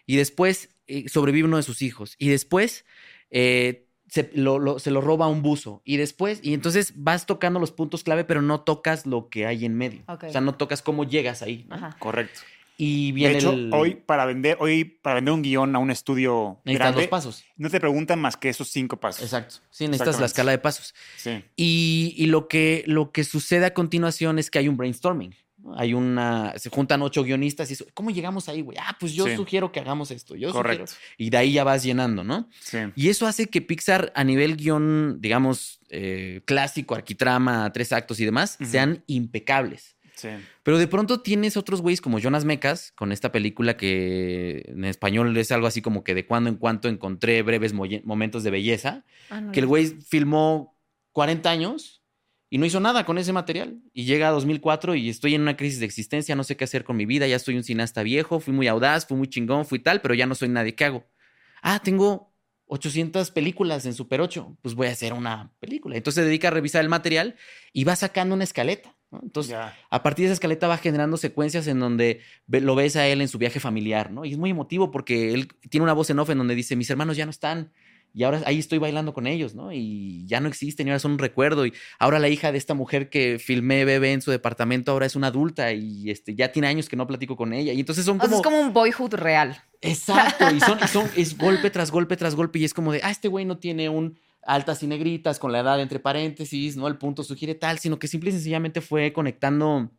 Y 0.06 0.16
después 0.16 0.70
eh, 0.86 1.08
sobrevive 1.08 1.46
uno 1.46 1.56
de 1.56 1.62
sus 1.62 1.82
hijos. 1.82 2.14
Y 2.18 2.28
después 2.28 2.84
eh, 3.30 3.86
se, 4.08 4.30
lo, 4.34 4.78
se, 4.78 4.90
lo, 4.90 5.00
roba 5.00 5.26
un 5.26 5.42
buzo. 5.42 5.82
Y 5.84 5.96
después, 5.96 6.40
y 6.42 6.54
entonces 6.54 6.92
vas 6.96 7.26
tocando 7.26 7.58
los 7.60 7.72
puntos 7.72 8.04
clave, 8.04 8.24
pero 8.24 8.42
no 8.42 8.60
tocas 8.60 9.06
lo 9.06 9.28
que 9.28 9.46
hay 9.46 9.64
en 9.64 9.74
medio. 9.76 10.02
O 10.06 10.30
sea, 10.30 10.40
no 10.40 10.54
tocas 10.54 10.82
cómo 10.82 11.04
llegas 11.04 11.42
ahí. 11.42 11.68
Correcto. 11.98 12.40
Y 12.78 13.12
viene 13.12 13.34
de 13.34 13.38
hecho, 13.38 13.56
hoy 13.72 13.94
para 13.94 14.26
vender, 14.26 14.58
hoy 14.60 14.84
para 14.84 15.14
vender 15.16 15.32
un 15.32 15.40
guion 15.40 15.74
a 15.74 15.78
un 15.78 15.90
estudio 15.90 16.60
necesitas 16.64 16.94
dos 16.94 17.06
pasos. 17.06 17.44
No 17.56 17.70
te 17.70 17.80
preguntan 17.80 18.20
más 18.20 18.36
que 18.36 18.50
esos 18.50 18.68
cinco 18.68 18.98
pasos. 18.98 19.22
Exacto. 19.22 19.56
Sí, 19.70 19.86
necesitas 19.86 20.20
la 20.20 20.26
escala 20.26 20.50
de 20.50 20.58
pasos. 20.58 20.94
Sí. 21.16 21.42
Y, 21.56 22.26
lo, 22.26 22.48
que, 22.48 22.84
lo 22.86 23.12
que 23.12 23.24
sucede 23.24 23.64
a 23.64 23.72
continuación 23.72 24.38
es 24.38 24.50
que 24.50 24.58
hay 24.58 24.68
un 24.68 24.76
brainstorming. 24.76 25.34
Hay 25.76 25.94
una, 25.94 26.52
se 26.56 26.70
juntan 26.70 27.02
ocho 27.02 27.22
guionistas 27.24 27.70
y 27.70 27.74
eso, 27.74 27.86
¿cómo 27.94 28.10
llegamos 28.10 28.48
ahí, 28.48 28.60
güey? 28.60 28.78
Ah, 28.80 28.96
pues 28.98 29.12
yo 29.12 29.26
sugiero 29.34 29.72
que 29.72 29.80
hagamos 29.80 30.10
esto. 30.10 30.36
Yo 30.36 30.52
Correcto. 30.52 30.92
y 31.16 31.30
de 31.30 31.36
ahí 31.36 31.52
ya 31.52 31.64
vas 31.64 31.82
llenando, 31.82 32.24
¿no? 32.24 32.48
Sí. 32.60 32.78
Y 32.94 33.08
eso 33.08 33.26
hace 33.26 33.48
que 33.48 33.62
Pixar 33.62 34.12
a 34.14 34.24
nivel 34.24 34.56
guion, 34.56 35.18
digamos, 35.20 35.80
eh, 35.90 36.42
clásico, 36.44 36.94
arquitrama, 36.94 37.72
tres 37.72 37.92
actos 37.92 38.20
y 38.20 38.24
demás, 38.24 38.58
sean 38.62 39.02
impecables. 39.06 39.96
Pero 40.62 40.78
de 40.78 40.86
pronto 40.86 41.20
tienes 41.20 41.56
otros 41.56 41.82
güeyes 41.82 42.00
como 42.00 42.18
Jonas 42.18 42.44
Mecas, 42.44 42.92
con 42.92 43.12
esta 43.12 43.32
película 43.32 43.76
que 43.76 44.64
en 44.66 44.84
español 44.84 45.36
es 45.36 45.52
algo 45.52 45.66
así 45.66 45.82
como 45.82 46.04
que 46.04 46.14
de 46.14 46.26
cuando 46.26 46.48
en 46.48 46.56
cuando 46.56 46.88
encontré 46.88 47.42
breves 47.42 47.72
momentos 47.72 48.42
de 48.42 48.50
belleza, 48.50 49.04
ah, 49.30 49.50
que 49.52 49.60
el 49.60 49.66
güey 49.66 49.86
filmó 49.86 50.78
40 51.12 51.50
años 51.50 52.02
y 52.48 52.58
no 52.58 52.66
hizo 52.66 52.80
nada 52.80 53.04
con 53.04 53.18
ese 53.18 53.32
material. 53.32 53.80
Y 53.92 54.04
llega 54.04 54.28
a 54.28 54.30
2004 54.32 54.94
y 54.94 55.08
estoy 55.08 55.34
en 55.34 55.42
una 55.42 55.56
crisis 55.56 55.80
de 55.80 55.86
existencia, 55.86 56.36
no 56.36 56.44
sé 56.44 56.56
qué 56.56 56.64
hacer 56.64 56.84
con 56.84 56.96
mi 56.96 57.06
vida, 57.06 57.26
ya 57.26 57.38
soy 57.38 57.56
un 57.56 57.64
cineasta 57.64 58.02
viejo, 58.02 58.40
fui 58.40 58.54
muy 58.54 58.68
audaz, 58.68 59.06
fui 59.06 59.16
muy 59.16 59.28
chingón, 59.28 59.66
fui 59.66 59.78
tal, 59.78 60.00
pero 60.00 60.14
ya 60.14 60.26
no 60.26 60.34
soy 60.34 60.48
nadie. 60.48 60.74
¿Qué 60.74 60.84
hago? 60.84 61.04
Ah, 61.62 61.80
tengo 61.82 62.34
800 62.66 63.30
películas 63.30 63.86
en 63.86 63.94
Super 63.94 64.20
8, 64.20 64.58
pues 64.62 64.74
voy 64.74 64.88
a 64.88 64.90
hacer 64.92 65.12
una 65.12 65.52
película. 65.60 65.96
Entonces 65.96 66.22
se 66.22 66.28
dedica 66.28 66.48
a 66.48 66.52
revisar 66.52 66.82
el 66.82 66.88
material 66.88 67.36
y 67.72 67.84
va 67.84 67.96
sacando 67.96 68.34
una 68.34 68.44
escaleta. 68.44 68.96
Entonces, 69.22 69.54
a 69.54 70.02
partir 70.02 70.24
de 70.24 70.26
esa 70.26 70.34
escaleta 70.34 70.66
va 70.66 70.78
generando 70.78 71.16
secuencias 71.16 71.66
en 71.68 71.78
donde 71.78 72.20
lo 72.48 72.74
ves 72.74 72.96
a 72.96 73.06
él 73.06 73.20
en 73.20 73.28
su 73.28 73.38
viaje 73.38 73.60
familiar, 73.60 74.10
¿no? 74.10 74.24
Y 74.24 74.32
es 74.32 74.38
muy 74.38 74.50
emotivo 74.50 74.90
porque 74.90 75.32
él 75.32 75.48
tiene 75.70 75.84
una 75.84 75.92
voz 75.92 76.10
en 76.10 76.18
off 76.18 76.30
en 76.30 76.38
donde 76.38 76.56
dice, 76.56 76.74
mis 76.74 76.90
hermanos 76.90 77.16
ya 77.16 77.24
no 77.24 77.30
están, 77.30 77.72
y 78.16 78.24
ahora 78.24 78.40
ahí 78.46 78.58
estoy 78.58 78.78
bailando 78.78 79.12
con 79.12 79.26
ellos, 79.26 79.54
¿no? 79.54 79.72
Y 79.72 80.24
ya 80.26 80.40
no 80.40 80.48
existen, 80.48 80.86
y 80.86 80.90
ahora 80.90 81.00
son 81.00 81.12
un 81.12 81.18
recuerdo, 81.18 81.66
y 81.66 81.74
ahora 81.98 82.18
la 82.18 82.30
hija 82.30 82.50
de 82.50 82.56
esta 82.56 82.72
mujer 82.72 83.10
que 83.10 83.38
filmé 83.38 83.84
bebé 83.84 84.14
en 84.14 84.22
su 84.22 84.30
departamento 84.30 84.90
ahora 84.90 85.04
es 85.04 85.16
una 85.16 85.26
adulta, 85.26 85.74
y 85.74 86.10
este, 86.10 86.34
ya 86.34 86.50
tiene 86.50 86.68
años 86.68 86.88
que 86.88 86.96
no 86.96 87.06
platico 87.06 87.36
con 87.36 87.52
ella, 87.52 87.74
y 87.74 87.80
entonces 87.80 88.06
son 88.06 88.16
como... 88.16 88.36
es 88.36 88.42
como 88.42 88.58
un 88.58 88.72
boyhood 88.72 89.12
real. 89.16 89.62
Exacto, 89.82 90.46
y 90.50 90.60
son, 90.60 90.78
y 90.82 90.88
son, 90.88 91.10
es 91.16 91.36
golpe 91.36 91.68
tras 91.68 91.90
golpe 91.90 92.16
tras 92.16 92.34
golpe, 92.34 92.58
y 92.58 92.64
es 92.64 92.72
como 92.72 92.90
de, 92.90 93.02
ah, 93.04 93.10
este 93.10 93.28
güey 93.28 93.44
no 93.44 93.58
tiene 93.58 93.90
un 93.90 94.18
altas 94.46 94.82
y 94.82 94.86
negritas, 94.86 95.38
con 95.38 95.52
la 95.52 95.60
edad 95.60 95.78
entre 95.78 96.00
paréntesis, 96.00 96.74
¿no? 96.74 96.88
El 96.88 96.96
punto 96.96 97.22
sugiere 97.22 97.54
tal, 97.54 97.78
sino 97.80 97.98
que 97.98 98.08
simple 98.08 98.30
y 98.30 98.32
sencillamente 98.32 98.80
fue 98.80 99.12
conectando 99.12 99.90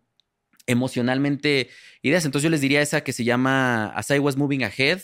emocionalmente 0.65 1.69
ideas. 2.01 2.25
Entonces 2.25 2.45
yo 2.45 2.49
les 2.49 2.61
diría 2.61 2.81
esa 2.81 3.01
que 3.01 3.13
se 3.13 3.23
llama 3.23 3.87
As 3.87 4.09
I 4.09 4.17
Was 4.17 4.37
Moving 4.37 4.63
Ahead, 4.63 5.01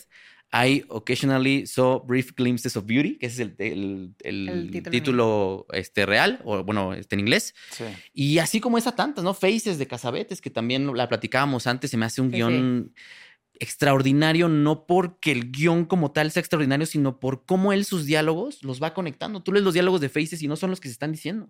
I 0.56 0.84
occasionally 0.88 1.66
saw 1.66 1.98
brief 1.98 2.32
glimpses 2.36 2.76
of 2.76 2.86
beauty, 2.86 3.18
que 3.18 3.26
es 3.26 3.40
el, 3.40 3.56
el, 3.58 4.70
título, 4.88 5.66
este, 5.72 6.06
real, 6.06 6.40
o 6.44 6.62
bueno, 6.62 6.94
este, 6.94 7.16
en 7.16 7.20
inglés. 7.20 7.56
Y 8.12 8.38
así 8.38 8.60
como 8.60 8.78
esa 8.78 8.94
tantas, 8.94 9.24
¿no? 9.24 9.34
Faces 9.34 9.78
de 9.78 9.88
Casabetes, 9.88 10.40
que 10.40 10.50
también 10.50 10.96
la 10.96 11.08
platicábamos 11.08 11.66
antes, 11.66 11.90
se 11.90 11.96
me 11.96 12.06
hace 12.06 12.20
un 12.20 12.30
guion 12.30 12.94
extraordinario, 13.58 14.48
no 14.48 14.86
porque 14.86 15.32
el 15.32 15.50
guion 15.50 15.86
como 15.86 16.12
tal 16.12 16.30
sea 16.30 16.40
extraordinario, 16.40 16.86
sino 16.86 17.18
por 17.18 17.44
cómo 17.46 17.72
él 17.72 17.84
sus 17.84 18.06
diálogos 18.06 18.62
los 18.62 18.80
va 18.80 18.94
conectando. 18.94 19.42
Tú 19.42 19.52
lees 19.52 19.64
los 19.64 19.74
diálogos 19.74 20.00
de 20.00 20.08
Faces 20.08 20.40
y 20.40 20.46
no 20.46 20.54
son 20.54 20.70
los 20.70 20.80
que 20.80 20.88
se 20.88 20.92
están 20.92 21.10
diciendo. 21.10 21.48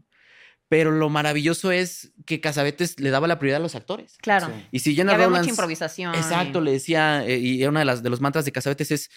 Pero 0.75 0.91
lo 0.91 1.09
maravilloso 1.09 1.71
es 1.71 2.11
que 2.27 2.41
Casabetes 2.41 2.99
le 2.99 3.11
daba 3.11 3.29
la 3.29 3.39
prioridad 3.39 3.61
a 3.61 3.63
los 3.63 3.77
actores. 3.77 4.17
Claro. 4.21 4.51
Y 4.73 4.81
si 4.81 4.97
Jenna 4.97 5.15
Había 5.15 5.29
mucha 5.29 5.49
improvisación. 5.49 6.13
Exacto, 6.17 6.61
le 6.61 6.73
decía, 6.73 7.25
eh, 7.25 7.39
y 7.39 7.65
una 7.65 7.79
de 7.79 7.85
las 7.85 8.03
de 8.03 8.11
los 8.11 8.21
mantras 8.21 8.45
de 8.45 8.51
Casabetes 8.51 8.91
es 8.91 9.11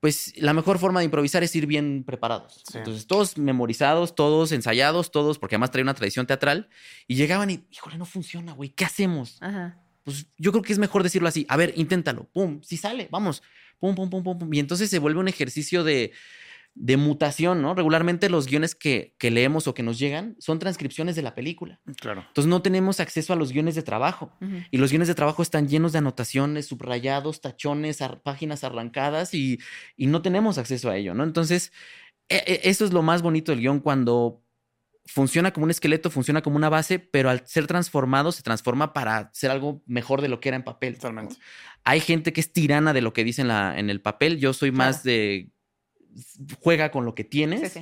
pues 0.00 0.32
la 0.38 0.54
mejor 0.54 0.78
forma 0.78 1.00
de 1.00 1.04
improvisar 1.04 1.42
es 1.42 1.54
ir 1.54 1.66
bien 1.66 2.02
preparados. 2.02 2.64
Entonces, 2.72 3.06
todos 3.06 3.36
memorizados, 3.36 4.14
todos 4.14 4.52
ensayados, 4.52 5.10
todos, 5.10 5.38
porque 5.38 5.56
además 5.56 5.70
trae 5.70 5.82
una 5.82 5.92
tradición 5.92 6.26
teatral, 6.26 6.70
y 7.06 7.16
llegaban 7.16 7.50
y, 7.50 7.66
híjole, 7.70 7.98
no 7.98 8.06
funciona, 8.06 8.54
güey, 8.54 8.70
¿qué 8.70 8.86
hacemos? 8.86 9.36
Ajá 9.42 9.82
pues 10.04 10.26
yo 10.36 10.52
creo 10.52 10.62
que 10.62 10.72
es 10.72 10.78
mejor 10.78 11.02
decirlo 11.02 11.28
así. 11.28 11.46
A 11.48 11.56
ver, 11.56 11.72
inténtalo. 11.76 12.28
Pum, 12.32 12.60
si 12.62 12.76
sale, 12.76 13.08
vamos. 13.10 13.42
Pum, 13.78 13.94
pum, 13.94 14.10
pum, 14.10 14.22
pum, 14.22 14.38
pum. 14.38 14.54
Y 14.54 14.58
entonces 14.58 14.90
se 14.90 14.98
vuelve 14.98 15.20
un 15.20 15.28
ejercicio 15.28 15.84
de, 15.84 16.12
de 16.74 16.96
mutación, 16.96 17.60
¿no? 17.60 17.74
Regularmente 17.74 18.30
los 18.30 18.46
guiones 18.46 18.74
que, 18.74 19.14
que, 19.18 19.30
leemos 19.30 19.66
o 19.66 19.74
que 19.74 19.82
nos 19.82 19.98
llegan 19.98 20.36
son 20.38 20.58
transcripciones 20.58 21.16
de 21.16 21.22
la 21.22 21.34
película. 21.34 21.80
Claro. 22.00 22.24
Entonces 22.26 22.48
no 22.48 22.62
tenemos 22.62 22.98
acceso 22.98 23.32
a 23.32 23.36
los 23.36 23.52
guiones 23.52 23.74
de 23.74 23.82
trabajo. 23.82 24.32
Y 24.70 24.78
los 24.78 24.90
guiones 24.90 25.08
de 25.08 25.14
trabajo 25.14 25.42
están 25.42 25.68
llenos 25.68 25.92
de 25.92 25.98
anotaciones, 25.98 26.66
subrayados, 26.66 27.40
tachones, 27.40 27.98
páginas 28.22 28.64
arrancadas 28.64 29.34
y, 29.34 29.58
y, 29.96 30.06
no 30.06 30.22
tenemos 30.22 30.56
acceso 30.58 30.88
a 30.88 30.96
ello, 30.96 31.14
¿no? 31.14 31.24
Entonces, 31.24 31.72
e, 32.28 32.36
e, 32.36 32.60
eso 32.64 32.84
es 32.84 32.92
lo 32.92 33.02
más 33.02 33.22
bonito 33.22 33.52
del 33.52 33.60
guion 33.60 33.80
cuando 33.80 34.42
funciona 35.04 35.52
como 35.52 35.64
un 35.64 35.70
esqueleto, 35.70 36.10
funciona 36.10 36.42
como 36.42 36.56
una 36.56 36.68
base, 36.68 36.98
pero 36.98 37.28
al 37.28 37.46
ser 37.46 37.66
transformado 37.66 38.32
se 38.32 38.42
transforma 38.42 38.92
para 38.92 39.30
ser 39.34 39.50
algo 39.50 39.82
mejor 39.86 40.22
de 40.22 40.28
lo 40.28 40.40
que 40.40 40.48
era 40.48 40.56
en 40.56 40.64
papel. 40.64 40.94
Totalmente. 40.94 41.36
Hay 41.84 42.00
gente 42.00 42.32
que 42.32 42.40
es 42.40 42.52
tirana 42.52 42.92
de 42.92 43.02
lo 43.02 43.12
que 43.12 43.24
dice 43.24 43.42
en, 43.42 43.48
la, 43.48 43.78
en 43.78 43.90
el 43.90 44.00
papel. 44.00 44.38
Yo 44.38 44.52
soy 44.52 44.70
más 44.70 45.02
de 45.02 45.51
juega 46.60 46.90
con 46.90 47.04
lo 47.04 47.14
que 47.14 47.24
tienes. 47.24 47.78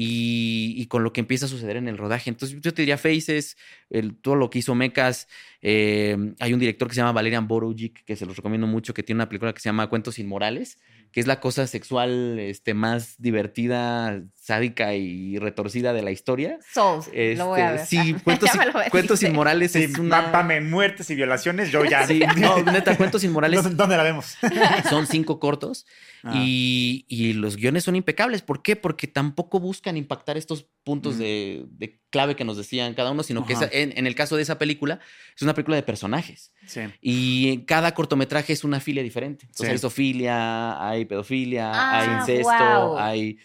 y, 0.00 0.86
con 0.86 1.02
lo 1.02 1.12
que 1.12 1.20
empieza 1.20 1.46
a 1.46 1.48
suceder 1.48 1.76
en 1.76 1.88
el 1.88 1.98
rodaje. 1.98 2.30
Entonces 2.30 2.60
yo 2.60 2.72
te 2.72 2.82
diría 2.82 2.98
Faces, 2.98 3.56
el, 3.90 4.16
todo 4.16 4.36
lo 4.36 4.48
que 4.48 4.60
hizo 4.60 4.76
Mecas. 4.76 5.26
Eh, 5.60 6.16
hay 6.38 6.52
un 6.52 6.60
director 6.60 6.86
que 6.88 6.94
se 6.94 7.00
llama 7.00 7.12
Valerian 7.12 7.48
Borojic, 7.48 8.04
que 8.04 8.16
se 8.16 8.26
los 8.26 8.36
recomiendo 8.36 8.66
mucho, 8.66 8.94
que 8.94 9.02
tiene 9.02 9.18
una 9.18 9.28
película 9.28 9.52
que 9.52 9.60
se 9.60 9.68
llama 9.68 9.88
Cuentos 9.88 10.18
Inmorales, 10.18 10.78
que 11.10 11.20
es 11.20 11.26
la 11.26 11.40
cosa 11.40 11.66
sexual 11.66 12.38
este, 12.38 12.74
más 12.74 13.14
divertida, 13.18 14.22
sádica 14.34 14.94
y 14.94 15.38
retorcida 15.38 15.92
de 15.92 16.02
la 16.02 16.10
historia. 16.10 16.58
Souls, 16.72 17.10
lo 17.36 17.46
voy 17.46 17.60
a 17.60 17.74
este, 17.74 17.96
ver. 17.96 18.04
Sí, 18.06 18.14
Cuentos, 18.24 18.50
cuentos 18.90 19.22
Inmorales 19.22 19.74
es 19.74 19.98
una... 19.98 20.30
Pame, 20.30 20.60
muertes 20.60 21.10
y 21.10 21.14
violaciones, 21.14 21.72
yo 21.72 21.84
ya... 21.84 22.06
Sí, 22.06 22.20
no, 22.38 22.62
neta, 22.62 22.96
Cuentos 22.96 23.24
Inmorales... 23.24 23.76
¿Dónde 23.76 23.96
la 23.96 24.02
vemos? 24.02 24.36
Son 24.90 25.06
cinco 25.06 25.40
cortos 25.40 25.86
ah. 26.24 26.34
y, 26.36 27.32
los 27.34 27.56
guiones 27.56 27.84
son 27.84 27.94
impecables. 27.96 28.42
¿Por 28.42 28.62
qué? 28.62 28.74
Porque 28.74 29.06
tampoco 29.06 29.60
buscan 29.60 29.96
impactar 29.96 30.36
estos 30.36 30.66
puntos 30.84 31.18
de, 31.18 31.66
clave 32.10 32.36
que 32.36 32.44
nos 32.44 32.56
decían 32.56 32.94
cada 32.94 33.10
uno, 33.10 33.22
sino 33.22 33.44
que 33.44 33.54
en, 33.72 34.06
el 34.06 34.14
caso 34.14 34.36
de 34.36 34.42
esa 34.42 34.58
película, 34.58 35.00
es 35.36 35.42
una 35.48 35.54
película 35.54 35.76
de 35.76 35.82
personajes. 35.82 36.52
Sí. 36.66 36.80
Y 37.00 37.64
cada 37.64 37.94
cortometraje 37.94 38.52
es 38.52 38.64
una 38.64 38.80
filia 38.80 39.02
diferente. 39.02 39.46
Entonces 39.46 39.70
hay 39.70 39.78
sofilia, 39.78 40.86
hay 40.86 41.04
pedofilia, 41.04 41.70
hay 41.72 42.08
ah, 42.08 42.18
incesto, 42.20 42.98
hay... 42.98 43.38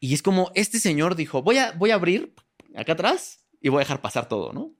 Y 0.00 0.14
es 0.14 0.22
como, 0.22 0.50
este 0.54 0.80
señor 0.80 1.14
dijo, 1.14 1.42
voy 1.42 1.58
a, 1.58 1.72
voy 1.72 1.90
a 1.90 1.94
abrir 1.94 2.34
acá 2.74 2.94
atrás 2.94 3.44
y 3.60 3.68
voy 3.68 3.78
a 3.78 3.84
dejar 3.84 4.00
pasar 4.00 4.28
todo, 4.28 4.52
¿no? 4.52 4.72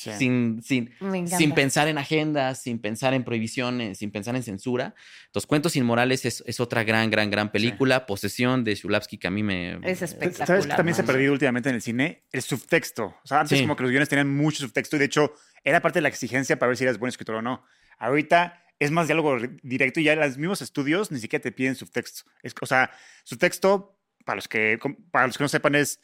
sin, 0.00 0.62
sin, 0.62 0.90
sin 1.26 1.52
pensar 1.52 1.88
en 1.88 1.98
agendas, 1.98 2.62
sin 2.62 2.78
pensar 2.78 3.14
en 3.14 3.24
prohibiciones, 3.24 3.98
sin 3.98 4.10
pensar 4.10 4.34
en 4.36 4.42
censura. 4.42 4.94
Los 5.34 5.46
Cuentos 5.46 5.76
Inmorales 5.76 6.24
es, 6.24 6.42
es 6.46 6.60
otra 6.60 6.84
gran, 6.84 7.10
gran, 7.10 7.30
gran 7.30 7.52
película. 7.52 8.06
Posesión 8.06 8.64
de 8.64 8.74
Shulavsky 8.74 9.18
que 9.18 9.28
a 9.28 9.30
mí 9.30 9.42
me... 9.42 9.78
Es 9.82 10.02
espectacular. 10.02 10.46
¿Sabes 10.46 10.66
que 10.66 10.74
también 10.74 10.94
se 10.94 11.02
ha 11.02 11.04
perdido 11.04 11.32
últimamente 11.32 11.68
en 11.68 11.74
el 11.74 11.82
cine? 11.82 12.24
El 12.32 12.42
subtexto. 12.42 13.14
O 13.22 13.26
sea, 13.26 13.40
antes 13.40 13.60
como 13.60 13.76
que 13.76 13.82
los 13.82 13.90
guiones 13.90 14.08
tenían 14.08 14.34
mucho 14.34 14.60
subtexto 14.60 14.96
y 14.96 15.00
de 15.00 15.04
hecho 15.04 15.34
era 15.64 15.80
parte 15.80 15.98
de 15.98 16.02
la 16.02 16.08
exigencia 16.08 16.58
para 16.58 16.68
ver 16.68 16.76
si 16.76 16.84
eras 16.84 16.98
buen 16.98 17.08
escritor 17.08 17.36
o 17.36 17.42
no. 17.42 17.64
Ahorita 17.98 18.64
es 18.78 18.90
más 18.90 19.06
diálogo 19.06 19.38
directo 19.62 20.00
y 20.00 20.04
ya 20.04 20.16
los 20.16 20.38
mismos 20.38 20.62
estudios 20.62 21.10
ni 21.10 21.18
siquiera 21.18 21.42
te 21.42 21.52
piden 21.52 21.74
subtexto. 21.74 22.30
Es, 22.42 22.54
o 22.60 22.66
sea, 22.66 22.90
subtexto, 23.24 23.98
para 24.24 24.36
los 24.36 24.48
que, 24.48 24.78
para 25.10 25.26
los 25.26 25.36
que 25.36 25.44
no 25.44 25.48
sepan, 25.48 25.74
es 25.74 26.00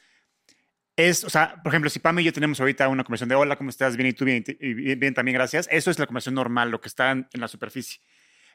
es, 0.96 1.24
o 1.24 1.30
sea, 1.30 1.60
por 1.62 1.70
ejemplo, 1.70 1.90
si 1.90 1.98
Pam 1.98 2.18
y 2.18 2.24
yo 2.24 2.32
tenemos 2.32 2.58
ahorita 2.58 2.88
una 2.88 3.04
conversación 3.04 3.28
de 3.28 3.34
hola, 3.34 3.56
¿cómo 3.56 3.68
estás? 3.68 3.96
Bien, 3.96 4.08
y 4.08 4.12
tú 4.14 4.24
bien, 4.24 4.42
bien, 4.98 5.12
también, 5.12 5.34
gracias. 5.34 5.68
Eso 5.70 5.90
es 5.90 5.98
la 5.98 6.06
conversación 6.06 6.34
normal, 6.34 6.70
lo 6.70 6.80
que 6.80 6.88
está 6.88 7.10
en, 7.10 7.28
la 7.32 7.48
superficie. 7.48 8.00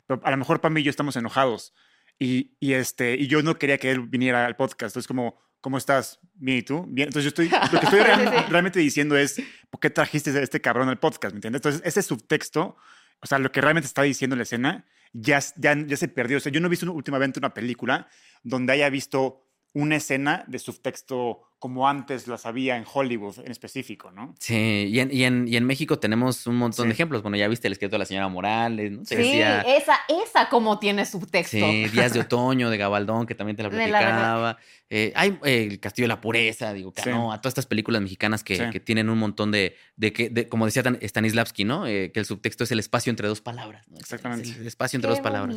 Pero 0.07 0.19
a 0.23 0.31
lo 0.31 0.37
mejor 0.37 0.59
Pam 0.59 0.75
y 0.79 0.83
yo 0.83 0.89
estamos 0.89 1.15
enojados 1.15 1.75
y, 2.17 2.55
y, 2.59 2.73
este, 2.73 3.13
y 3.15 3.27
yo 3.27 3.43
no 3.43 3.59
quería 3.59 3.77
que 3.77 3.91
él 3.91 4.01
viniera 4.01 4.47
al 4.47 4.55
podcast. 4.55 4.93
Entonces, 4.93 5.07
como, 5.07 5.39
¿cómo 5.61 5.77
estás? 5.77 6.19
Bien, 6.33 6.57
¿y 6.57 6.61
tú? 6.63 6.85
Bien. 6.87 7.07
Entonces, 7.07 7.23
yo 7.23 7.29
estoy, 7.29 7.49
lo 7.49 7.79
que 7.79 7.85
estoy 7.85 7.99
realmente, 8.49 8.79
diciendo 8.79 9.15
es, 9.15 9.41
¿por 9.69 9.79
qué 9.79 9.89
trajiste 9.89 10.31
a 10.31 10.41
este 10.41 10.59
cabrón 10.59 10.89
al 10.89 10.99
podcast? 10.99 11.33
¿Me 11.33 11.37
entiendes? 11.37 11.59
Entonces, 11.59 11.81
ese 11.85 12.01
subtexto, 12.01 12.75
o 13.21 13.27
sea, 13.27 13.39
lo 13.39 13.51
que 13.51 13.61
realmente 13.61 13.87
está 13.87 14.01
diciendo 14.01 14.35
la 14.35 14.43
escena, 14.43 14.85
ya, 15.13 15.39
ya, 15.55 15.75
ya 15.75 15.97
se 15.97 16.07
perdió. 16.07 16.37
O 16.37 16.39
sea, 16.39 16.51
yo 16.51 16.59
no 16.59 16.67
he 16.67 16.69
visto 16.69 16.91
últimamente 16.91 17.39
una 17.39 17.53
película 17.53 18.07
donde 18.43 18.73
haya 18.73 18.89
visto 18.89 19.47
una 19.73 19.97
escena 19.97 20.43
de 20.47 20.59
subtexto 20.59 21.43
como 21.61 21.87
antes 21.87 22.27
las 22.27 22.47
había 22.47 22.75
en 22.75 22.85
Hollywood 22.91 23.37
en 23.45 23.51
específico, 23.51 24.09
¿no? 24.09 24.33
Sí, 24.39 24.89
y 24.89 24.99
en, 24.99 25.13
y 25.13 25.25
en, 25.25 25.47
y 25.47 25.57
en 25.57 25.63
México 25.63 25.99
tenemos 25.99 26.47
un 26.47 26.55
montón 26.55 26.87
de 26.87 26.93
ejemplos. 26.95 27.21
Bueno, 27.21 27.37
ya 27.37 27.47
viste 27.47 27.67
el 27.67 27.73
escrito 27.73 27.93
de 27.93 27.99
la 27.99 28.05
señora 28.05 28.27
Morales, 28.29 28.91
¿no? 28.91 29.05
sí, 29.05 29.39
esa, 29.39 29.99
esa 30.09 30.49
como 30.49 30.79
tiene 30.79 31.05
subtexto. 31.05 31.57
Sí, 31.57 31.85
Días 31.89 32.13
de 32.13 32.19
Otoño, 32.21 32.71
de 32.71 32.77
Gabaldón, 32.77 33.27
que 33.27 33.35
también 33.35 33.57
te 33.57 33.61
la 33.61 33.69
platicaba. 33.69 34.57
Eh, 34.89 35.13
hay 35.15 35.37
eh, 35.45 35.67
El 35.69 35.79
Castillo 35.79 36.05
de 36.05 36.07
la 36.07 36.19
Pureza, 36.19 36.73
digo, 36.73 36.95
a 36.97 37.39
todas 37.39 37.51
estas 37.51 37.67
películas 37.67 38.01
mexicanas 38.01 38.43
que, 38.43 38.71
que 38.71 38.79
tienen 38.79 39.11
un 39.11 39.19
montón 39.19 39.51
de, 39.51 39.75
de 39.95 40.13
que, 40.13 40.31
de, 40.31 40.49
como 40.49 40.65
decía 40.65 40.81
Stanislavski, 40.81 41.63
¿no? 41.63 41.85
Eh, 41.85 42.11
que 42.11 42.19
el 42.19 42.25
subtexto 42.25 42.63
es 42.63 42.71
el 42.71 42.79
espacio 42.79 43.11
entre 43.11 43.27
dos 43.27 43.39
palabras. 43.39 43.85
Exactamente. 43.99 44.49
el, 44.49 44.65
espacio 44.65 44.97
entre 44.97 45.11
dos 45.11 45.19
palabras. 45.19 45.55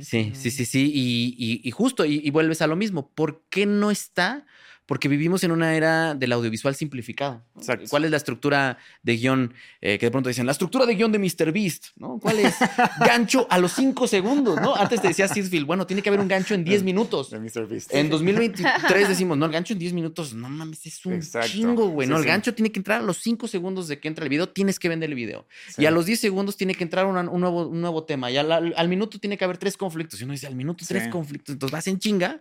Sí, 0.00 0.30
sí, 0.32 0.52
sí, 0.52 0.64
sí. 0.64 0.92
Y, 0.94 1.34
y, 1.36 1.68
y 1.68 1.70
justo, 1.72 2.04
y 2.04 2.30
vuelves 2.30 2.62
a 2.62 2.68
lo 2.68 2.76
mismo. 2.76 3.10
¿Por 3.10 3.42
qué 3.50 3.66
no 3.66 3.90
está? 3.90 4.46
Porque 4.90 5.06
vivimos 5.06 5.44
en 5.44 5.52
una 5.52 5.76
era 5.76 6.16
del 6.16 6.32
audiovisual 6.32 6.74
simplificado. 6.74 7.44
¿Cuál 7.88 8.06
es 8.06 8.10
la 8.10 8.16
estructura 8.16 8.76
de 9.04 9.16
guion? 9.18 9.54
Eh, 9.80 10.00
que 10.00 10.06
de 10.06 10.10
pronto 10.10 10.28
dicen, 10.28 10.46
la 10.46 10.50
estructura 10.50 10.84
de 10.84 10.96
guion 10.96 11.12
de 11.12 11.20
Mr. 11.20 11.52
Beast, 11.52 11.90
¿no? 11.94 12.18
¿Cuál 12.20 12.40
es? 12.40 12.56
gancho 12.98 13.46
a 13.50 13.58
los 13.58 13.70
cinco 13.70 14.08
segundos, 14.08 14.60
¿no? 14.60 14.74
Antes 14.74 15.00
te 15.00 15.06
decía 15.06 15.28
Sidfield, 15.28 15.64
bueno, 15.64 15.86
tiene 15.86 16.02
que 16.02 16.08
haber 16.08 16.18
un 16.18 16.26
gancho 16.26 16.54
en 16.54 16.64
10 16.64 16.82
minutos. 16.82 17.30
De 17.30 17.38
Mr. 17.38 17.68
Beast. 17.68 17.94
En 17.94 18.10
2023 18.10 19.08
decimos, 19.08 19.38
no, 19.38 19.46
el 19.46 19.52
gancho 19.52 19.74
en 19.74 19.78
10 19.78 19.92
minutos, 19.92 20.34
no 20.34 20.48
mames, 20.48 20.84
es 20.84 21.06
un 21.06 21.20
chingo, 21.20 21.86
güey. 21.90 22.08
no, 22.08 22.18
el 22.18 22.24
gancho 22.24 22.52
tiene 22.52 22.72
que 22.72 22.80
entrar 22.80 23.00
a 23.00 23.04
los 23.04 23.18
5 23.18 23.46
segundos 23.46 23.86
de 23.86 24.00
que 24.00 24.08
entra 24.08 24.24
el 24.24 24.28
video, 24.28 24.48
tienes 24.48 24.80
que 24.80 24.88
vender 24.88 25.10
el 25.10 25.14
video. 25.14 25.46
Y 25.78 25.86
a 25.86 25.92
los 25.92 26.04
10 26.04 26.18
segundos 26.18 26.56
tiene 26.56 26.74
que 26.74 26.82
entrar 26.82 27.06
un, 27.06 27.14
nuevo, 27.40 27.68
un 27.68 27.80
nuevo 27.80 28.02
tema. 28.02 28.28
Y 28.32 28.38
al, 28.38 28.88
minuto 28.88 29.20
tiene 29.20 29.38
que 29.38 29.44
haber 29.44 29.56
tres 29.58 29.76
conflictos. 29.76 30.20
Y 30.20 30.24
uno 30.24 30.32
dice, 30.32 30.48
al 30.48 30.56
minuto 30.56 30.84
tres 30.84 31.06
conflictos. 31.06 31.52
Entonces 31.52 31.72
vas 31.72 31.86
en 31.86 32.00
chinga 32.00 32.40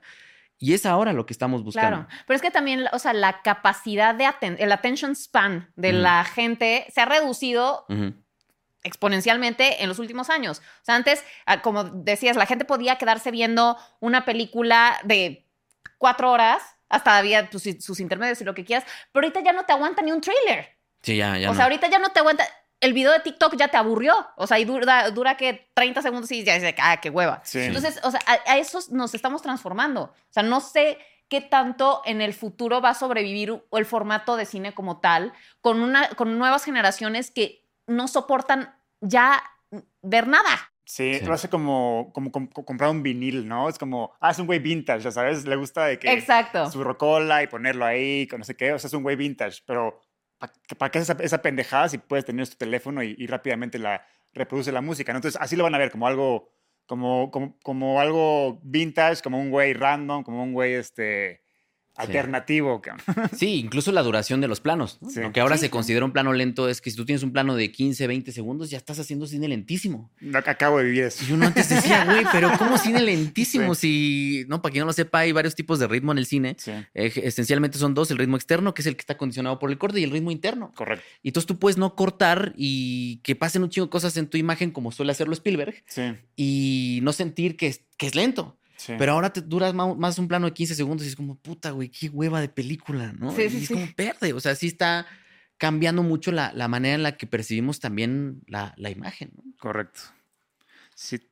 y 0.60 0.74
es 0.74 0.86
ahora 0.86 1.14
lo 1.14 1.26
que 1.26 1.34
estamos 1.34 1.64
buscando. 1.64 2.05
Claro, 2.05 2.24
pero 2.28 2.36
es 2.36 2.41
que 2.41 2.51
también, 2.51 2.86
o 2.91 2.99
sea, 2.99 3.14
la 3.14 3.41
capacidad 3.41 4.14
de, 4.14 4.28
el 4.60 4.72
attention 4.72 5.16
span 5.16 5.72
de 5.78 5.93
la 5.93 6.26
gente 6.26 6.86
se 6.93 6.99
ha 6.99 7.05
reducido 7.05 7.86
exponencialmente 8.84 9.82
en 9.82 9.88
los 9.89 9.99
últimos 9.99 10.30
años. 10.30 10.60
O 10.60 10.86
sea, 10.86 10.95
antes, 10.95 11.24
ah, 11.45 11.62
como 11.62 11.86
decías, 11.86 12.36
la 12.36 12.45
gente 12.45 12.66
podía 12.66 12.97
quedarse 12.97 13.32
viendo 13.32 13.78
una 14.01 14.26
película 14.26 14.99
de 15.03 15.47
cuatro 15.97 16.30
horas, 16.32 16.62
hasta 16.89 17.18
había 17.18 17.49
pues, 17.49 17.64
sus 17.80 17.99
intermedios 18.01 18.41
y 18.41 18.43
lo 18.43 18.53
que 18.53 18.66
quieras, 18.66 18.86
pero 19.14 19.26
ahorita 19.26 19.41
ya 19.41 19.53
no 19.53 19.64
te 19.64 19.72
aguanta 19.72 20.01
ni 20.01 20.12
un 20.12 20.22
trailer. 20.22 20.78
Sí, 21.01 21.16
ya, 21.16 21.38
ya. 21.38 21.49
O 21.49 21.55
sea, 21.55 21.64
ahorita 21.64 21.88
ya 21.88 21.99
no 21.99 22.10
te 22.10 22.20
aguanta 22.20 22.45
el 22.82 22.94
video 22.94 23.12
de 23.12 23.20
TikTok 23.20 23.56
ya 23.56 23.68
te 23.68 23.78
aburrió. 23.78 24.14
O 24.36 24.48
sea, 24.48 24.60
y 24.60 24.66
dura, 24.66 25.10
dura 25.12 25.38
que 25.38 25.70
30 25.74 26.02
segundos 26.02 26.32
y 26.32 26.44
ya 26.44 26.56
dice, 26.56 26.76
ah, 26.80 27.00
qué 27.02 27.10
hueva. 27.10 27.42
Entonces, 27.54 28.00
o 28.04 28.12
sea, 28.12 28.22
a, 28.26 28.58
eso 28.58 28.80
nos 28.92 29.14
estamos 29.14 29.42
transformando. 29.42 30.04
O 30.04 30.32
sea, 30.32 30.44
no 30.44 30.62
sé 30.62 30.98
qué 31.28 31.42
tanto 31.42 32.02
en 32.06 32.22
el 32.22 32.34
futuro 32.34 32.82
va 32.82 32.90
a 32.90 32.96
sobrevivir 32.96 33.64
el 33.72 33.86
formato 33.86 34.36
de 34.36 34.46
cine 34.46 34.74
como 34.74 35.00
tal, 35.00 35.34
con, 35.62 35.82
una, 35.82 36.10
con 36.10 36.38
nuevas 36.40 36.64
generaciones 36.64 37.32
que 37.32 37.66
no 37.88 38.08
soportan 38.08 38.76
ya 39.02 39.44
ver 40.02 40.28
nada. 40.28 40.72
Sí, 40.86 41.20
lo 41.20 41.34
hace 41.34 41.50
como, 41.50 42.10
como, 42.14 42.32
comprar 42.32 42.90
un 42.90 43.04
vinil, 43.04 43.48
¿no? 43.48 43.70
Es 43.70 43.78
como, 43.78 44.12
ah, 44.20 44.32
es 44.32 44.40
un 44.40 44.48
güey 44.48 44.58
vintage, 44.58 45.02
ya 45.02 45.12
sabes, 45.12 45.46
le 45.46 45.56
gusta 45.56 45.86
de 45.86 46.00
que 46.00 46.12
Exacto. 46.12 46.72
su 46.72 46.84
rocola 46.84 47.44
y 47.44 47.48
ponerlo 47.48 47.86
ahí, 47.86 48.26
con 48.26 48.40
no 48.40 48.44
sé 48.44 48.58
qué, 48.58 48.74
o 48.74 48.80
sea, 48.80 48.88
es 48.88 48.94
un 48.96 49.04
güey 49.04 49.16
vintage, 49.16 49.62
pero 49.68 50.02
¿para 50.78 50.92
qué 50.92 51.00
esa, 51.00 51.18
esa 51.20 51.42
pendejada 51.42 51.90
si 51.90 51.98
puedes 51.98 52.26
tener 52.26 52.48
tu 52.48 52.56
teléfono 52.56 53.04
y, 53.04 53.28
rápidamente 53.28 53.78
la 53.80 54.06
reproduce 54.34 54.72
la 54.72 54.82
música? 54.82 55.12
Entonces, 55.12 55.40
así 55.42 55.56
lo 55.56 55.64
van 55.64 55.76
a 55.76 55.80
ver 55.80 55.92
como 55.92 56.08
algo, 56.08 56.52
como, 56.86 57.30
como, 57.32 57.58
como 57.64 58.00
algo 58.00 58.60
vintage, 58.64 59.22
como 59.22 59.40
un 59.40 59.50
güey 59.50 59.74
random, 59.74 60.24
como 60.24 60.44
un 60.44 60.54
güey 60.54 60.74
este, 60.74 61.42
alternativo. 61.96 62.82
Sí, 63.36 63.56
incluso 63.56 63.92
la 63.92 64.02
duración 64.04 64.42
de 64.42 64.48
los 64.48 64.60
planos. 64.60 65.00
Lo 65.16 65.32
que 65.32 65.40
ahora 65.40 65.58
se 65.58 65.70
considera 65.70 66.06
un 66.06 66.12
plano 66.12 66.34
lento 66.34 66.68
es 66.70 66.82
que 66.82 66.90
si 66.90 66.96
tú 66.98 67.06
tienes 67.06 67.24
un 67.24 67.32
plano 67.32 67.56
de 67.56 67.72
15, 67.72 68.08
20 68.08 68.32
segundos, 68.32 68.70
ya 68.70 68.78
estás 68.78 69.00
haciendo 69.00 69.28
cine 69.28 69.48
lentísimo. 69.48 70.12
Acabo 70.34 70.80
de 70.80 70.86
vivir 70.86 71.04
eso. 71.04 71.24
Y 71.28 71.34
uno 71.34 71.48
antes 71.48 71.70
decía, 71.70 72.06
güey, 72.10 72.26
pero 72.32 72.52
¿cómo 72.58 72.78
cine 72.78 73.02
lentísimo? 73.02 73.76
Si, 73.76 74.46
no, 74.48 74.62
para 74.62 74.72
quien 74.72 74.82
no 74.82 74.88
lo 74.88 74.94
sepa, 74.94 75.20
hay 75.20 75.32
varios 75.32 75.56
tipos 75.56 75.80
de 75.80 75.88
ritmo 75.88 76.12
en 76.12 76.18
el 76.18 76.26
cine. 76.26 76.56
Eh, 76.94 77.12
esencialmente 77.16 77.78
son 77.78 77.94
dos: 77.94 78.12
el 78.12 78.18
ritmo 78.18 78.36
externo, 78.36 78.74
que 78.74 78.82
es 78.82 78.88
el 78.88 78.96
que 78.96 79.02
está 79.02 79.18
condicionado 79.18 79.60
por 79.60 79.70
el 79.70 79.78
corte, 79.78 80.00
y 80.00 80.04
el 80.04 80.12
ritmo 80.12 80.32
interno. 80.32 80.72
Correcto. 80.76 81.06
Y 81.22 81.30
entonces 81.30 81.48
tú 81.48 81.60
puedes 81.60 81.78
no 81.78 81.96
cortar 81.96 82.54
y 82.56 83.18
que 83.24 83.36
pasen 83.36 83.64
un 83.64 83.70
chingo 83.70 83.88
de 83.88 83.92
cosas 83.92 84.16
en 84.18 84.28
tu 84.28 84.38
imagen, 84.38 84.72
como 84.72 84.92
suele 84.92 85.12
hacerlo 85.12 85.34
Spielberg, 85.34 85.84
y 86.36 87.00
no 87.04 87.14
sentir 87.14 87.58
que 87.58 87.70
que 88.00 88.08
es 88.08 88.16
lento. 88.16 88.58
Pero 88.88 89.14
ahora 89.14 89.32
te 89.32 89.42
duras 89.42 89.74
más 89.74 90.20
un 90.20 90.28
plano 90.28 90.48
de 90.48 90.54
15 90.54 90.76
segundos 90.76 91.06
y 91.06 91.10
es 91.10 91.16
como, 91.16 91.36
puta, 91.36 91.72
güey, 91.72 91.90
qué 91.90 92.10
hueva 92.10 92.40
de 92.40 92.50
película, 92.50 93.12
¿no? 93.18 93.32
Sí, 93.32 93.48
y 93.52 93.64
es 93.64 93.70
como 93.70 93.88
perde. 93.96 94.34
O 94.34 94.40
sea, 94.40 94.56
sí 94.56 94.68
está 94.68 95.06
cambiando 95.58 96.04
mucho 96.04 96.32
la, 96.32 96.54
manera 96.68 96.96
en 96.96 97.04
la 97.04 97.18
que 97.18 97.28
percibimos 97.28 97.80
también 97.80 98.42
la, 98.48 98.74
imagen, 98.78 99.32
¿no? 99.36 99.44
Correcto. 99.60 100.02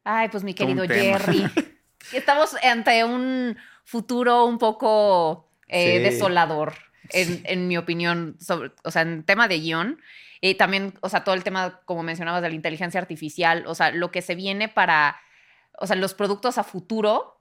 Ay, 0.03 0.29
pues 0.29 0.43
mi 0.43 0.53
querido 0.53 0.85
Jerry. 0.85 1.45
Estamos 2.13 2.55
ante 2.63 3.03
un 3.03 3.57
futuro 3.83 4.45
un 4.45 4.57
poco 4.57 5.49
eh, 5.67 5.99
desolador, 5.99 6.75
en, 7.09 7.67
mi 7.67 7.77
opinión, 7.77 8.37
o 8.83 8.91
sea, 8.91 9.01
en 9.01 9.23
tema 9.23 9.47
de 9.47 9.59
guion. 9.59 10.01
Y 10.39 10.55
también, 10.55 10.93
o 11.01 11.09
sea, 11.09 11.23
todo 11.23 11.33
el 11.33 11.43
tema, 11.43 11.81
como 11.85 12.03
mencionabas, 12.03 12.41
de 12.41 12.49
la 12.49 12.55
inteligencia 12.55 12.99
artificial, 12.99 13.65
o 13.65 13.75
sea, 13.75 13.91
lo 13.91 14.11
que 14.11 14.21
se 14.21 14.35
viene 14.35 14.67
para, 14.69 15.19
o 15.79 15.87
sea, 15.87 15.95
los 15.95 16.13
productos 16.13 16.57
a 16.57 16.63
futuro 16.63 17.36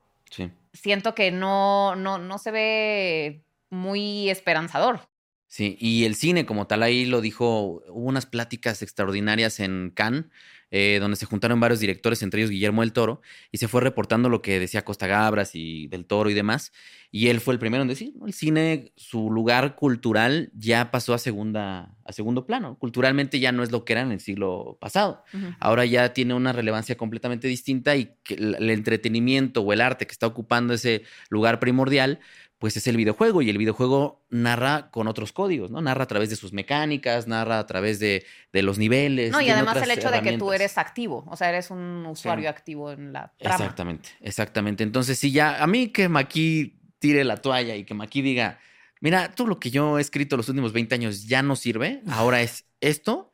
siento 0.72 1.14
que 1.14 1.31
no, 1.31 1.97
no, 1.97 2.18
no 2.18 2.39
se 2.39 2.51
ve 2.51 3.45
muy 3.70 4.31
esperanzador. 4.31 5.09
Sí, 5.49 5.77
y 5.81 6.05
el 6.05 6.16
cine 6.16 6.45
como 6.45 6.66
tal, 6.66 6.83
ahí 6.83 7.07
lo 7.07 7.20
dijo, 7.20 7.83
hubo 7.89 8.09
unas 8.09 8.27
pláticas 8.27 8.83
extraordinarias 8.83 9.61
en 9.61 9.91
Cannes, 9.95 10.24
eh, 10.71 10.99
donde 11.01 11.17
se 11.17 11.27
juntaron 11.27 11.61
varios 11.61 11.81
directores, 11.81 12.23
entre 12.23 12.41
ellos 12.41 12.51
Guillermo 12.51 12.83
del 12.83 12.93
Toro, 12.93 13.21
y 13.53 13.59
se 13.59 13.69
fue 13.69 13.81
reportando 13.81 14.29
lo 14.29 14.43
que 14.43 14.59
decía 14.59 14.85
Costa 14.85 15.07
Gabras 15.07 15.55
y 15.55 15.87
del 15.87 16.07
Toro 16.07 16.29
y 16.29 16.35
demás, 16.35 16.73
y 17.11 17.29
él 17.29 17.41
fue 17.41 17.55
el 17.55 17.61
primero 17.61 17.83
en 17.83 17.89
decir, 17.89 18.14
el 18.27 18.33
cine, 18.33 18.93
su 18.97 19.31
lugar 19.31 19.77
cultural 19.77 20.51
ya 20.55 20.91
pasó 20.91 21.14
a, 21.14 21.19
segunda, 21.19 21.95
a 22.05 22.12
segundo 22.12 22.47
plano, 22.47 22.77
culturalmente 22.79 23.39
ya 23.39 23.53
no 23.53 23.62
es 23.62 23.71
lo 23.71 23.85
que 23.85 23.93
era 23.93 24.03
en 24.03 24.11
el 24.11 24.21
siglo 24.21 24.77
pasado, 24.81 25.23
ahora 25.61 25.85
ya 25.85 26.12
tiene 26.12 26.35
una 26.35 26.53
relevancia 26.53 26.97
completamente 26.97 27.47
distinta 27.49 27.97
y 27.97 28.11
que 28.25 28.35
el 28.35 28.71
entretenimiento 28.71 29.61
o 29.61 29.73
el 29.73 29.81
arte 29.81 30.07
que 30.07 30.12
está 30.12 30.27
ocupando 30.27 30.75
ese 30.75 31.05
lugar 31.31 31.61
primordial, 31.61 32.19
pues 32.59 32.77
es 32.77 32.87
el 32.87 32.97
videojuego 32.97 33.43
y 33.43 33.51
el 33.51 33.59
videojuego 33.59 34.25
narra 34.31 34.91
con 34.91 35.09
otros 35.09 35.33
códigos, 35.33 35.71
¿no? 35.71 35.83
Narra 35.83 36.05
a 36.05 36.07
través 36.07 36.31
de 36.31 36.37
sus 36.37 36.53
mecánicas, 36.53 37.27
narra 37.27 37.59
a 37.59 37.67
través 37.67 37.99
de, 37.99 38.25
los 38.53 38.79
niveles. 38.79 39.31
No, 39.31 39.41
y 39.43 39.51
además 39.51 39.77
el 39.83 39.91
hecho 39.91 40.11
de 40.11 40.23
que 40.23 40.39
tú 40.39 40.53
eres 40.53 40.79
activo, 40.79 41.25
o 41.29 41.37
sea, 41.37 41.51
eres 41.51 41.71
un 41.71 42.07
usuario 42.07 42.49
activo 42.49 42.91
en 42.91 43.13
la 43.13 43.33
trama. 43.39 43.57
Exactamente, 43.57 44.09
exactamente. 44.21 44.85
Entonces, 44.85 45.19
si 45.19 45.33
ya, 45.33 45.63
a 45.63 45.67
mí 45.67 45.89
que 45.89 46.09
Maki 46.09 46.81
tire 46.99 47.25
la 47.25 47.37
toalla 47.37 47.77
y 47.77 47.85
que 47.85 47.93
Maki 47.93 48.23
diga, 48.23 48.59
mira, 49.01 49.33
todo 49.33 49.49
lo 49.49 49.61
que 49.61 49.71
yo 49.71 49.99
he 49.99 50.01
escrito 50.01 50.39
los 50.39 50.49
últimos 50.49 50.73
20 50.73 50.95
años 50.95 51.27
ya 51.27 51.43
no 51.43 51.57
sirve, 51.57 52.01
ahora 52.09 52.41
es 52.41 52.65
esto, 52.81 53.33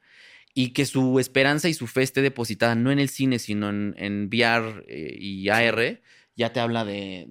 y 0.54 0.70
que 0.70 0.84
su 0.84 1.20
esperanza 1.20 1.68
y 1.68 1.74
su 1.74 1.86
fe 1.86 2.02
esté 2.02 2.22
depositada 2.22 2.74
no 2.74 2.90
en 2.90 2.98
el 2.98 3.08
cine, 3.08 3.38
sino 3.38 3.70
en, 3.70 3.94
en 3.96 4.26
VR 4.26 4.84
eh, 4.88 5.16
y 5.18 5.48
AR 5.48 6.00
ya 6.36 6.52
te 6.52 6.60
habla 6.60 6.84
de, 6.84 7.26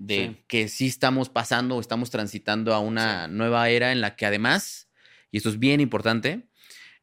que 0.48 0.68
sí 0.68 0.88
estamos 0.88 1.30
pasando 1.30 1.76
o 1.76 1.82
estamos 1.82 2.10
transitando 2.10 2.74
a 2.74 2.80
una 2.80 3.28
nueva 3.28 3.70
era 3.70 3.92
en 3.92 4.02
la 4.02 4.16
que 4.16 4.26
además, 4.26 4.90
y 5.32 5.38
esto 5.38 5.50
es 5.50 5.60
bien 5.60 5.82
importante, 5.82 6.48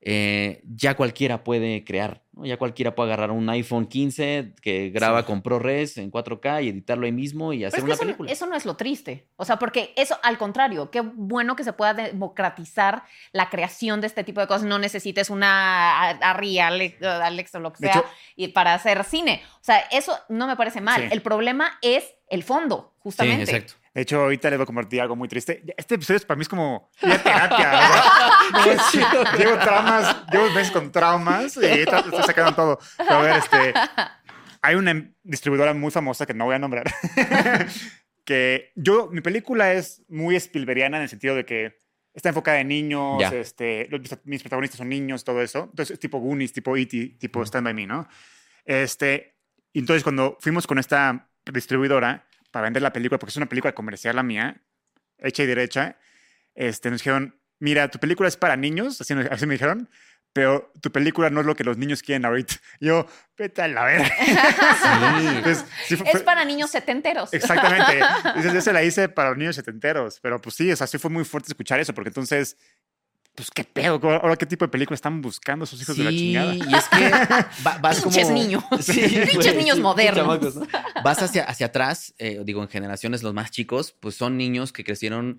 eh, 0.01 0.63
ya 0.65 0.95
cualquiera 0.95 1.43
puede 1.43 1.85
crear, 1.85 2.23
ya 2.43 2.57
cualquiera 2.57 2.95
puede 2.95 3.13
agarrar 3.13 3.33
un 3.33 3.49
iPhone 3.51 3.87
15 3.87 4.55
que 4.63 4.91
graba 4.91 5.27
con 5.27 5.43
ProRes 5.43 5.99
en 5.99 6.13
4K 6.13 6.63
y 6.63 6.69
editarlo 6.69 7.07
ahí 7.07 7.13
mismo 7.13 7.53
y 7.53 7.65
hacer 7.65 7.83
una 7.83 7.95
eso, 7.95 8.03
película. 8.03 8.31
Eso 8.31 8.47
no 8.47 8.55
es 8.55 8.65
lo 8.65 8.77
triste, 8.77 9.27
o 9.35 9.45
sea, 9.45 9.59
porque 9.59 9.93
eso 9.97 10.17
al 10.23 10.39
contrario, 10.39 10.93
qué 10.93 11.01
bueno 11.01 11.57
que 11.57 11.65
se 11.65 11.73
pueda 11.73 11.95
democratizar 11.95 13.03
la 13.33 13.51
creación 13.51 14.01
de 14.01 14.07
este 14.07 14.23
tipo 14.23 14.41
de 14.41 14.47
cosas, 14.47 14.69
no 14.69 14.79
necesites 14.79 15.31
una 15.31 16.11
Arri, 16.11 16.61
Alex, 16.61 17.03
Alex 17.03 17.55
o 17.57 17.61
lo 17.61 17.73
que 17.73 17.79
sea 17.79 18.05
y 18.37 18.49
para 18.49 18.75
hacer 18.75 19.03
cine, 19.03 19.43
o 19.57 19.65
sea, 19.65 19.79
eso 19.91 20.17
no 20.29 20.47
me 20.47 20.55
parece 20.55 20.81
mal, 20.81 21.09
el 21.11 21.23
problema 21.23 21.77
es 21.83 22.05
el 22.31 22.45
fondo, 22.45 22.95
justamente. 23.01 23.47
Sí, 23.47 23.53
exacto. 23.53 23.75
De 23.99 24.03
hecho, 24.03 24.21
ahorita 24.21 24.49
les 24.51 24.59
voy 24.59 24.63
a 24.63 24.67
compartir 24.67 25.01
algo 25.01 25.17
muy 25.17 25.27
triste. 25.27 25.61
Este 25.77 25.97
episodio 25.97 26.21
para 26.25 26.39
mí 26.39 26.43
es 26.43 26.49
como 26.49 26.89
una 27.03 27.21
terapia. 27.21 27.83
llevo 29.37 29.59
traumas, 29.59 30.25
llevo 30.31 30.51
meses 30.51 30.71
con 30.71 30.93
traumas 30.93 31.57
y 31.57 31.65
estoy 31.65 32.23
sacando 32.25 32.55
todo. 32.55 32.79
Pero 32.97 33.17
a 33.17 33.23
ver, 33.23 33.37
este, 33.39 33.75
hay 34.63 34.77
una 34.77 35.11
distribuidora 35.25 35.75
muy 35.75 35.91
famosa 35.91 36.27
que 36.27 36.33
no 36.33 36.45
voy 36.45 36.55
a 36.55 36.61
nombrar. 36.61 36.85
que 38.25 38.71
yo, 38.77 39.09
mi 39.11 39.21
película 39.21 39.73
es 39.73 40.05
muy 40.09 40.37
Spielbergiana 40.37 40.99
en 40.99 41.03
el 41.03 41.09
sentido 41.09 41.35
de 41.35 41.45
que 41.45 41.77
está 42.15 42.29
enfocada 42.29 42.61
en 42.61 42.69
niños, 42.69 43.21
este, 43.33 43.89
mis 44.23 44.43
protagonistas 44.43 44.79
son 44.79 44.91
niños, 44.91 45.25
todo 45.25 45.43
eso. 45.43 45.65
Entonces, 45.71 45.95
es 45.95 45.99
tipo 45.99 46.21
Goonies, 46.21 46.53
tipo 46.53 46.77
E.T., 46.77 47.17
tipo 47.19 47.43
Stand 47.43 47.65
By 47.65 47.75
Me, 47.75 47.89
¿no? 47.89 48.09
Este, 48.65 49.35
entonces 49.75 50.05
cuando 50.05 50.39
fuimos 50.41 50.69
con 50.69 50.79
esta 50.79 51.29
distribuidora, 51.53 52.28
para 52.51 52.65
vender 52.65 52.83
la 52.83 52.93
película, 52.93 53.19
porque 53.19 53.31
es 53.31 53.37
una 53.37 53.49
película 53.49 53.75
comercial 53.75 54.17
la 54.17 54.23
mía, 54.23 54.63
hecha 55.19 55.43
y 55.43 55.47
derecha, 55.47 55.99
este, 56.55 56.91
nos 56.91 57.01
dijeron, 57.01 57.41
mira, 57.59 57.89
tu 57.89 57.99
película 57.99 58.29
es 58.29 58.37
para 58.37 58.57
niños, 58.57 59.01
así, 59.01 59.15
así 59.31 59.47
me 59.47 59.55
dijeron, 59.55 59.89
pero 60.33 60.71
tu 60.81 60.93
película 60.93 61.31
no 61.31 61.41
es 61.41 61.47
lo 61.47 61.57
que 61.57 61.65
los 61.65 61.79
niños 61.79 62.03
quieren 62.03 62.25
ahorita. 62.25 62.55
Yo, 62.81 63.07
vete 63.37 63.63
a 63.63 63.69
la 63.69 63.85
verga. 63.85 64.09
es 65.87 66.23
para 66.23 66.45
niños 66.45 66.71
setenteros. 66.71 67.33
Exactamente. 67.33 67.99
Entonces, 68.25 68.53
yo 68.53 68.61
se 68.61 68.73
la 68.73 68.83
hice 68.83 69.09
para 69.09 69.31
los 69.31 69.39
niños 69.39 69.57
setenteros, 69.57 70.21
pero 70.21 70.41
pues 70.41 70.55
sí, 70.55 70.71
o 70.71 70.77
sea, 70.77 70.87
sí 70.87 70.99
fue 70.99 71.11
muy 71.11 71.25
fuerte 71.25 71.49
escuchar 71.49 71.81
eso, 71.81 71.95
porque 71.95 72.11
entonces 72.11 72.57
pues 73.39 73.53
qué 73.53 73.63
pedo, 73.63 74.01
ahora 74.03 74.35
qué 74.35 74.47
tipo 74.47 74.65
de 74.65 74.69
película 74.69 74.97
están 74.97 75.23
buscando 75.23 75.65
sus 75.65 75.81
hijos 75.81 75.97
de 75.97 76.03
la 76.03 76.11
chingada. 76.11 76.57
Y 76.57 76.75
es 76.75 76.89
que 76.89 77.09
vas 77.81 78.03
Pinches 78.03 78.25
como... 78.25 78.37
niños. 78.37 78.65
Pinches 78.71 79.55
niños 79.55 79.79
modernos. 79.79 80.59
Vas 81.05 81.23
hacia, 81.23 81.45
hacia 81.45 81.67
atrás, 81.67 82.15
eh, 82.19 82.43
digo, 82.45 82.63
en 82.63 82.69
generaciones 82.69 83.23
los 83.23 83.35
más 83.35 83.53
chicos, 83.53 83.95
pues 84.01 84.17
son 84.17 84.37
niños 84.37 84.73
que 84.73 84.83
crecieron 84.83 85.39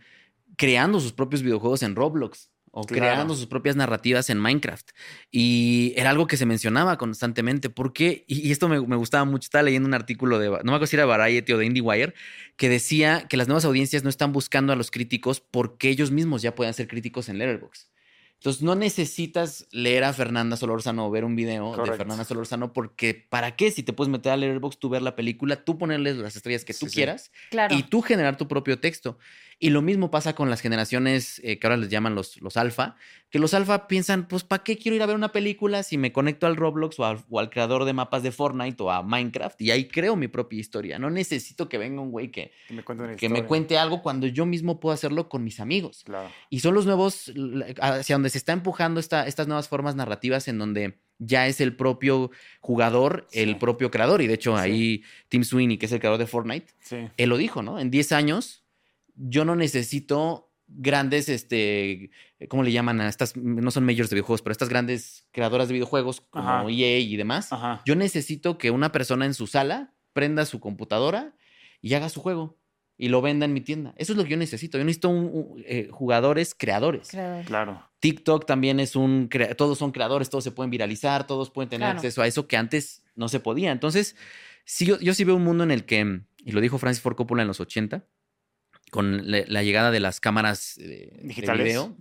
creando 0.55 1.01
sus 1.01 1.11
propios 1.11 1.43
videojuegos 1.43 1.83
en 1.83 1.97
Roblox 1.97 2.49
o 2.71 2.83
creando 2.83 3.35
sus 3.35 3.47
propias 3.47 3.75
narrativas 3.75 4.29
en 4.29 4.37
Minecraft. 4.37 4.91
Y 5.29 5.93
era 5.97 6.11
algo 6.11 6.25
que 6.25 6.37
se 6.37 6.45
mencionaba 6.45 6.97
constantemente, 6.97 7.69
porque, 7.69 8.23
y 8.27 8.49
esto 8.49 8.69
me, 8.69 8.79
me, 8.79 8.95
gustaba 8.95 9.25
mucho, 9.25 9.47
estaba 9.47 9.63
leyendo 9.63 9.87
un 9.87 9.93
artículo 9.93 10.39
de, 10.39 10.47
no 10.49 10.57
me 10.63 10.71
acuerdo 10.71 10.87
si 10.87 10.95
era 10.95 11.05
Variety 11.05 11.51
o 11.51 11.57
de 11.57 11.65
IndieWire, 11.65 12.13
que 12.55 12.69
decía 12.69 13.25
que 13.27 13.35
las 13.35 13.49
nuevas 13.49 13.65
audiencias 13.65 14.03
no 14.03 14.09
están 14.09 14.31
buscando 14.31 14.71
a 14.71 14.77
los 14.77 14.89
críticos 14.89 15.41
porque 15.41 15.89
ellos 15.89 16.11
mismos 16.11 16.41
ya 16.41 16.55
puedan 16.55 16.73
ser 16.73 16.87
críticos 16.87 17.27
en 17.27 17.39
Letterboxd. 17.39 17.88
Entonces 18.39 18.61
no 18.61 18.73
necesitas 18.73 19.67
leer 19.71 20.05
a 20.05 20.13
Fernanda 20.13 20.55
Solórzano 20.55 21.05
o 21.05 21.11
ver 21.11 21.25
un 21.25 21.35
video 21.35 21.75
de 21.75 21.91
Fernanda 21.91 22.23
Solórzano 22.23 22.71
porque 22.71 23.13
¿para 23.13 23.57
qué? 23.57 23.69
Si 23.69 23.83
te 23.83 23.91
puedes 23.91 24.09
meter 24.09 24.31
a 24.31 24.37
Letterboxd, 24.37 24.79
tú 24.79 24.87
ver 24.87 25.01
la 25.01 25.17
película, 25.17 25.65
tú 25.65 25.77
ponerle 25.77 26.13
las 26.13 26.37
estrellas 26.37 26.63
que 26.63 26.73
tú 26.73 26.87
quieras 26.87 27.33
y 27.69 27.83
tú 27.83 28.01
generar 28.01 28.37
tu 28.37 28.47
propio 28.47 28.79
texto. 28.79 29.17
Y 29.61 29.71
lo 29.71 29.81
mismo 29.81 30.09
pasa 30.09 30.35
con 30.35 30.49
las 30.49 30.61
generaciones 30.61 31.41
eh, 31.43 31.59
que 31.59 31.67
ahora 31.67 31.75
les 31.75 31.89
llaman 31.89 32.15
los, 32.15 32.41
los 32.41 32.55
alfa, 32.55 32.95
que 33.29 33.39
los 33.39 33.53
alfa 33.53 33.87
piensan, 33.87 34.25
pues, 34.29 34.45
¿para 34.45 34.63
qué 34.63 34.77
quiero 34.77 34.95
ir 34.95 35.03
a 35.03 35.05
ver 35.05 35.17
una 35.17 35.33
película 35.33 35.83
si 35.83 35.97
me 35.97 36.13
conecto 36.13 36.47
al 36.47 36.55
Roblox 36.55 36.97
o 36.97 37.05
al, 37.05 37.49
creador 37.49 37.83
de 37.83 37.91
mapas 37.91 38.23
de 38.23 38.31
Fortnite 38.31 38.81
o 38.81 38.89
a 38.89 39.03
Minecraft 39.03 39.61
y 39.61 39.71
ahí 39.71 39.89
creo 39.89 40.15
mi 40.15 40.29
propia 40.29 40.61
historia? 40.61 40.97
No 40.97 41.09
necesito 41.09 41.67
que 41.67 41.77
venga 41.77 42.01
un 42.01 42.09
güey 42.09 42.31
que, 42.31 42.53
que, 43.17 43.27
me, 43.27 43.43
cuente 43.43 43.77
algo 43.77 44.01
cuando 44.01 44.27
yo 44.27 44.45
mismo 44.45 44.79
puedo 44.79 44.93
hacerlo 44.93 45.27
con 45.27 45.43
mis 45.43 45.59
amigos. 45.59 46.05
Y 46.49 46.61
son 46.61 46.73
los 46.73 46.85
nuevos, 46.85 47.31
hacia 47.81 48.15
donde 48.15 48.29
se 48.29 48.37
está 48.37 48.53
empujando 48.53 49.01
esta, 49.01 49.27
estas 49.27 49.47
nuevas 49.47 49.67
formas 49.67 49.93
narrativas 49.93 50.47
en 50.47 50.57
donde 50.57 50.99
ya 51.17 51.47
es 51.47 51.59
el 51.59 51.75
propio 51.75 52.31
jugador, 52.61 53.27
el 53.33 53.57
propio 53.57 53.91
creador. 53.91 54.21
Y 54.21 54.27
de 54.27 54.35
hecho, 54.35 54.55
ahí 54.55 55.03
Tim 55.27 55.43
Sweeney, 55.43 55.77
que 55.77 55.87
es 55.87 55.91
el 55.91 55.99
creador 55.99 56.17
de 56.17 56.27
Fortnite, 56.27 56.73
él 57.17 57.29
lo 57.29 57.35
dijo, 57.35 57.61
¿no? 57.61 57.77
En 57.77 57.91
10 57.91 58.13
años 58.13 58.63
yo 59.19 59.45
no 59.45 59.55
necesito 59.55 60.51
grandes, 60.67 61.29
este, 61.29 62.11
¿cómo 62.47 62.63
le 62.63 62.71
llaman 62.71 63.01
a 63.01 63.09
estas? 63.09 63.35
No 63.35 63.71
son 63.71 63.85
majors 63.85 64.09
de 64.09 64.15
videojuegos, 64.15 64.41
pero 64.41 64.51
estas 64.51 64.69
grandes 64.69 65.27
creadoras 65.31 65.67
de 65.67 65.73
videojuegos 65.73 66.21
como 66.21 66.69
EA 66.69 66.99
y 66.99 67.17
demás. 67.17 67.49
Yo 67.85 67.95
necesito 67.95 68.57
que 68.57 68.71
una 68.71 68.91
persona 68.91 69.25
en 69.25 69.33
su 69.33 69.47
sala 69.47 69.93
prenda 70.13 70.45
su 70.45 70.59
computadora 70.59 71.33
y 71.81 71.93
haga 71.93 72.09
su 72.09 72.21
juego 72.21 72.57
y 72.97 73.09
lo 73.09 73.21
venda 73.21 73.45
en 73.45 73.53
mi 73.53 73.61
tienda. 73.61 73.93
Eso 73.97 74.13
es 74.13 74.17
lo 74.17 74.23
que 74.23 74.31
yo 74.31 74.37
necesito. 74.37 74.77
Yo 74.77 74.83
necesito 74.83 75.09
un, 75.09 75.63
eh, 75.65 75.87
jugadores 75.91 76.53
creadores. 76.53 77.09
Claro. 77.45 77.83
TikTok 77.99 78.45
también 78.45 78.79
es 78.79 78.95
un, 78.95 79.29
todos 79.57 79.77
son 79.77 79.91
creadores, 79.91 80.29
todos 80.29 80.43
se 80.43 80.51
pueden 80.51 80.69
viralizar, 80.69 81.25
todos 81.25 81.49
pueden 81.49 81.69
tener 81.69 81.87
acceso 81.87 82.21
a 82.21 82.27
eso 82.27 82.47
que 82.47 82.57
antes 82.57 83.03
no 83.15 83.27
se 83.27 83.39
podía. 83.39 83.71
Entonces, 83.71 84.15
sí, 84.65 84.85
yo, 84.85 84.99
yo 84.99 85.13
sí 85.13 85.23
veo 85.23 85.35
un 85.35 85.43
mundo 85.43 85.63
en 85.63 85.71
el 85.71 85.85
que, 85.85 86.21
y 86.43 86.51
lo 86.51 86.61
dijo 86.61 86.77
Francis 86.77 87.01
Ford 87.01 87.15
Coppola 87.15 87.41
en 87.41 87.47
los 87.47 87.59
80, 87.59 88.05
con 88.89 89.23
la 89.25 89.63
llegada 89.63 89.91
de 89.91 89.99
las 89.99 90.19
cámaras 90.19 90.77
eh, 90.79 91.19
digitales. 91.23 91.63
De 91.63 91.69
video. 91.69 91.95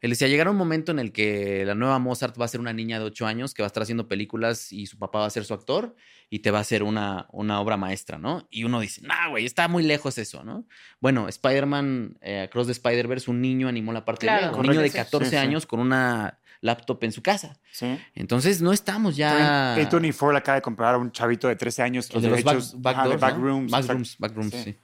Él 0.00 0.10
decía, 0.10 0.28
llegará 0.28 0.50
un 0.50 0.56
momento 0.56 0.92
en 0.92 0.98
el 0.98 1.12
que 1.12 1.64
la 1.64 1.74
nueva 1.74 1.98
Mozart 1.98 2.40
va 2.40 2.44
a 2.44 2.48
ser 2.48 2.60
una 2.60 2.72
niña 2.72 2.98
de 2.98 3.04
8 3.04 3.26
años 3.26 3.54
que 3.54 3.62
va 3.62 3.66
a 3.66 3.68
estar 3.68 3.82
haciendo 3.82 4.08
películas 4.08 4.72
y 4.72 4.86
su 4.86 4.98
papá 4.98 5.20
va 5.20 5.26
a 5.26 5.30
ser 5.30 5.44
su 5.44 5.54
actor 5.54 5.94
y 6.30 6.38
te 6.38 6.50
va 6.50 6.58
a 6.58 6.60
hacer 6.60 6.82
una, 6.84 7.26
una 7.32 7.60
obra 7.60 7.76
maestra, 7.76 8.16
¿no? 8.18 8.46
Y 8.50 8.64
uno 8.64 8.80
dice, 8.80 9.02
nah, 9.02 9.28
güey, 9.28 9.44
está 9.44 9.66
muy 9.66 9.82
lejos 9.82 10.16
eso, 10.16 10.44
¿no? 10.44 10.64
Bueno, 11.00 11.28
Spider-Man, 11.28 12.18
eh, 12.20 12.42
Across 12.42 12.66
the 12.66 12.72
Spider-Verse, 12.72 13.30
un 13.30 13.40
niño 13.40 13.66
animó 13.66 13.92
la 13.92 14.04
parte 14.04 14.26
de 14.26 14.48
un 14.50 14.62
niño 14.62 14.80
de 14.80 14.90
14 14.90 15.36
años 15.38 15.66
con 15.66 15.80
una 15.80 16.38
laptop 16.60 17.02
en 17.04 17.12
su 17.12 17.22
casa. 17.22 17.58
Sí. 17.72 17.98
Entonces, 18.14 18.62
no 18.62 18.72
estamos 18.72 19.16
ya... 19.16 19.76
A24 19.76 20.36
acaba 20.36 20.56
de 20.56 20.62
comprar 20.62 20.94
a 20.94 20.98
un 20.98 21.10
chavito 21.10 21.48
de 21.48 21.56
13 21.56 21.82
años 21.82 22.08
de 22.08 22.28
los 22.28 22.44
backrooms. 22.80 23.70
Backrooms, 23.70 24.18
backrooms, 24.18 24.54
sí. 24.54 24.76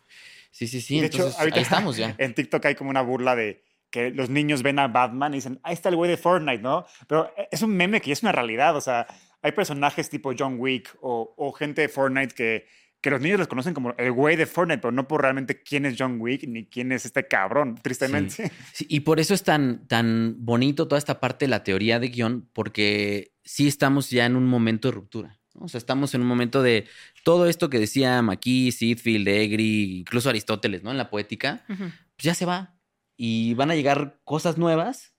Sí, 0.51 0.67
sí, 0.67 0.81
sí. 0.81 0.99
Entonces, 0.99 1.39
ahí 1.39 1.51
estamos 1.55 1.97
ya. 1.97 2.15
En 2.19 2.35
TikTok 2.35 2.65
hay 2.67 2.75
como 2.75 2.91
una 2.91 3.03
burla 3.03 3.37
de 3.37 3.63
que 3.91 4.11
los 4.11 4.29
niños 4.29 4.63
ven 4.63 4.79
a 4.79 4.89
Batman 4.89 5.33
y 5.33 5.37
dicen, 5.37 5.61
ahí 5.63 5.75
está 5.75 5.89
el 5.89 5.97
güey 5.97 6.11
de 6.11 6.17
Fortnite, 6.17 6.63
¿no? 6.63 6.87
Pero 7.09 7.33
es 7.51 7.63
un 7.63 7.77
meme 7.77 8.01
que 8.01 8.09
ya 8.09 8.13
es 8.15 8.23
una 8.23 8.33
realidad. 8.33 8.77
O 8.77 8.81
sea, 8.81 9.07
hay 9.43 9.53
personajes 9.53 10.11
tipo 10.11 10.33
John 10.37 10.57
Wick 10.59 10.97
o, 11.01 11.53
gente 11.59 11.83
de 11.83 11.89
Fortnite 11.89 12.35
que, 12.35 12.67
que 13.01 13.11
los 13.11 13.21
niños 13.21 13.39
los 13.39 13.49
conocen 13.49 13.75
como 13.75 13.95
el 13.97 14.13
güey 14.13 14.37
de 14.37 14.47
Fortnite, 14.47 14.81
pero 14.81 14.93
no 14.93 15.07
por 15.07 15.23
realmente 15.23 15.63
quién 15.63 15.87
es 15.87 15.95
John 15.99 16.21
Wick 16.21 16.47
ni 16.49 16.67
quién 16.67 16.93
es 16.93 17.07
este 17.07 17.27
cabrón, 17.27 17.79
tristemente. 17.81 18.51
Sí. 18.73 18.87
y 18.89 19.01
por 19.01 19.21
eso 19.21 19.35
es 19.35 19.45
tan, 19.45 19.87
tan 19.87 20.35
bonito 20.39 20.89
toda 20.89 20.99
esta 20.99 21.21
parte 21.21 21.45
de 21.45 21.51
la 21.51 21.63
teoría 21.63 21.99
de 22.01 22.09
guion, 22.09 22.49
porque 22.53 23.33
sí 23.45 23.69
estamos 23.69 24.11
ya 24.11 24.27
en 24.27 24.37
un 24.37 24.47
momento 24.47 24.89
de 24.89 24.93
ruptura. 24.93 25.36
O 25.61 25.69
sea, 25.69 25.79
estamos 25.79 26.15
en 26.15 26.23
un 26.23 26.27
momento 26.27 26.63
de 26.63 26.87
todo 27.25 27.49
esto 27.49 27.71
que 27.71 27.79
decía 27.79 28.21
McKee, 28.23 28.73
Sidfield, 28.73 29.29
Egri, 29.29 30.01
incluso 30.01 30.29
Aristóteles, 30.29 30.83
¿no? 30.83 30.91
En 30.91 30.99
la 30.99 31.11
poética, 31.11 31.65
pues 31.67 31.95
ya 32.19 32.35
se 32.35 32.47
va. 32.47 32.75
y 33.17 33.55
van 33.55 33.71
a 33.71 33.75
llegar 33.75 34.21
cosas 34.25 34.59
nuevas. 34.59 35.15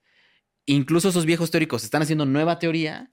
Incluso 0.65 1.09
esos 1.09 1.25
viejos 1.25 1.49
teóricos 1.49 1.83
están 1.83 2.01
haciendo 2.01 2.25
nueva 2.25 2.59
teoría 2.59 3.11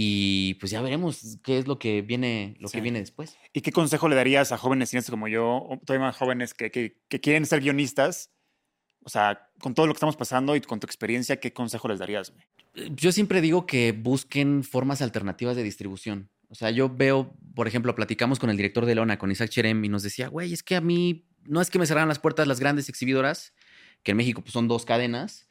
y 0.00 0.54
pues 0.54 0.70
ya 0.70 0.80
veremos 0.80 1.38
qué 1.42 1.58
es 1.58 1.66
lo 1.66 1.78
que 1.78 2.02
viene, 2.02 2.56
lo 2.60 2.68
que 2.68 2.80
viene 2.80 3.00
después. 3.00 3.36
¿Y 3.52 3.62
qué 3.62 3.72
consejo 3.72 4.08
le 4.08 4.14
darías 4.14 4.52
a 4.52 4.56
jóvenes 4.56 4.90
cineastas 4.90 5.10
como 5.10 5.26
yo, 5.26 5.56
o 5.56 5.76
todavía 5.84 6.06
más 6.06 6.16
jóvenes 6.16 6.54
que, 6.54 6.70
que, 6.70 7.00
que, 7.08 7.20
quieren 7.20 7.46
ser 7.46 7.60
guionistas? 7.60 8.30
O 9.02 9.08
sea, 9.08 9.50
con 9.60 9.74
todo 9.74 9.88
lo 9.88 9.94
que 9.94 9.96
estamos 9.96 10.16
pasando 10.16 10.54
y 10.54 10.60
con 10.60 10.78
tu 10.78 10.86
experiencia, 10.86 11.40
¿qué 11.40 11.52
consejo 11.52 11.88
les 11.88 11.98
darías? 11.98 12.32
Yo 12.90 13.10
siempre 13.10 13.40
digo 13.40 13.66
que 13.66 13.90
busquen 13.90 14.62
formas 14.62 15.02
alternativas 15.02 15.56
de 15.56 15.64
distribución. 15.64 16.30
O 16.48 16.54
sea, 16.54 16.70
yo 16.70 16.88
veo, 16.88 17.34
por 17.54 17.68
ejemplo, 17.68 17.94
platicamos 17.94 18.38
con 18.38 18.50
el 18.50 18.56
director 18.56 18.86
de 18.86 18.94
Lona, 18.94 19.18
con 19.18 19.30
Isaac 19.30 19.50
Cherem, 19.50 19.84
y 19.84 19.88
nos 19.88 20.02
decía, 20.02 20.28
güey, 20.28 20.52
es 20.52 20.62
que 20.62 20.76
a 20.76 20.80
mí 20.80 21.26
no 21.44 21.60
es 21.60 21.70
que 21.70 21.78
me 21.78 21.86
cerraran 21.86 22.08
las 22.08 22.18
puertas 22.18 22.46
las 22.46 22.60
grandes 22.60 22.88
exhibidoras, 22.88 23.52
que 24.02 24.12
en 24.12 24.16
México 24.16 24.42
pues, 24.42 24.52
son 24.52 24.68
dos 24.68 24.84
cadenas. 24.84 25.48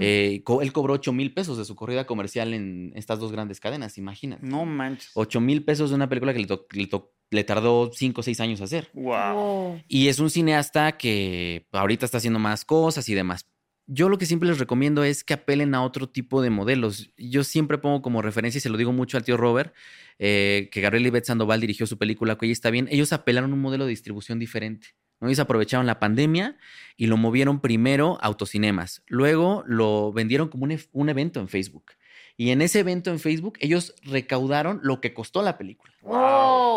Eh, 0.00 0.42
él 0.62 0.72
cobró 0.72 0.94
8 0.94 1.12
mil 1.12 1.34
pesos 1.34 1.58
de 1.58 1.64
su 1.66 1.74
corrida 1.74 2.06
comercial 2.06 2.54
en 2.54 2.92
estas 2.94 3.18
dos 3.18 3.32
grandes 3.32 3.60
cadenas, 3.60 3.98
imagínate. 3.98 4.46
No 4.46 4.64
manches. 4.64 5.10
8 5.14 5.40
mil 5.42 5.62
pesos 5.62 5.90
de 5.90 5.96
una 5.96 6.08
película 6.08 6.32
que 6.32 6.40
le, 6.40 6.88
le, 7.30 7.44
tardó 7.44 7.90
5 7.92 8.18
o 8.18 8.24
6 8.24 8.40
años 8.40 8.60
hacer. 8.62 8.90
Wow. 8.94 9.82
Y 9.86 10.08
es 10.08 10.20
un 10.20 10.30
cineasta 10.30 10.92
que 10.92 11.66
ahorita 11.70 12.06
está 12.06 12.16
haciendo 12.16 12.38
más 12.38 12.64
cosas 12.64 13.06
y 13.10 13.14
demás. 13.14 13.46
Yo 13.86 14.08
lo 14.08 14.16
que 14.16 14.26
siempre 14.26 14.48
les 14.48 14.58
recomiendo 14.58 15.04
es 15.04 15.24
que 15.24 15.34
apelen 15.34 15.74
a 15.74 15.82
otro 15.82 16.08
tipo 16.08 16.40
de 16.40 16.50
modelos. 16.50 17.10
Yo 17.18 17.44
siempre 17.44 17.78
pongo 17.78 18.00
como 18.00 18.22
referencia, 18.22 18.58
y 18.58 18.62
se 18.62 18.70
lo 18.70 18.78
digo 18.78 18.92
mucho 18.92 19.18
al 19.18 19.24
tío 19.24 19.36
Robert, 19.36 19.74
eh, 20.18 20.68
que 20.72 20.80
Gabriel 20.80 21.06
Ibet 21.06 21.26
Sandoval 21.26 21.60
dirigió 21.60 21.86
su 21.86 21.98
película, 21.98 22.38
que 22.38 22.46
ella 22.46 22.54
está 22.54 22.70
bien. 22.70 22.88
Ellos 22.90 23.12
apelaron 23.12 23.50
a 23.50 23.54
un 23.54 23.60
modelo 23.60 23.84
de 23.84 23.90
distribución 23.90 24.38
diferente. 24.38 24.94
Ellos 25.20 25.38
aprovecharon 25.38 25.86
la 25.86 25.98
pandemia 25.98 26.56
y 26.96 27.06
lo 27.06 27.16
movieron 27.16 27.60
primero 27.60 28.18
a 28.20 28.26
autocinemas. 28.26 29.02
Luego 29.06 29.64
lo 29.66 30.12
vendieron 30.12 30.48
como 30.48 30.64
un, 30.64 30.78
un, 30.92 31.08
evento 31.08 31.40
en 31.40 31.48
Facebook. 31.48 31.92
Y 32.36 32.50
en 32.50 32.62
ese 32.62 32.80
evento 32.80 33.10
en 33.10 33.20
Facebook, 33.20 33.58
ellos 33.60 33.94
recaudaron 34.02 34.80
lo 34.82 35.00
que 35.00 35.14
costó 35.14 35.42
la 35.42 35.56
película. 35.56 35.94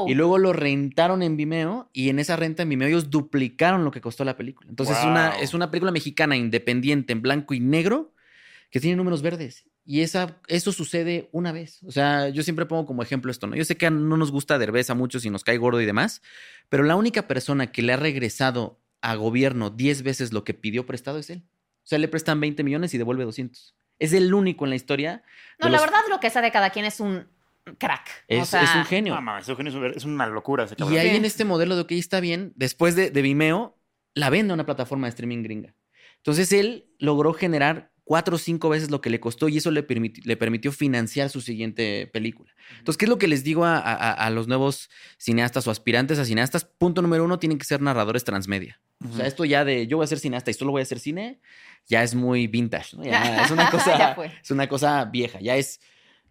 Y 0.08 0.14
luego 0.14 0.38
lo 0.38 0.54
rentaron 0.54 1.24
en 1.24 1.36
Vimeo 1.36 1.90
y 1.94 2.10
en 2.10 2.20
esa 2.20 2.36
renta 2.36 2.64
en 2.64 2.70
Vimeo 2.70 2.88
ellos 2.88 3.10
duplicaron 3.10 3.84
lo 3.84 3.92
que 3.92 4.02
costó 4.02 4.24
la 4.24 4.38
película. 4.38 4.70
Entonces 4.70 4.98
es, 4.98 5.06
una, 5.06 5.40
es 5.40 5.54
una 5.54 5.72
película 5.72 5.92
mexicana 5.92 6.38
independiente 6.38 7.14
en 7.14 7.22
blanco 7.22 7.54
y 7.54 7.60
negro 7.60 8.14
que 8.70 8.80
tiene 8.80 8.96
números 8.96 9.22
verdes. 9.22 9.66
Y 9.84 10.02
esa, 10.02 10.42
eso 10.48 10.72
sucede 10.72 11.30
una 11.32 11.52
vez. 11.52 11.82
O 11.84 11.92
sea, 11.92 12.30
yo 12.30 12.44
siempre 12.44 12.66
pongo 12.66 12.86
como 12.86 13.02
ejemplo 13.02 13.32
esto, 13.32 13.48
¿no? 13.48 13.56
Yo 13.56 13.66
sé 13.66 13.78
que 13.78 13.90
no 13.90 14.18
nos 14.18 14.32
gusta 14.32 14.60
Derbez 14.60 14.90
a 14.90 14.96
muchos 14.96 15.26
y 15.26 15.30
nos 15.30 15.44
cae 15.44 15.58
gordo 15.58 15.82
y 15.82 15.86
demás, 15.86 16.22
pero 16.70 16.84
la 16.84 16.98
única 16.98 17.28
persona 17.28 17.72
que 17.72 17.82
le 17.82 17.94
ha 17.94 17.98
regresado 17.98 18.82
a 19.02 19.16
gobierno 19.16 19.70
10 19.70 20.04
veces 20.04 20.34
lo 20.34 20.44
que 20.44 20.54
pidió 20.54 20.86
prestado 20.86 21.20
es 21.20 21.30
él. 21.30 21.44
O 21.84 21.88
sea, 21.88 22.00
le 22.00 22.10
prestan 22.10 22.42
20 22.42 22.64
millones 22.64 22.94
y 22.94 22.98
devuelve 22.98 23.24
200. 23.24 23.77
Es 24.00 24.14
el 24.14 24.34
único 24.34 24.66
en 24.66 24.70
la 24.70 24.76
historia. 24.76 25.24
No, 25.60 25.70
la 25.70 25.80
verdad 25.80 26.00
lo 26.10 26.20
que 26.20 26.30
sabe 26.30 26.52
cada 26.52 26.70
quien 26.70 26.86
es 26.86 27.00
un 27.00 27.28
crack. 27.78 28.26
Es, 28.28 28.54
un 28.54 28.86
genio. 28.86 29.18
es, 29.96 30.06
una 30.06 30.28
locura. 30.28 30.68
y 30.78 30.98
ahí 30.98 31.16
en 31.16 31.26
este 31.26 31.46
modelo 31.46 31.76
de 31.76 31.82
OK 31.82 31.92
está 31.94 32.20
bien, 32.20 32.54
después 32.56 32.96
de, 32.96 33.12
de 33.12 33.22
Vimeo, 33.22 33.78
la 34.14 34.30
vende 34.30 34.52
a 34.52 34.56
una 34.56 34.66
plataforma 34.66 35.08
de 35.08 35.10
streaming 35.10 35.44
gringa. 35.44 35.74
Entonces 36.18 36.52
él 36.52 36.86
logró 37.00 37.34
generar 37.34 37.92
cuatro 38.08 38.36
o 38.36 38.40
cinco 38.40 38.70
veces 38.70 38.90
lo 38.90 39.02
que 39.02 39.10
le 39.10 39.20
costó 39.20 39.50
y 39.50 39.58
eso 39.58 39.70
le, 39.70 39.86
le 40.24 40.38
permitió 40.38 40.72
financiar 40.72 41.30
su 41.30 41.42
siguiente 41.42 42.08
película. 42.08 42.52
Entonces, 42.80 42.98
¿qué 42.98 43.06
es 43.06 43.10
lo 43.10 43.18
que 43.18 43.28
les 43.28 43.44
digo 43.44 43.66
a, 43.66 44.30
los 44.32 44.48
nuevos 44.48 44.90
cineastas 45.18 45.68
o 45.68 45.72
aspirantes 45.72 46.18
a 46.18 46.26
cineastas? 46.26 46.64
Punto 46.64 47.02
número 47.02 47.26
uno, 47.26 47.38
tienen 47.38 47.58
que 47.58 47.66
ser 47.66 47.82
narradores 47.82 48.24
transmedia. 48.24 48.80
O 49.06 49.16
sea, 49.16 49.28
esto 49.28 49.46
ya 49.46 49.64
de 49.64 49.88
yo 49.88 49.98
voy 49.98 50.06
a 50.06 50.08
ser 50.08 50.20
cineasta 50.20 50.52
y 50.52 50.54
solo 50.54 50.72
voy 50.72 50.82
a 50.82 50.84
hacer 50.84 51.00
cine, 51.00 51.40
ya 51.88 52.04
es 52.04 52.16
muy 52.16 52.48
vintage, 52.48 52.98
es 53.02 53.52
una 53.52 53.70
cosa, 53.72 54.16
es 54.42 54.52
una 54.52 54.68
cosa 54.68 55.06
vieja, 55.06 55.40
ya 55.40 55.56
es... 55.56 55.80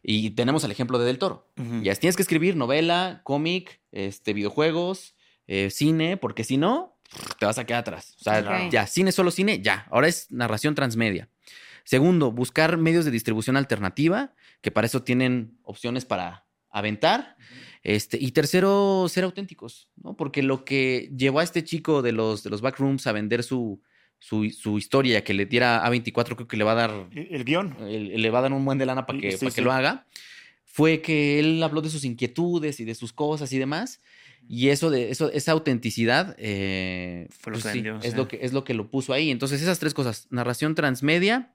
Y 0.08 0.30
tenemos 0.30 0.62
el 0.62 0.70
ejemplo 0.70 1.00
de 1.00 1.04
Del 1.04 1.18
Toro. 1.18 1.48
Ya 1.82 1.92
tienes 1.96 2.14
que 2.14 2.22
escribir 2.22 2.54
novela, 2.54 3.22
cómic, 3.24 3.80
este, 3.90 4.34
videojuegos, 4.34 5.16
eh, 5.48 5.70
cine, 5.70 6.16
porque 6.16 6.44
si 6.44 6.58
no, 6.58 6.96
te 7.40 7.46
vas 7.46 7.58
a 7.58 7.64
quedar 7.64 7.80
atrás. 7.80 8.14
O 8.20 8.22
sea, 8.22 8.68
ya, 8.68 8.86
cine, 8.86 9.10
solo 9.10 9.32
cine, 9.32 9.60
ya. 9.62 9.86
Ahora 9.90 10.06
es 10.06 10.30
narración 10.30 10.76
transmedia. 10.76 11.28
Segundo, 11.82 12.30
buscar 12.30 12.76
medios 12.76 13.04
de 13.04 13.10
distribución 13.10 13.56
alternativa, 13.56 14.32
que 14.60 14.70
para 14.70 14.86
eso 14.86 15.02
tienen 15.02 15.58
opciones 15.62 16.04
para 16.04 16.46
aventar. 16.70 17.36
Este, 17.87 18.18
y 18.20 18.32
tercero, 18.32 19.07
ser 19.09 19.22
auténticos, 19.22 19.89
¿no? 20.03 20.16
Porque 20.16 20.43
lo 20.43 20.64
que 20.64 21.09
llevó 21.16 21.39
a 21.39 21.45
este 21.45 21.62
chico 21.62 22.03
de 22.03 22.11
los, 22.11 22.43
de 22.43 22.51
los 22.51 22.61
backrooms 22.61 23.07
a 23.07 23.12
vender 23.12 23.45
su, 23.45 23.80
su, 24.18 24.43
historia, 24.76 25.22
que 25.22 25.34
le 25.34 25.47
diera 25.47 25.84
A24, 25.84 26.34
creo 26.34 26.49
que 26.49 26.57
le 26.57 26.64
va 26.64 26.72
a 26.72 26.74
dar. 26.74 27.09
El, 27.14 27.45
guion. 27.45 27.76
le 27.89 28.30
va 28.30 28.41
a 28.41 28.43
dar 28.43 28.53
un 28.53 28.64
buen 28.64 28.78
de 28.78 28.87
lana 28.87 29.07
para 29.07 29.20
que, 29.20 29.39
que 29.39 29.62
lo 29.62 29.70
haga. 29.70 30.05
Fue 30.64 31.01
que 31.01 31.39
él 31.39 31.62
habló 31.62 31.80
de 31.80 31.89
sus 31.89 32.05
inquietudes 32.05 32.80
y 32.80 32.84
de 32.84 32.97
sus 32.97 33.12
cosas 33.12 33.53
y 33.53 33.59
demás. 33.61 34.01
Y 34.49 34.70
eso 34.70 34.91
de 34.91 35.12
eso, 35.12 35.30
esa 35.30 35.53
autenticidad 35.53 36.34
eh, 36.39 37.28
pues 37.41 37.64
es, 37.66 38.16
lo 38.16 38.26
que, 38.26 38.41
es 38.43 38.53
lo 38.53 38.64
que 38.64 38.74
lo 38.74 38.91
puso 38.91 39.12
ahí. 39.12 39.30
Entonces, 39.30 39.62
esas 39.62 39.78
tres 39.78 39.95
cosas: 39.95 40.26
narración 40.30 40.74
transmedia, 40.74 41.55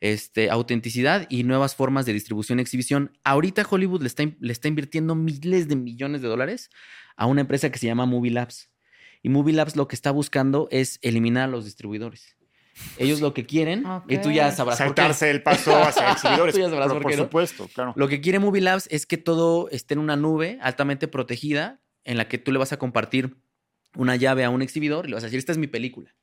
este, 0.00 0.50
autenticidad 0.50 1.26
y 1.28 1.44
nuevas 1.44 1.74
formas 1.74 2.06
de 2.06 2.12
distribución 2.12 2.58
y 2.58 2.62
exhibición. 2.62 3.16
Ahorita 3.24 3.66
Hollywood 3.68 4.02
le 4.02 4.08
está, 4.08 4.24
le 4.38 4.52
está 4.52 4.68
invirtiendo 4.68 5.14
miles 5.14 5.68
de 5.68 5.76
millones 5.76 6.22
de 6.22 6.28
dólares 6.28 6.70
a 7.16 7.26
una 7.26 7.40
empresa 7.40 7.70
que 7.70 7.78
se 7.78 7.86
llama 7.86 8.06
Movie 8.06 8.32
Labs. 8.32 8.70
Y 9.22 9.28
Movie 9.28 9.54
Labs 9.54 9.76
lo 9.76 9.88
que 9.88 9.96
está 9.96 10.10
buscando 10.10 10.68
es 10.70 10.98
eliminar 11.02 11.44
a 11.44 11.48
los 11.48 11.64
distribuidores. 11.64 12.36
Ellos 12.98 13.20
lo 13.20 13.32
que 13.34 13.46
quieren, 13.46 13.84
y 14.08 14.18
tú 14.18 14.32
ya 14.32 14.50
sabrás 14.50 14.78
Saltarse 14.78 15.30
el 15.30 15.42
paso 15.42 15.76
hacia 15.76 16.10
exhibidores. 16.12 16.56
por, 16.56 17.14
supuesto, 17.14 17.68
claro. 17.72 17.92
Lo 17.94 18.08
que 18.08 18.20
quiere 18.20 18.40
Movie 18.40 18.62
Labs 18.62 18.88
es 18.90 19.06
que 19.06 19.16
todo 19.16 19.68
esté 19.70 19.94
en 19.94 20.00
una 20.00 20.16
nube 20.16 20.58
altamente 20.60 21.06
protegida 21.06 21.80
en 22.02 22.16
la 22.16 22.26
que 22.26 22.38
tú 22.38 22.50
le 22.50 22.58
vas 22.58 22.72
a 22.72 22.78
compartir 22.78 23.36
una 23.94 24.16
llave 24.16 24.44
a 24.44 24.50
un 24.50 24.60
exhibidor 24.60 25.06
y 25.06 25.10
le 25.10 25.14
vas 25.14 25.22
a 25.22 25.28
decir, 25.28 25.38
esta 25.38 25.52
es 25.52 25.58
mi 25.58 25.68
película 25.68 26.14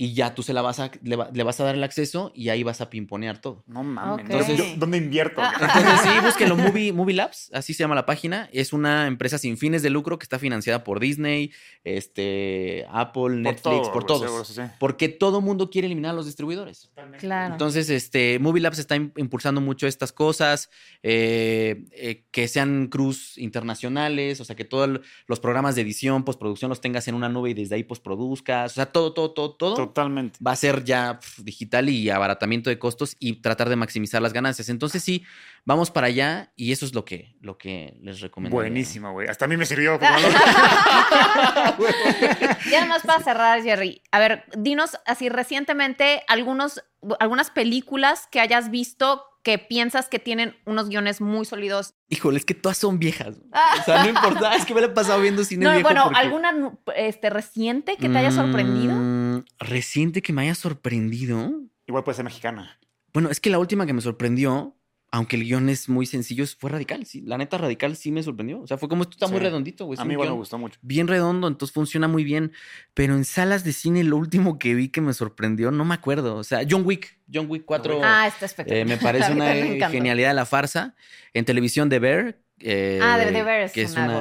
y 0.00 0.14
ya 0.14 0.32
tú 0.32 0.44
se 0.44 0.52
la 0.52 0.62
vas 0.62 0.78
a, 0.78 0.92
le, 1.02 1.16
vas 1.16 1.58
a 1.58 1.64
dar 1.64 1.74
el 1.74 1.82
acceso 1.82 2.30
y 2.32 2.50
ahí 2.50 2.62
vas 2.62 2.80
a 2.80 2.88
pimponear 2.88 3.40
todo. 3.40 3.64
No 3.66 3.82
mames. 3.82 4.26
Entonces, 4.30 4.78
¿dónde 4.78 4.96
invierto? 4.96 5.42
Ah. 5.42 5.52
Entonces, 5.60 6.00
sí, 6.02 6.20
búsquenlo, 6.24 6.56
Movie, 6.56 6.92
Movie 6.92 7.16
Labs, 7.16 7.50
así 7.52 7.74
se 7.74 7.82
llama 7.82 7.96
la 7.96 8.06
página. 8.06 8.48
Es 8.52 8.72
una 8.72 9.08
empresa 9.08 9.38
sin 9.38 9.58
fines 9.58 9.82
de 9.82 9.90
lucro 9.90 10.16
que 10.16 10.22
está 10.22 10.38
financiada 10.38 10.84
por 10.84 11.00
Disney, 11.00 11.50
este, 11.82 12.86
Apple, 12.92 13.38
Netflix, 13.38 13.88
por 13.88 14.04
todos. 14.04 14.56
Porque 14.78 15.08
todo 15.08 15.40
mundo 15.40 15.68
quiere 15.68 15.86
eliminar 15.86 16.12
a 16.12 16.14
los 16.14 16.26
distribuidores. 16.26 16.92
Claro. 17.18 17.54
Entonces, 17.54 17.90
este, 17.90 18.38
Movie 18.38 18.62
Labs 18.62 18.78
está 18.78 18.94
impulsando 18.94 19.60
mucho 19.60 19.88
estas 19.88 20.12
cosas, 20.12 20.70
eh, 21.02 21.86
eh, 21.90 22.24
que 22.30 22.46
sean 22.46 22.86
cruz 22.86 23.36
internacionales, 23.36 24.40
o 24.40 24.44
sea, 24.44 24.54
que 24.54 24.64
todos 24.64 25.00
los 25.26 25.40
programas 25.40 25.74
de 25.74 25.82
edición, 25.82 26.22
postproducción 26.24 26.68
los 26.68 26.80
tengas 26.80 27.08
en 27.08 27.16
una 27.16 27.28
nube 27.28 27.50
y 27.50 27.54
desde 27.54 27.74
ahí 27.74 27.82
postproduzcas. 27.82 28.70
O 28.70 28.74
sea, 28.76 28.86
todo, 28.86 29.12
todo, 29.12 29.32
todo, 29.32 29.56
todo 29.56 29.87
Totalmente. 29.88 30.38
Va 30.44 30.52
a 30.52 30.56
ser 30.56 30.84
ya 30.84 31.18
digital 31.38 31.88
y 31.88 32.10
abaratamiento 32.10 32.70
de 32.70 32.78
costos 32.78 33.16
y 33.18 33.40
tratar 33.40 33.68
de 33.68 33.76
maximizar 33.76 34.22
las 34.22 34.32
ganancias. 34.32 34.68
Entonces 34.68 35.02
sí, 35.02 35.24
vamos 35.64 35.90
para 35.90 36.08
allá 36.08 36.52
y 36.56 36.72
eso 36.72 36.84
es 36.84 36.94
lo 36.94 37.04
que, 37.04 37.36
lo 37.40 37.58
que 37.58 37.96
les 38.00 38.20
recomiendo. 38.20 38.54
Buenísimo, 38.54 39.12
güey. 39.12 39.28
Hasta 39.28 39.46
a 39.46 39.48
mí 39.48 39.56
me 39.56 39.66
sirvió. 39.66 39.98
Como 39.98 40.10
ya 42.70 42.80
nomás 42.82 43.02
para 43.02 43.22
cerrar, 43.22 43.62
Jerry. 43.62 44.02
A 44.12 44.18
ver, 44.18 44.44
dinos 44.56 44.98
así 45.06 45.28
recientemente 45.28 46.22
algunos, 46.28 46.84
algunas 47.18 47.50
películas 47.50 48.28
que 48.30 48.40
hayas 48.40 48.70
visto 48.70 49.24
que 49.48 49.58
piensas 49.58 50.10
que 50.10 50.18
tienen 50.18 50.54
unos 50.66 50.90
guiones 50.90 51.22
muy 51.22 51.46
sólidos. 51.46 51.94
Híjole, 52.10 52.38
es 52.38 52.44
que 52.44 52.52
todas 52.52 52.76
son 52.76 52.98
viejas. 52.98 53.36
O 53.80 53.84
sea, 53.84 54.02
no 54.02 54.10
importa, 54.10 54.54
es 54.54 54.66
que 54.66 54.74
me 54.74 54.82
lo 54.82 54.88
he 54.88 54.90
pasado 54.90 55.20
viendo 55.20 55.42
cine 55.44 55.64
no, 55.64 55.80
Bueno, 55.80 56.10
¿alguna 56.14 56.52
este, 56.96 57.30
reciente 57.30 57.96
que 57.96 58.10
te 58.10 58.18
haya 58.18 58.30
sorprendido? 58.30 58.94
Mm, 58.94 59.17
reciente 59.58 60.22
que 60.22 60.32
me 60.32 60.42
haya 60.42 60.54
sorprendido. 60.54 61.52
Igual 61.86 62.04
puede 62.04 62.16
ser 62.16 62.24
mexicana. 62.24 62.78
Bueno, 63.12 63.30
es 63.30 63.40
que 63.40 63.50
la 63.50 63.58
última 63.58 63.86
que 63.86 63.92
me 63.92 64.00
sorprendió 64.00 64.78
aunque 65.10 65.36
el 65.36 65.44
guion 65.44 65.68
es 65.68 65.88
muy 65.88 66.04
sencillo, 66.04 66.44
fue 66.58 66.70
radical. 66.70 67.06
Sí, 67.06 67.22
la 67.22 67.38
neta, 67.38 67.56
radical 67.56 67.96
sí 67.96 68.12
me 68.12 68.22
sorprendió. 68.22 68.60
O 68.60 68.66
sea, 68.66 68.76
fue 68.76 68.88
como 68.88 69.02
esto 69.02 69.12
está 69.12 69.26
muy 69.26 69.40
redondito, 69.40 69.86
güey. 69.86 69.98
A 69.98 70.04
mí 70.04 70.12
igual 70.12 70.28
me 70.28 70.34
gustó 70.34 70.58
mucho. 70.58 70.78
Bien 70.82 71.08
redondo, 71.08 71.48
entonces 71.48 71.72
funciona 71.72 72.08
muy 72.08 72.24
bien. 72.24 72.52
Pero 72.92 73.14
en 73.14 73.24
salas 73.24 73.64
de 73.64 73.72
cine, 73.72 74.04
lo 74.04 74.16
último 74.18 74.58
que 74.58 74.74
vi 74.74 74.88
que 74.88 75.00
me 75.00 75.14
sorprendió, 75.14 75.70
no 75.70 75.84
me 75.84 75.94
acuerdo. 75.94 76.36
O 76.36 76.44
sea, 76.44 76.60
John 76.68 76.82
Wick, 76.84 77.18
John 77.32 77.46
Wick 77.48 77.64
4. 77.64 78.00
Ah, 78.02 78.26
está 78.26 78.44
espectacular. 78.44 78.86
Eh, 78.86 78.88
me 78.88 78.98
parece 78.98 79.32
una 79.78 79.88
genialidad 79.90 80.28
de 80.28 80.34
la 80.34 80.46
farsa. 80.46 80.94
En 81.32 81.46
televisión, 81.46 81.88
The 81.88 81.98
Bear, 81.98 82.38
eh, 82.60 82.98
ah, 83.02 83.18
de 83.18 83.30
Bear 83.42 83.60
es 83.62 83.72
que 83.72 83.82
es 83.82 83.92
una, 83.92 84.20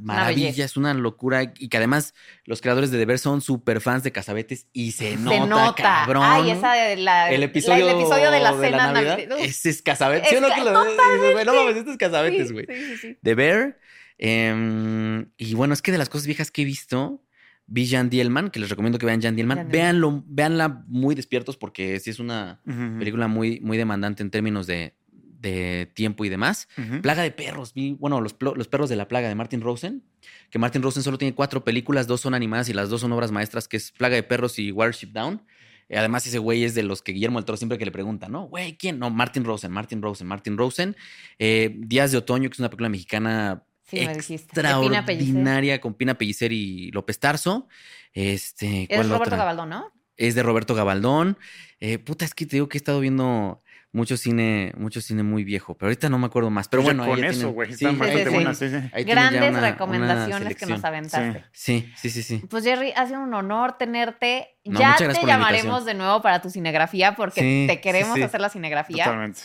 maravilla, 0.00 0.64
es 0.64 0.76
una 0.76 0.94
locura 0.94 1.42
y 1.42 1.68
que 1.68 1.76
además 1.76 2.14
los 2.44 2.60
creadores 2.60 2.90
de 2.90 2.98
The 2.98 3.06
Bear 3.06 3.18
son 3.18 3.40
súper 3.40 3.80
fans 3.80 4.02
de 4.02 4.12
Cazabetes 4.12 4.66
y 4.72 4.92
se, 4.92 5.16
nota, 5.16 5.74
cabrón. 5.76 6.22
Ay, 6.24 6.50
esa 6.50 6.74
de 6.74 6.96
la, 6.96 7.30
el 7.30 7.42
episodio, 7.42 7.88
el 7.88 7.96
episodio 7.96 8.30
de 8.30 8.40
la 8.40 8.52
cena 8.58 8.92
Navidad. 8.92 9.38
Ese 9.38 9.70
es 9.70 9.82
Cazabetes. 9.82 10.28
¿Sí 10.28 10.36
o 10.36 10.40
no 10.40 10.48
que 10.48 10.64
lo 10.64 10.84
ves? 10.84 11.46
No 11.46 11.54
mames, 11.54 11.76
este 11.76 11.90
es 11.90 11.96
Cazabetes, 11.96 12.52
güey. 12.52 12.66
Sí, 12.66 12.74
sí, 12.74 12.96
sí, 12.96 13.18
The 13.22 13.34
Bear. 13.34 13.78
Em, 14.18 15.26
y 15.36 15.54
bueno, 15.54 15.74
es 15.74 15.82
que 15.82 15.90
de 15.90 15.98
las 15.98 16.08
cosas 16.08 16.26
viejas 16.26 16.50
que 16.50 16.62
he 16.62 16.64
visto, 16.64 17.24
vi 17.66 17.88
Jan 17.88 18.10
Dielman, 18.10 18.50
que 18.50 18.60
les 18.60 18.68
recomiendo 18.68 18.98
que 18.98 19.06
vean 19.06 19.20
Jan 19.20 19.34
Dielman. 19.34 19.68
Véanlo, 19.68 20.22
véanla 20.26 20.84
muy 20.86 21.14
despiertos 21.14 21.56
porque 21.56 21.98
sí 21.98 22.10
es 22.10 22.20
una 22.20 22.60
película 22.64 23.26
muy, 23.28 23.60
muy 23.60 23.76
demandante 23.76 24.22
en 24.22 24.30
términos 24.30 24.66
de, 24.66 24.94
tiempo 25.94 26.24
y 26.24 26.28
demás. 26.28 26.68
Plaga 27.02 27.22
de 27.22 27.30
perros, 27.30 27.74
vi, 27.74 27.92
bueno, 27.92 28.20
los, 28.20 28.36
los, 28.40 28.68
perros 28.68 28.88
de 28.88 28.96
la 28.96 29.08
plaga 29.08 29.28
de 29.28 29.34
Martin 29.34 29.60
Rosen, 29.60 30.02
que 30.50 30.58
Martin 30.58 30.82
Rosen 30.82 31.02
solo 31.02 31.18
tiene 31.18 31.34
cuatro 31.34 31.64
películas, 31.64 32.06
dos 32.06 32.20
son 32.20 32.34
animadas 32.34 32.68
y 32.68 32.72
las 32.72 32.88
dos 32.88 33.00
son 33.00 33.12
obras 33.12 33.32
maestras, 33.32 33.68
que 33.68 33.76
es 33.76 33.90
Plaga 33.92 34.16
de 34.16 34.22
perros 34.22 34.58
y 34.58 34.72
Warship 34.72 35.08
Down. 35.08 35.42
Eh, 35.88 35.98
además, 35.98 36.26
ese 36.26 36.38
güey 36.38 36.64
es 36.64 36.74
de 36.74 36.82
los 36.82 37.02
que 37.02 37.12
Guillermo 37.12 37.38
del 37.38 37.44
Toro 37.44 37.56
siempre 37.56 37.76
que 37.76 37.84
le 37.84 37.92
pregunta, 37.92 38.28
¿no? 38.28 38.46
Güey, 38.48 38.76
¿quién? 38.76 38.98
No, 38.98 39.10
Martin 39.10 39.44
Rosen, 39.44 39.70
Martin 39.70 40.00
Rosen, 40.00 40.26
Martin 40.26 40.56
Rosen. 40.56 40.96
Eh, 41.38 41.74
Días 41.76 42.12
de 42.12 42.18
Otoño, 42.18 42.48
que 42.48 42.54
es 42.54 42.58
una 42.60 42.70
película 42.70 42.88
mexicana 42.88 43.64
extraordinaria 43.90 45.80
con 45.80 45.94
Pina 45.94 46.16
Pellicer 46.16 46.52
y 46.52 46.90
López 46.92 47.18
Tarso. 47.18 47.68
Este, 48.12 48.86
es 48.88 49.08
Roberto 49.08 49.36
Gabaldón, 49.36 49.68
¿no? 49.68 49.92
Es 50.16 50.34
de 50.34 50.42
Roberto 50.42 50.74
Gabaldón. 50.74 51.38
Eh, 51.80 51.98
puta, 51.98 52.24
es 52.24 52.34
que 52.34 52.46
te 52.46 52.56
digo 52.56 52.68
que 52.68 52.78
he 52.78 52.80
estado 52.80 53.00
viendo 53.00 53.61
mucho 53.92 54.16
cine, 54.16 54.72
mucho 54.76 55.00
cine 55.02 55.22
muy 55.22 55.44
viejo, 55.44 55.74
pero 55.74 55.88
ahorita 55.88 56.08
no 56.08 56.18
me 56.18 56.26
acuerdo 56.26 56.48
más. 56.50 56.66
Pero 56.68 56.82
bueno, 56.82 57.06
con 57.06 57.22
eso, 57.22 57.50
güey. 57.50 57.74
Sí, 57.74 57.86
Grandes 59.04 59.60
recomendaciones 59.60 60.56
que 60.56 60.66
nos 60.66 60.82
aventaste. 60.82 61.44
Sí, 61.52 61.92
sí, 61.96 62.10
sí, 62.10 62.22
sí. 62.22 62.42
Pues 62.48 62.64
Jerry, 62.64 62.92
ha 62.96 63.06
sido 63.06 63.20
un 63.20 63.34
honor 63.34 63.76
tenerte. 63.78 64.56
ya 64.64 64.96
te 64.96 65.26
llamaremos 65.26 65.84
de 65.84 65.94
nuevo 65.94 66.22
para 66.22 66.40
tu 66.40 66.50
cinegrafía 66.50 67.14
porque 67.14 67.66
te 67.68 67.80
queremos 67.80 68.20
hacer 68.20 68.40
la 68.40 68.48
cinegrafía. 68.48 69.04
Totalmente. 69.04 69.40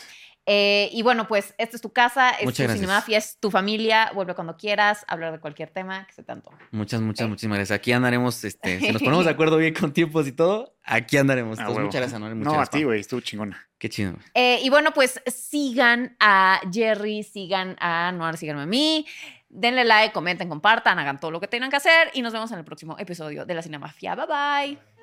Eh, 0.50 0.90
y 0.94 1.02
bueno, 1.02 1.28
pues 1.28 1.54
esta 1.58 1.76
es 1.76 1.82
tu 1.82 1.92
casa, 1.92 2.30
es 2.32 2.46
tu 2.46 2.54
cinemafia, 2.54 3.18
es 3.18 3.38
tu 3.38 3.52
familia. 3.52 4.12
Vuelve 4.16 4.34
cuando 4.34 4.56
quieras, 4.56 5.04
hablar 5.10 5.34
de 5.34 5.40
cualquier 5.42 5.70
tema 5.72 6.08
que 6.08 6.14
se 6.14 6.24
tanto. 6.24 6.52
Muchas, 6.72 7.02
muchas, 7.02 7.28
muchísimas 7.28 7.58
gracias. 7.58 7.76
Aquí 7.76 7.92
andaremos, 7.92 8.46
este, 8.46 8.80
si 8.80 8.94
nos 8.94 9.02
ponemos 9.04 9.26
de 9.26 9.32
acuerdo 9.32 9.58
bien 9.58 9.74
con 9.74 9.92
tiempos 9.92 10.26
y 10.26 10.32
todo, 10.32 10.78
aquí 10.86 11.18
andaremos. 11.18 11.60
Ah, 11.60 11.70
muchas 11.70 12.00
gracias, 12.00 12.22
No, 12.22 12.34
no 12.34 12.62
a 12.62 12.66
ti, 12.66 12.84
güey, 12.84 13.02
estuvo 13.02 13.20
chingona. 13.20 13.68
Qué 13.78 13.90
chido. 13.90 14.14
Eh, 14.34 14.62
y 14.64 14.70
bueno, 14.70 14.94
pues 14.94 15.22
sigan 15.28 16.16
a 16.22 16.62
Jerry, 16.72 17.24
sigan 17.24 17.76
a 17.82 18.14
Noir, 18.14 18.38
síganme 18.38 18.62
a 18.62 18.66
mí. 18.66 19.06
Denle 19.50 19.84
like, 19.84 20.14
comenten, 20.14 20.48
compartan, 20.48 20.98
hagan 20.98 21.20
todo 21.20 21.32
lo 21.32 21.42
que 21.42 21.48
tengan 21.50 21.70
que 21.70 21.76
hacer 21.76 22.10
y 22.14 22.22
nos 22.22 22.32
vemos 22.32 22.50
en 22.54 22.60
el 22.60 22.64
próximo 22.64 22.96
episodio 22.98 23.46
de 23.46 23.54
La 23.54 23.62
Cinemafia. 23.62 24.16
Bye 24.16 24.26
bye. 24.26 24.97